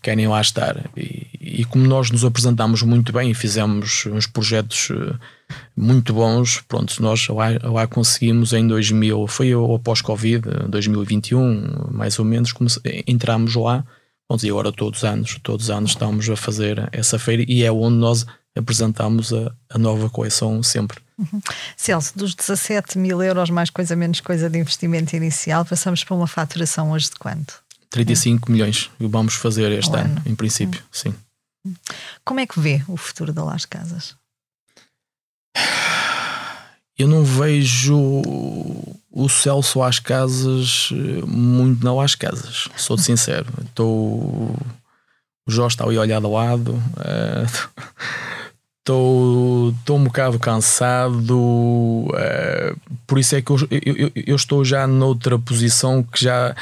querem 0.02 0.28
lá 0.28 0.40
estar. 0.40 0.90
E, 0.96 1.26
e, 1.40 1.64
como 1.64 1.86
nós 1.86 2.10
nos 2.10 2.24
apresentamos 2.24 2.82
muito 2.82 3.12
bem 3.12 3.30
e 3.30 3.34
fizemos 3.34 4.06
uns 4.06 4.26
projetos. 4.26 4.90
Uh, 4.90 5.18
muito 5.76 6.12
bons. 6.12 6.60
Pronto, 6.68 7.00
nós 7.02 7.26
lá, 7.28 7.46
lá 7.62 7.86
conseguimos 7.86 8.52
em 8.52 8.66
2000, 8.66 9.26
foi 9.26 9.52
após 9.74 10.00
Covid, 10.00 10.46
2021, 10.68 11.88
mais 11.90 12.18
ou 12.18 12.24
menos, 12.24 12.52
entramos 13.06 13.54
lá. 13.54 13.84
Pronto, 14.26 14.44
e 14.44 14.50
agora 14.50 14.70
todos 14.72 14.98
os 14.98 15.04
anos, 15.04 15.38
todos 15.42 15.66
os 15.66 15.70
anos 15.70 15.90
estamos 15.92 16.28
a 16.28 16.36
fazer 16.36 16.88
essa 16.92 17.18
feira 17.18 17.44
e 17.48 17.62
é 17.64 17.72
onde 17.72 17.96
nós 17.96 18.26
apresentamos 18.54 19.32
a, 19.32 19.50
a 19.70 19.78
nova 19.78 20.10
coleção 20.10 20.62
sempre. 20.62 21.00
Uhum. 21.18 21.40
Celso, 21.76 22.16
dos 22.16 22.34
17 22.34 22.96
mil 22.96 23.20
euros 23.22 23.50
mais 23.50 23.70
coisa 23.70 23.96
menos 23.96 24.20
coisa 24.20 24.48
de 24.48 24.58
investimento 24.58 25.16
inicial, 25.16 25.64
passamos 25.64 26.04
para 26.04 26.14
uma 26.14 26.26
faturação 26.26 26.92
hoje 26.92 27.06
de 27.06 27.16
quanto? 27.16 27.60
35 27.90 28.52
milhões 28.52 28.90
vamos 29.00 29.34
fazer 29.34 29.72
este 29.72 29.96
ano, 29.96 30.10
ano, 30.10 30.22
em 30.26 30.34
princípio, 30.34 30.80
uhum. 30.80 30.86
sim. 30.92 31.14
Como 32.24 32.38
é 32.38 32.46
que 32.46 32.60
vê 32.60 32.82
o 32.86 32.96
futuro 32.96 33.32
da 33.32 33.42
Las 33.42 33.64
Casas? 33.64 34.14
eu 36.98 37.06
não 37.06 37.24
vejo 37.24 37.96
o 39.10 39.28
Celso 39.28 39.82
às 39.82 40.00
casas 40.00 40.90
muito 41.24 41.84
não 41.84 42.00
às 42.00 42.14
casas, 42.16 42.68
sou 42.76 42.98
sincero. 42.98 43.46
Estou. 43.64 44.56
O 45.46 45.50
Jorge 45.50 45.74
está 45.74 45.84
ali 45.84 45.96
a 45.96 46.00
olhar 46.00 46.20
de 46.20 46.26
lado. 46.26 46.82
Estou, 48.88 49.68
estou 49.68 49.98
um 49.98 50.04
bocado 50.04 50.38
cansado. 50.38 51.38
Uh, 51.38 52.74
por 53.06 53.18
isso 53.18 53.36
é 53.36 53.42
que 53.42 53.50
eu, 53.50 53.58
eu, 53.70 54.10
eu, 54.14 54.34
estou 54.34 54.64
já 54.64 54.86
noutra 54.86 55.38
posição 55.38 56.02
que 56.02 56.24
já 56.24 56.56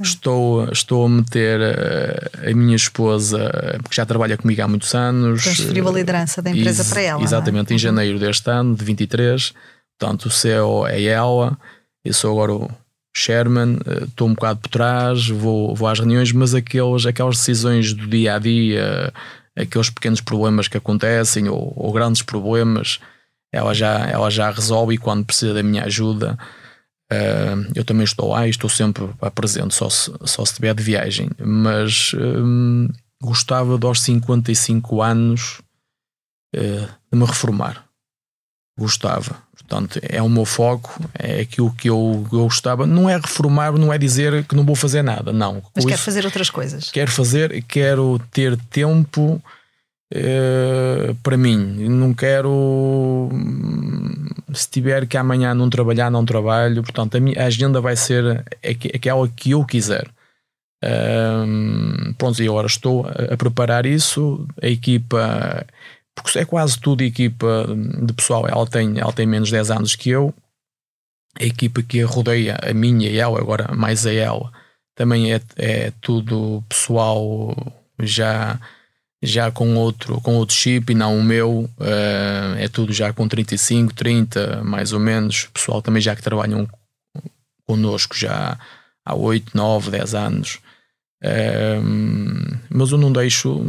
estou, 0.00 0.70
estou 0.70 1.04
a 1.04 1.08
meter 1.08 1.60
a, 1.60 2.50
a 2.50 2.54
minha 2.54 2.76
esposa, 2.76 3.50
porque 3.82 3.96
já 3.96 4.06
trabalha 4.06 4.36
comigo 4.36 4.62
há 4.62 4.68
muitos 4.68 4.94
anos. 4.94 5.42
Transferiu 5.42 5.88
a 5.88 5.92
liderança 5.92 6.40
da 6.40 6.50
empresa 6.52 6.84
para 6.84 7.00
ela. 7.00 7.20
É? 7.20 7.24
Exatamente, 7.24 7.72
é? 7.72 7.74
em 7.74 7.78
janeiro 7.80 8.16
deste 8.16 8.48
ano, 8.48 8.76
de 8.76 8.84
23. 8.84 9.52
Portanto, 9.98 10.26
o 10.26 10.30
CEO 10.30 10.86
é 10.86 11.02
ela, 11.02 11.58
eu 12.04 12.14
sou 12.14 12.30
agora 12.30 12.52
o 12.52 12.70
chairman, 13.12 13.78
estou 14.04 14.28
um 14.28 14.34
bocado 14.34 14.60
por 14.60 14.68
trás, 14.68 15.28
vou, 15.28 15.74
vou 15.74 15.88
às 15.88 15.98
reuniões, 15.98 16.30
mas 16.30 16.54
aqueles, 16.54 17.06
aquelas 17.06 17.38
decisões 17.38 17.92
do 17.92 18.06
dia 18.06 18.36
a 18.36 18.38
dia, 18.38 19.12
aqueles 19.56 19.90
pequenos 19.90 20.20
problemas 20.20 20.68
que 20.68 20.76
acontecem 20.76 21.48
ou, 21.48 21.72
ou 21.76 21.92
grandes 21.92 22.22
problemas, 22.22 23.00
ela 23.52 23.74
já, 23.74 24.06
ela 24.06 24.30
já 24.30 24.50
resolve 24.50 24.94
e 24.94 24.98
quando 24.98 25.26
precisa 25.26 25.54
da 25.54 25.62
minha 25.62 25.84
ajuda. 25.84 26.38
Uh, 27.12 27.70
eu 27.74 27.84
também 27.84 28.04
estou 28.04 28.30
lá 28.30 28.46
e 28.46 28.50
estou 28.50 28.70
sempre 28.70 29.06
presente, 29.34 29.74
só 29.74 29.90
se, 29.90 30.10
só 30.24 30.44
se 30.44 30.54
tiver 30.54 30.74
de 30.74 30.82
viagem. 30.82 31.28
Mas 31.38 32.14
um, 32.14 32.88
gostava 33.22 33.78
de 33.78 33.86
aos 33.86 34.00
55 34.00 35.02
anos 35.02 35.60
uh, 36.56 36.88
de 37.12 37.18
me 37.18 37.26
reformar. 37.26 37.84
Gostava. 38.82 39.36
Portanto, 39.56 40.00
é 40.02 40.20
o 40.20 40.28
meu 40.28 40.44
foco, 40.44 40.92
é 41.16 41.40
aquilo 41.40 41.72
que 41.72 41.88
eu, 41.88 42.26
eu 42.32 42.44
gostava. 42.44 42.84
Não 42.84 43.08
é 43.08 43.16
reformar, 43.16 43.72
não 43.72 43.92
é 43.92 43.96
dizer 43.96 44.44
que 44.44 44.56
não 44.56 44.64
vou 44.64 44.74
fazer 44.74 45.02
nada, 45.02 45.32
não. 45.32 45.62
Mas 45.74 45.84
quero 45.84 46.00
fazer 46.00 46.24
outras 46.24 46.50
coisas. 46.50 46.90
Quero 46.90 47.10
fazer, 47.10 47.62
quero 47.62 48.20
ter 48.32 48.56
tempo 48.70 49.40
uh, 50.12 51.14
para 51.22 51.36
mim. 51.36 51.56
Não 51.88 52.12
quero. 52.12 53.30
Se 54.52 54.68
tiver 54.68 55.06
que 55.06 55.16
amanhã 55.16 55.54
não 55.54 55.70
trabalhar, 55.70 56.10
não 56.10 56.24
trabalho. 56.24 56.82
Portanto, 56.82 57.16
a 57.16 57.20
minha 57.20 57.46
agenda 57.46 57.80
vai 57.80 57.94
ser 57.94 58.44
aquela 58.94 59.28
que 59.28 59.52
eu 59.52 59.64
quiser. 59.64 60.10
Um, 60.84 62.12
pronto, 62.18 62.42
e 62.42 62.48
agora 62.48 62.66
estou 62.66 63.06
a 63.06 63.36
preparar 63.36 63.86
isso. 63.86 64.44
A 64.60 64.66
equipa 64.66 65.64
porque 66.14 66.38
é 66.38 66.44
quase 66.44 66.78
tudo 66.78 67.02
equipa 67.02 67.66
de 68.04 68.12
pessoal. 68.12 68.46
Ela 68.46 68.66
tem, 68.66 68.98
ela 68.98 69.12
tem 69.12 69.26
menos 69.26 69.50
10 69.50 69.70
anos 69.70 69.96
que 69.96 70.10
eu. 70.10 70.34
A 71.40 71.44
equipa 71.44 71.82
que 71.82 72.02
a 72.02 72.06
rodeia, 72.06 72.58
a 72.62 72.74
minha 72.74 73.08
e 73.08 73.18
ela, 73.18 73.38
agora 73.38 73.74
mais 73.74 74.06
a 74.06 74.12
ela, 74.12 74.52
também 74.94 75.32
é, 75.32 75.40
é 75.56 75.92
tudo 76.00 76.62
pessoal 76.68 77.54
já 77.98 78.60
já 79.22 79.52
com 79.52 79.76
outro, 79.76 80.20
com 80.20 80.34
outro 80.34 80.56
chip 80.56 80.90
e 80.90 80.96
não 80.96 81.16
o 81.16 81.22
meu, 81.22 81.70
uh, 81.78 82.56
é 82.58 82.66
tudo 82.66 82.92
já 82.92 83.12
com 83.12 83.28
35, 83.28 83.94
30, 83.94 84.64
mais 84.64 84.92
ou 84.92 84.98
menos. 84.98 85.48
Pessoal 85.54 85.80
também 85.80 86.02
já 86.02 86.16
que 86.16 86.22
trabalham 86.22 86.68
connosco 87.64 88.16
já 88.16 88.58
há 89.04 89.14
8, 89.14 89.56
9, 89.56 89.90
10 89.92 90.14
anos. 90.14 90.58
Um, 91.24 92.58
mas 92.68 92.90
eu 92.90 92.98
não 92.98 93.12
deixo, 93.12 93.64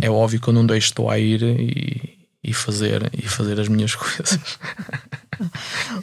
é 0.00 0.08
óbvio 0.08 0.40
que 0.40 0.48
eu 0.48 0.54
não 0.54 0.64
deixo 0.64 0.94
de 0.94 1.02
lá 1.02 1.18
ir 1.18 1.42
e, 1.42 2.18
e, 2.44 2.54
fazer, 2.54 3.10
e 3.12 3.22
fazer 3.22 3.58
as 3.58 3.66
minhas 3.66 3.94
coisas. 3.96 4.38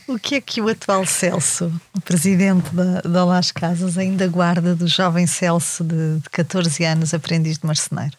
o 0.07 0.19
que 0.19 0.35
é 0.35 0.41
que 0.41 0.61
o 0.61 0.67
atual 0.67 1.05
Celso, 1.05 1.71
o 1.95 2.01
presidente 2.01 2.69
da, 2.75 3.01
da 3.01 3.23
Las 3.23 3.51
Casas, 3.51 3.97
ainda 3.97 4.27
guarda 4.27 4.75
do 4.75 4.87
jovem 4.87 5.25
Celso 5.25 5.83
de, 5.85 6.19
de 6.19 6.29
14 6.29 6.83
anos, 6.83 7.13
aprendiz 7.13 7.57
de 7.57 7.65
marceneiro? 7.65 8.17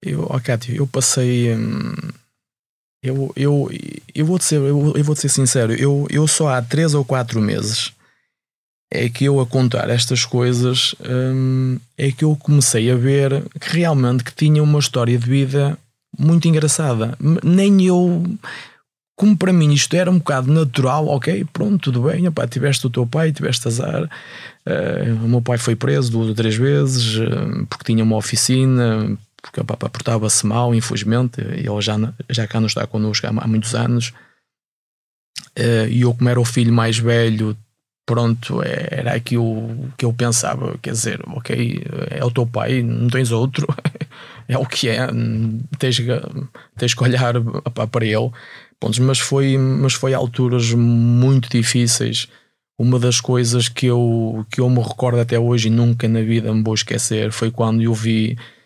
Eu, 0.00 0.26
oh, 0.30 0.40
Cátia, 0.40 0.74
eu 0.74 0.86
passei. 0.86 1.54
Hum, 1.54 1.94
eu, 3.02 3.32
eu, 3.36 3.70
eu, 4.14 4.26
vou 4.26 4.40
ser, 4.40 4.56
eu, 4.56 4.92
eu 4.96 5.04
vou 5.04 5.16
ser 5.16 5.28
sincero, 5.28 5.72
eu, 5.74 6.06
eu 6.10 6.26
só 6.26 6.48
há 6.48 6.62
três 6.62 6.94
ou 6.94 7.04
quatro 7.04 7.40
meses 7.40 7.92
é 8.90 9.08
que 9.08 9.24
eu 9.26 9.38
a 9.38 9.46
contar 9.46 9.90
estas 9.90 10.24
coisas 10.24 10.94
hum, 11.06 11.78
é 11.96 12.10
que 12.10 12.24
eu 12.24 12.34
comecei 12.36 12.90
a 12.90 12.94
ver 12.94 13.44
que 13.60 13.76
realmente 13.76 14.24
que 14.24 14.34
tinha 14.34 14.62
uma 14.62 14.78
história 14.78 15.18
de 15.18 15.26
vida 15.26 15.78
muito 16.18 16.48
engraçada. 16.48 17.16
Nem 17.44 17.84
eu, 17.84 18.24
como 19.14 19.36
para 19.36 19.52
mim 19.52 19.72
isto 19.72 19.94
era 19.94 20.10
um 20.10 20.18
bocado 20.18 20.52
natural, 20.52 21.06
ok, 21.08 21.46
pronto, 21.52 21.78
tudo 21.92 22.08
bem, 22.08 22.26
opa, 22.28 22.46
tiveste 22.46 22.86
o 22.86 22.90
teu 22.90 23.06
pai, 23.06 23.30
tiveste 23.30 23.68
azar. 23.68 24.04
Uh, 24.66 25.24
o 25.24 25.28
meu 25.28 25.42
pai 25.42 25.58
foi 25.58 25.76
preso 25.76 26.10
duas 26.10 26.28
ou 26.28 26.34
três 26.34 26.56
vezes 26.56 27.16
uh, 27.16 27.66
porque 27.68 27.84
tinha 27.92 28.04
uma 28.04 28.16
oficina, 28.16 29.16
porque 29.42 29.60
opa, 29.60 29.76
portava-se 29.76 30.46
mal, 30.46 30.74
infelizmente, 30.74 31.40
e 31.40 31.68
ele 31.68 31.80
já, 31.80 31.96
já 32.28 32.46
cá 32.46 32.60
não 32.60 32.66
está 32.66 32.86
connosco 32.86 33.26
há, 33.26 33.30
há 33.30 33.46
muitos 33.46 33.74
anos. 33.74 34.12
Uh, 35.58 35.88
e 35.88 36.02
eu, 36.02 36.14
como 36.14 36.28
era 36.28 36.40
o 36.40 36.44
filho 36.44 36.72
mais 36.72 36.98
velho, 36.98 37.56
pronto, 38.08 38.62
é, 38.62 38.88
era 38.90 39.12
aquilo 39.14 39.92
que 39.96 40.04
eu 40.04 40.12
pensava, 40.12 40.78
quer 40.80 40.92
dizer, 40.92 41.20
ok, 41.26 41.82
é 42.10 42.24
o 42.24 42.30
teu 42.30 42.46
pai, 42.46 42.82
não 42.82 43.08
tens 43.08 43.30
outro, 43.30 43.66
é 44.48 44.56
o 44.56 44.64
que 44.64 44.88
é, 44.88 45.06
tens, 45.78 46.00
tens 46.76 46.94
que 46.94 47.02
olhar 47.02 47.34
para 47.74 48.06
ele. 48.06 48.30
Pontos, 48.80 48.98
mas 49.00 49.18
foi, 49.18 49.58
mas 49.58 49.92
foi 49.92 50.14
alturas 50.14 50.72
muito 50.72 51.50
difíceis. 51.50 52.28
Uma 52.78 52.98
das 52.98 53.20
coisas 53.20 53.68
que 53.68 53.86
eu, 53.86 54.46
que 54.50 54.60
eu 54.60 54.70
me 54.70 54.80
recordo 54.80 55.18
até 55.20 55.38
hoje 55.38 55.66
e 55.66 55.70
nunca 55.70 56.08
na 56.08 56.20
vida 56.20 56.54
me 56.54 56.62
vou 56.62 56.74
esquecer 56.74 57.32
foi 57.32 57.50
quando 57.50 57.82
eu 57.82 57.92
vi 57.92 58.38
eh, 58.38 58.57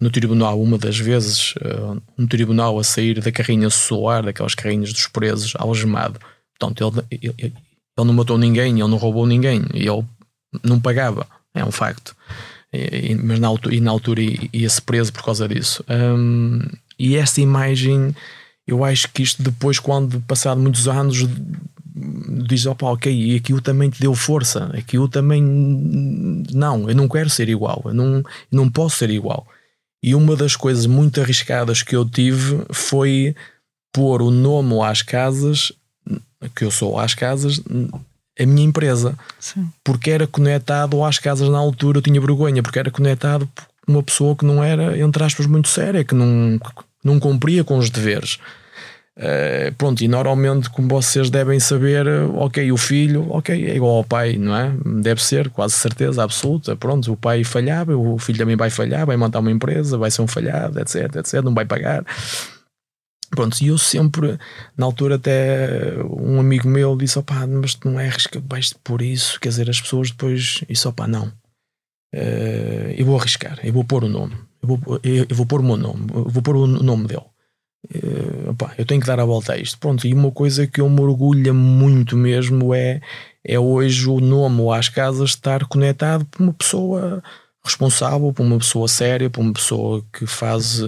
no 0.00 0.10
tribunal, 0.10 0.60
uma 0.60 0.78
das 0.78 0.98
vezes, 0.98 1.54
uh, 1.56 2.00
um 2.18 2.26
tribunal 2.26 2.78
a 2.78 2.84
sair 2.84 3.20
da 3.20 3.32
carrinha 3.32 3.70
solar, 3.70 4.22
daquelas 4.22 4.54
carrinhas 4.54 4.92
dos 4.92 5.06
presos, 5.06 5.54
algemado. 5.56 6.18
Portanto, 6.58 7.06
ele, 7.10 7.20
ele, 7.22 7.34
ele, 7.38 7.52
não 7.96 8.12
matou 8.12 8.38
ninguém, 8.38 8.72
ele 8.72 8.88
não 8.88 8.96
roubou 8.96 9.26
ninguém, 9.26 9.62
ele 9.72 10.04
não 10.62 10.80
pagava, 10.80 11.26
é 11.54 11.64
um 11.64 11.72
facto. 11.72 12.14
E, 12.72 13.14
mas 13.14 13.38
na 13.38 13.48
altura, 13.48 13.74
e 13.74 13.80
na 13.80 13.90
altura 13.90 14.20
ia-se 14.52 14.82
preso 14.82 15.12
por 15.12 15.24
causa 15.24 15.48
disso. 15.48 15.84
Um, 15.88 16.60
e 16.98 17.16
essa 17.16 17.40
imagem, 17.40 18.14
eu 18.66 18.84
acho 18.84 19.10
que 19.12 19.22
isto 19.22 19.42
depois, 19.42 19.78
quando 19.78 20.20
passado 20.22 20.60
muitos 20.60 20.88
anos, 20.88 21.18
diz: 22.46 22.66
opa, 22.66 22.86
ok, 22.86 23.12
e 23.12 23.36
aquilo 23.36 23.60
também 23.60 23.90
te 23.90 24.00
deu 24.00 24.14
força, 24.14 24.70
aquilo 24.76 25.08
também. 25.08 25.42
Não, 26.52 26.88
eu 26.88 26.94
não 26.94 27.08
quero 27.08 27.30
ser 27.30 27.48
igual, 27.48 27.82
eu 27.86 27.94
não, 27.94 28.16
eu 28.16 28.24
não 28.50 28.70
posso 28.70 28.96
ser 28.96 29.10
igual. 29.10 29.46
E 30.02 30.14
uma 30.14 30.36
das 30.36 30.54
coisas 30.54 30.86
muito 30.86 31.20
arriscadas 31.20 31.82
que 31.82 31.96
eu 31.96 32.08
tive 32.08 32.64
foi 32.70 33.34
pôr 33.92 34.22
o 34.22 34.30
nome 34.30 34.80
às 34.82 35.02
casas, 35.02 35.72
que 36.54 36.64
eu 36.64 36.70
sou 36.70 36.98
às 36.98 37.14
casas, 37.14 37.60
a 38.38 38.46
minha 38.46 38.66
empresa. 38.66 39.18
Sim. 39.40 39.68
Porque 39.82 40.10
era 40.10 40.26
conectado 40.26 41.02
às 41.02 41.18
casas 41.18 41.48
na 41.48 41.58
altura, 41.58 41.98
eu 41.98 42.02
tinha 42.02 42.20
vergonha, 42.20 42.62
porque 42.62 42.78
era 42.78 42.90
conectado 42.90 43.48
por 43.54 43.64
uma 43.88 44.02
pessoa 44.02 44.36
que 44.36 44.44
não 44.44 44.62
era, 44.62 44.98
entre 44.98 45.24
aspas, 45.24 45.46
muito 45.46 45.68
séria, 45.68 46.04
que 46.04 46.14
não, 46.14 46.58
que 46.58 46.84
não 47.02 47.18
cumpria 47.18 47.64
com 47.64 47.78
os 47.78 47.88
deveres. 47.88 48.38
Uh, 49.18 49.72
pronto, 49.78 50.02
e 50.02 50.08
normalmente, 50.08 50.68
como 50.68 50.88
vocês 50.88 51.30
devem 51.30 51.58
saber, 51.58 52.06
ok, 52.34 52.70
o 52.70 52.76
filho, 52.76 53.26
ok, 53.30 53.66
é 53.66 53.74
igual 53.74 53.96
ao 53.96 54.04
pai, 54.04 54.36
não 54.36 54.54
é? 54.54 54.74
Deve 55.00 55.22
ser, 55.22 55.48
quase 55.48 55.74
certeza 55.74 56.22
absoluta. 56.22 56.76
Pronto, 56.76 57.10
o 57.10 57.16
pai 57.16 57.42
falhava, 57.42 57.96
o 57.96 58.18
filho 58.18 58.38
também 58.38 58.56
vai 58.56 58.68
falhar, 58.68 59.06
vai 59.06 59.16
montar 59.16 59.38
uma 59.38 59.50
empresa, 59.50 59.96
vai 59.96 60.10
ser 60.10 60.20
um 60.20 60.26
falhado, 60.26 60.78
etc, 60.78 61.16
etc, 61.16 61.42
não 61.42 61.54
vai 61.54 61.64
pagar. 61.64 62.04
Pronto, 63.30 63.56
e 63.60 63.68
eu 63.68 63.78
sempre, 63.78 64.38
na 64.76 64.86
altura, 64.86 65.16
até 65.16 65.94
um 66.04 66.38
amigo 66.38 66.68
meu 66.68 66.94
disse: 66.96 67.18
opá, 67.18 67.46
mas 67.46 67.74
tu 67.74 67.90
não 67.90 67.98
erras 67.98 68.26
que 68.26 68.38
vais 68.38 68.74
por 68.84 69.00
isso, 69.00 69.40
quer 69.40 69.48
dizer, 69.48 69.70
as 69.70 69.80
pessoas 69.80 70.10
depois, 70.10 70.62
isso, 70.68 70.88
opá, 70.88 71.08
não. 71.08 71.32
Uh, 72.14 72.92
eu 72.96 73.04
vou 73.04 73.18
arriscar, 73.18 73.58
eu 73.64 73.72
vou 73.72 73.84
pôr 73.84 74.04
o 74.04 74.08
nome, 74.08 74.34
eu 74.62 74.68
vou, 74.68 75.00
eu, 75.02 75.26
eu 75.28 75.36
vou 75.36 75.46
pôr 75.46 75.60
o 75.60 75.64
meu 75.64 75.76
nome, 75.76 76.06
eu 76.14 76.28
vou 76.28 76.42
pôr 76.42 76.56
o 76.56 76.66
nome 76.66 77.06
dele. 77.06 77.24
Uh, 77.94 78.50
opa, 78.50 78.74
eu 78.76 78.84
tenho 78.84 79.00
que 79.00 79.06
dar 79.06 79.20
a 79.20 79.24
volta 79.24 79.52
a 79.52 79.58
isto. 79.58 79.78
Pronto, 79.78 80.06
e 80.06 80.12
uma 80.12 80.30
coisa 80.30 80.66
que 80.66 80.80
eu 80.80 80.88
me 80.88 81.00
orgulho 81.00 81.54
muito 81.54 82.16
mesmo 82.16 82.74
é, 82.74 83.00
é 83.44 83.58
hoje 83.58 84.08
o 84.08 84.20
nome 84.20 84.62
às 84.76 84.88
casas 84.88 85.30
estar 85.30 85.64
conectado 85.66 86.24
por 86.26 86.42
uma 86.42 86.52
pessoa 86.52 87.22
responsável, 87.64 88.32
por 88.32 88.44
uma 88.44 88.58
pessoa 88.58 88.88
séria, 88.88 89.30
por 89.30 89.40
uma 89.40 89.52
pessoa 89.52 90.04
que 90.12 90.26
faz 90.26 90.82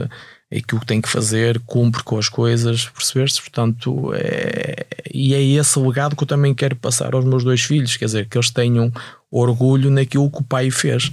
aquilo 0.50 0.80
que 0.80 0.86
tem 0.86 1.00
que 1.00 1.08
fazer, 1.08 1.60
cumpre 1.60 2.02
com 2.02 2.18
as 2.18 2.28
coisas, 2.28 2.86
percebeste? 2.86 3.42
Portanto, 3.42 4.12
é, 4.14 4.86
e 5.12 5.34
é 5.34 5.42
esse 5.42 5.78
legado 5.78 6.16
que 6.16 6.22
eu 6.22 6.26
também 6.26 6.54
quero 6.54 6.74
passar 6.76 7.14
aos 7.14 7.24
meus 7.24 7.44
dois 7.44 7.62
filhos, 7.62 7.96
quer 7.96 8.06
dizer, 8.06 8.28
que 8.28 8.36
eles 8.36 8.50
tenham 8.50 8.92
orgulho 9.30 9.90
naquilo 9.90 10.30
que 10.30 10.40
o 10.40 10.44
pai 10.44 10.70
fez. 10.70 11.12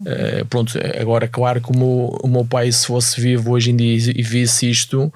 Uh, 0.00 0.44
pronto, 0.48 0.72
agora, 0.98 1.28
claro 1.28 1.60
que 1.60 1.70
o 1.70 2.28
meu, 2.28 2.44
pai, 2.44 2.72
se 2.72 2.86
fosse 2.86 3.20
vivo 3.20 3.52
hoje 3.52 3.70
em 3.70 3.76
dia 3.76 4.12
e 4.16 4.22
visse 4.22 4.70
isto, 4.70 5.12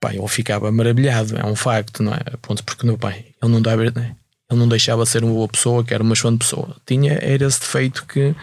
pai, 0.00 0.18
eu 0.18 0.26
ficava 0.26 0.70
maravilhado, 0.72 1.36
é 1.36 1.46
um 1.46 1.54
facto, 1.54 2.02
não 2.02 2.12
é? 2.12 2.22
Pronto, 2.40 2.64
porque 2.64 2.84
meu 2.84 2.98
pai, 2.98 3.26
ele 3.40 3.52
não, 3.52 3.62
dava, 3.62 3.84
ele 3.84 4.14
não 4.50 4.66
deixava 4.66 5.04
de 5.04 5.08
ser 5.08 5.22
uma 5.22 5.32
boa 5.32 5.48
pessoa, 5.48 5.84
que 5.84 5.94
era 5.94 6.02
uma 6.02 6.14
excelente 6.14 6.38
pessoa. 6.38 6.76
Tinha, 6.84 7.12
era 7.12 7.46
esse 7.46 7.60
defeito 7.60 8.04
que 8.06 8.34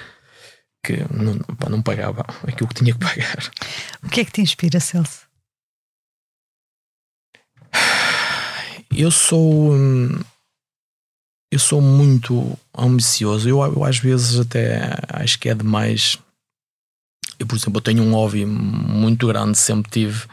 que 0.83 0.97
não, 1.13 1.37
pá, 1.57 1.69
não 1.69 1.81
pagava 1.81 2.25
aquilo 2.47 2.67
que 2.69 2.75
tinha 2.75 2.93
que 2.93 2.99
pagar. 2.99 3.51
O 4.03 4.09
que 4.09 4.21
é 4.21 4.25
que 4.25 4.31
te 4.31 4.41
inspira, 4.41 4.79
Celso? 4.79 5.27
Eu 8.95 9.11
sou. 9.11 9.73
Hum, 9.73 10.19
eu 11.51 11.59
sou 11.59 11.81
muito 11.81 12.57
ambicioso. 12.77 13.47
Eu, 13.47 13.61
eu, 13.61 13.83
às 13.83 13.97
vezes 13.97 14.39
até 14.39 14.93
acho 15.09 15.39
que 15.39 15.49
é 15.49 15.53
demais. 15.53 16.17
Eu, 17.39 17.47
por 17.47 17.55
exemplo, 17.55 17.77
eu 17.77 17.81
tenho 17.81 18.03
um 18.03 18.13
hobby 18.13 18.45
muito 18.45 19.27
grande, 19.27 19.57
sempre 19.57 19.89
tive, 19.89 20.27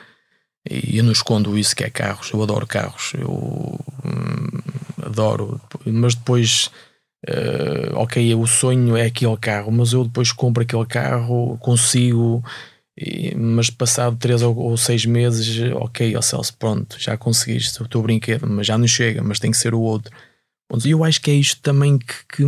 E 0.68 0.98
eu 0.98 1.04
não 1.04 1.12
escondo 1.12 1.56
isso 1.56 1.76
que 1.76 1.84
é 1.84 1.90
carros, 1.90 2.30
eu 2.32 2.42
adoro 2.42 2.66
carros, 2.66 3.12
eu 3.14 3.30
hum, 4.04 4.60
adoro, 5.04 5.60
mas 5.86 6.16
depois, 6.16 6.70
uh, 7.28 7.96
ok, 7.96 8.34
o 8.34 8.46
sonho 8.46 8.96
é 8.96 9.06
aquele 9.06 9.36
carro, 9.36 9.70
mas 9.72 9.92
eu 9.92 10.04
depois 10.04 10.32
compro 10.32 10.62
aquele 10.62 10.86
carro, 10.86 11.56
consigo, 11.58 12.42
e, 12.98 13.34
mas 13.34 13.70
passado 13.70 14.16
três 14.16 14.42
ou, 14.42 14.56
ou, 14.56 14.76
seis 14.76 15.06
meses, 15.06 15.72
ok, 15.74 16.16
ó 16.16 16.22
Celso, 16.22 16.56
pronto, 16.56 16.96
já 16.98 17.16
conseguiste 17.16 17.82
o 17.82 17.88
teu 17.88 18.02
brinquedo, 18.02 18.46
mas 18.46 18.66
já 18.66 18.76
não 18.78 18.86
chega, 18.86 19.22
mas 19.22 19.38
tem 19.38 19.50
que 19.50 19.58
ser 19.58 19.74
o 19.74 19.80
outro. 19.80 20.12
E 20.84 20.90
eu 20.90 21.04
acho 21.04 21.20
que 21.20 21.30
é 21.30 21.34
isto 21.34 21.60
também 21.62 21.96
que, 21.96 22.14
que 22.28 22.44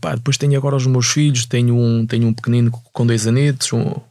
pá, 0.00 0.14
depois 0.14 0.38
tenho 0.38 0.56
agora 0.56 0.76
os 0.76 0.86
meus 0.86 1.08
filhos, 1.08 1.44
tenho 1.44 1.76
um, 1.76 2.06
tenho 2.06 2.28
um 2.28 2.32
pequenino 2.32 2.70
com 2.70 3.06
dois 3.06 3.26
anitos, 3.26 3.72
um, 3.74 3.82
o 3.82 4.02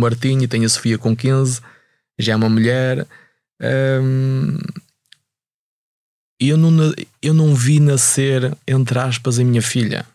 Martinho, 0.00 0.48
tenho 0.48 0.64
a 0.66 0.68
Sofia 0.68 0.98
com 0.98 1.14
15 1.14 1.60
já 2.18 2.32
é 2.32 2.36
uma 2.36 2.48
mulher. 2.48 3.06
Hum, 3.60 4.58
eu, 6.40 6.56
não, 6.56 6.94
eu 7.22 7.34
não 7.34 7.54
vi 7.54 7.80
nascer, 7.80 8.56
entre 8.66 8.98
aspas, 8.98 9.38
a 9.38 9.44
minha 9.44 9.62
filha, 9.62 10.06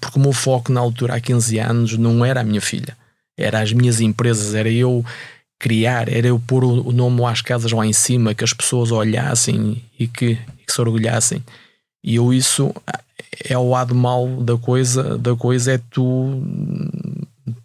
porque 0.00 0.18
o 0.18 0.22
meu 0.22 0.32
foco 0.32 0.72
na 0.72 0.80
altura, 0.80 1.14
há 1.14 1.20
15 1.20 1.58
anos, 1.58 1.98
não 1.98 2.24
era 2.24 2.40
a 2.40 2.44
minha 2.44 2.60
filha, 2.60 2.96
era 3.36 3.60
as 3.60 3.72
minhas 3.72 4.00
empresas, 4.00 4.54
era 4.54 4.70
eu 4.70 5.04
criar, 5.58 6.08
era 6.08 6.26
eu 6.26 6.38
pôr 6.38 6.64
o 6.64 6.92
nome 6.92 7.24
às 7.24 7.42
casas 7.42 7.72
lá 7.72 7.86
em 7.86 7.92
cima, 7.92 8.34
que 8.34 8.44
as 8.44 8.52
pessoas 8.52 8.90
olhassem 8.90 9.82
e 9.98 10.06
que, 10.06 10.36
que 10.66 10.72
se 10.72 10.80
orgulhassem. 10.80 11.44
E 12.02 12.14
eu 12.14 12.32
isso 12.32 12.74
é 13.44 13.56
o 13.56 13.68
lado 13.68 13.94
mal 13.94 14.26
da 14.42 14.56
coisa, 14.56 15.18
da 15.18 15.36
coisa 15.36 15.72
é 15.72 15.80
tu 15.90 16.42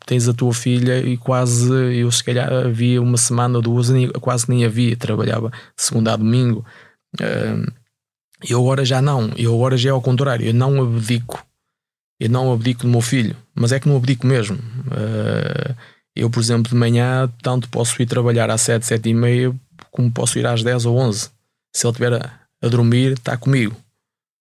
tens 0.05 0.27
a 0.27 0.33
tua 0.33 0.53
filha 0.53 0.99
e 0.99 1.17
quase, 1.17 1.71
eu 1.71 2.11
se 2.11 2.23
calhar 2.23 2.51
havia 2.51 3.01
uma 3.01 3.17
semana 3.17 3.57
ou 3.57 3.61
duas, 3.61 3.87
quase 4.21 4.49
nem 4.49 4.65
havia, 4.65 4.95
trabalhava 4.95 5.51
segunda 5.75 6.13
a 6.13 6.15
domingo. 6.15 6.65
Uh, 7.15 7.71
eu 8.47 8.59
agora 8.59 8.85
já 8.85 9.01
não, 9.01 9.31
eu 9.35 9.53
agora 9.53 9.77
já 9.77 9.89
é 9.89 9.91
ao 9.91 10.01
contrário, 10.01 10.45
eu 10.45 10.53
não 10.53 10.81
abdico, 10.81 11.45
eu 12.19 12.29
não 12.29 12.51
abdico 12.53 12.81
do 12.83 12.87
meu 12.87 13.01
filho, 13.01 13.35
mas 13.53 13.71
é 13.71 13.79
que 13.79 13.87
não 13.87 13.97
abdico 13.97 14.25
mesmo. 14.25 14.57
Uh, 14.57 15.75
eu, 16.15 16.29
por 16.29 16.39
exemplo, 16.39 16.69
de 16.69 16.75
manhã, 16.75 17.29
tanto 17.41 17.67
posso 17.69 18.01
ir 18.01 18.05
trabalhar 18.05 18.49
às 18.49 18.61
7, 18.61 18.85
7 18.85 19.09
e 19.09 19.13
meia, 19.13 19.53
como 19.91 20.09
posso 20.09 20.39
ir 20.39 20.47
às 20.47 20.63
10 20.63 20.85
ou 20.85 20.97
11. 20.97 21.29
Se 21.75 21.85
ele 21.85 21.91
estiver 21.91 22.13
a, 22.13 22.39
a 22.61 22.67
dormir, 22.69 23.13
está 23.13 23.35
comigo. 23.35 23.75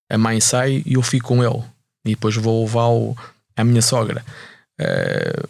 A 0.09 0.17
mãe 0.17 0.41
sai 0.41 0.83
e 0.87 0.95
eu 0.95 1.03
fico 1.03 1.29
com 1.29 1.43
ele. 1.43 1.65
E 2.07 2.11
depois 2.11 2.37
vou 2.37 2.65
levá-lo 2.65 3.17
à 3.57 3.65
minha 3.65 3.83
sogra. 3.83 4.25
Uh, 4.81 5.49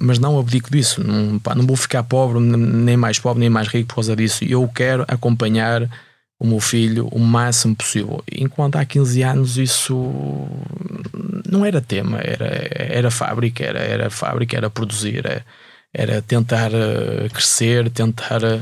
mas 0.00 0.20
não 0.20 0.38
abdico 0.38 0.70
disso. 0.70 1.02
Não, 1.02 1.40
pá, 1.40 1.56
não 1.56 1.66
vou 1.66 1.76
ficar 1.76 2.04
pobre, 2.04 2.38
nem 2.40 2.96
mais 2.96 3.18
pobre, 3.18 3.40
nem 3.40 3.50
mais 3.50 3.66
rico 3.66 3.88
por 3.88 3.96
causa 3.96 4.14
disso. 4.14 4.44
Eu 4.44 4.68
quero 4.68 5.04
acompanhar 5.08 5.90
o 6.38 6.46
meu 6.46 6.60
filho 6.60 7.08
o 7.08 7.18
máximo 7.18 7.76
possível. 7.76 8.22
Enquanto 8.30 8.76
há 8.76 8.84
15 8.84 9.22
anos 9.22 9.56
isso 9.56 9.94
não 11.48 11.64
era 11.64 11.80
tema, 11.80 12.18
era, 12.18 12.68
era 12.72 13.10
fábrica, 13.10 13.64
era, 13.64 13.80
era 13.80 14.10
fábrica, 14.10 14.56
era 14.56 14.70
produzir, 14.70 15.18
era, 15.18 15.44
era 15.92 16.22
tentar 16.22 16.72
eh, 16.72 17.28
crescer, 17.32 17.88
tentar 17.90 18.42
eh, 18.42 18.60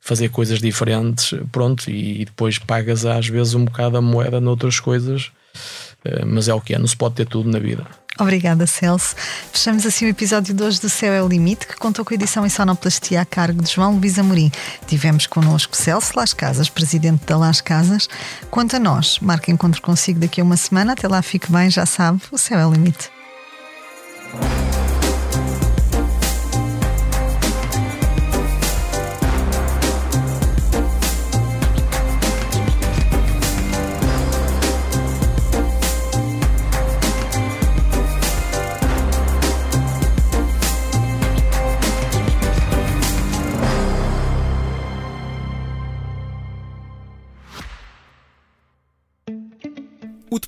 fazer 0.00 0.28
coisas 0.28 0.60
diferentes, 0.60 1.32
pronto, 1.50 1.90
e 1.90 2.24
depois 2.26 2.58
pagas 2.58 3.06
às 3.06 3.26
vezes 3.26 3.54
um 3.54 3.64
bocado 3.64 3.96
a 3.96 4.02
moeda 4.02 4.40
noutras 4.40 4.78
coisas, 4.78 5.32
mas 6.26 6.48
é 6.48 6.54
o 6.54 6.60
que 6.60 6.74
é, 6.74 6.78
não 6.78 6.86
se 6.86 6.96
pode 6.96 7.14
ter 7.14 7.26
tudo 7.26 7.50
na 7.50 7.58
vida. 7.58 7.86
Obrigada, 8.18 8.64
Celso. 8.66 9.16
Fechamos 9.52 9.84
assim 9.84 10.06
o 10.06 10.08
episódio 10.08 10.54
de 10.54 10.62
hoje 10.62 10.80
do 10.80 10.88
Céu 10.88 11.12
é 11.12 11.20
o 11.20 11.26
Limite, 11.26 11.66
que 11.66 11.76
contou 11.76 12.04
com 12.04 12.14
a 12.14 12.16
edição 12.16 12.46
em 12.46 12.48
sonoplastia 12.48 13.20
a 13.20 13.24
cargo 13.24 13.60
de 13.60 13.72
João 13.72 13.96
Luís 13.96 14.18
Amorim. 14.18 14.52
Tivemos 14.86 15.26
connosco 15.26 15.76
Celso 15.76 16.12
Las 16.14 16.32
Casas, 16.32 16.68
presidente 16.68 17.24
da 17.26 17.36
Las 17.36 17.60
Casas. 17.60 18.08
Quanto 18.50 18.76
a 18.76 18.78
nós, 18.78 19.18
marque 19.18 19.50
encontro 19.50 19.82
consigo 19.82 20.20
daqui 20.20 20.40
a 20.40 20.44
uma 20.44 20.56
semana. 20.56 20.92
Até 20.92 21.08
lá, 21.08 21.20
fique 21.22 21.50
bem, 21.50 21.68
já 21.68 21.86
sabe, 21.86 22.20
o 22.30 22.38
Céu 22.38 22.60
é 22.60 22.66
o 22.66 22.72
Limite. 22.72 23.13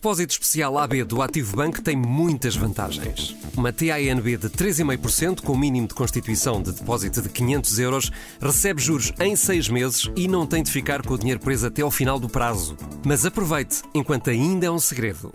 Depósito 0.06 0.34
especial 0.34 0.78
AB 0.78 1.02
do 1.02 1.20
Ativo 1.20 1.56
Bank 1.56 1.82
tem 1.82 1.96
muitas 1.96 2.54
vantagens. 2.54 3.34
Uma 3.56 3.72
TANB 3.72 4.36
de 4.36 4.48
3,5% 4.48 5.40
com 5.40 5.56
mínimo 5.56 5.88
de 5.88 5.94
constituição 5.94 6.62
de 6.62 6.70
depósito 6.70 7.20
de 7.20 7.28
500 7.28 7.78
euros 7.80 8.12
recebe 8.40 8.80
juros 8.80 9.12
em 9.18 9.34
6 9.34 9.68
meses 9.68 10.08
e 10.14 10.28
não 10.28 10.46
tem 10.46 10.62
de 10.62 10.70
ficar 10.70 11.02
com 11.02 11.14
o 11.14 11.18
dinheiro 11.18 11.40
preso 11.40 11.66
até 11.66 11.82
ao 11.82 11.90
final 11.90 12.20
do 12.20 12.28
prazo. 12.28 12.76
Mas 13.04 13.26
aproveite, 13.26 13.82
enquanto 13.92 14.30
ainda 14.30 14.66
é 14.66 14.70
um 14.70 14.78
segredo. 14.78 15.34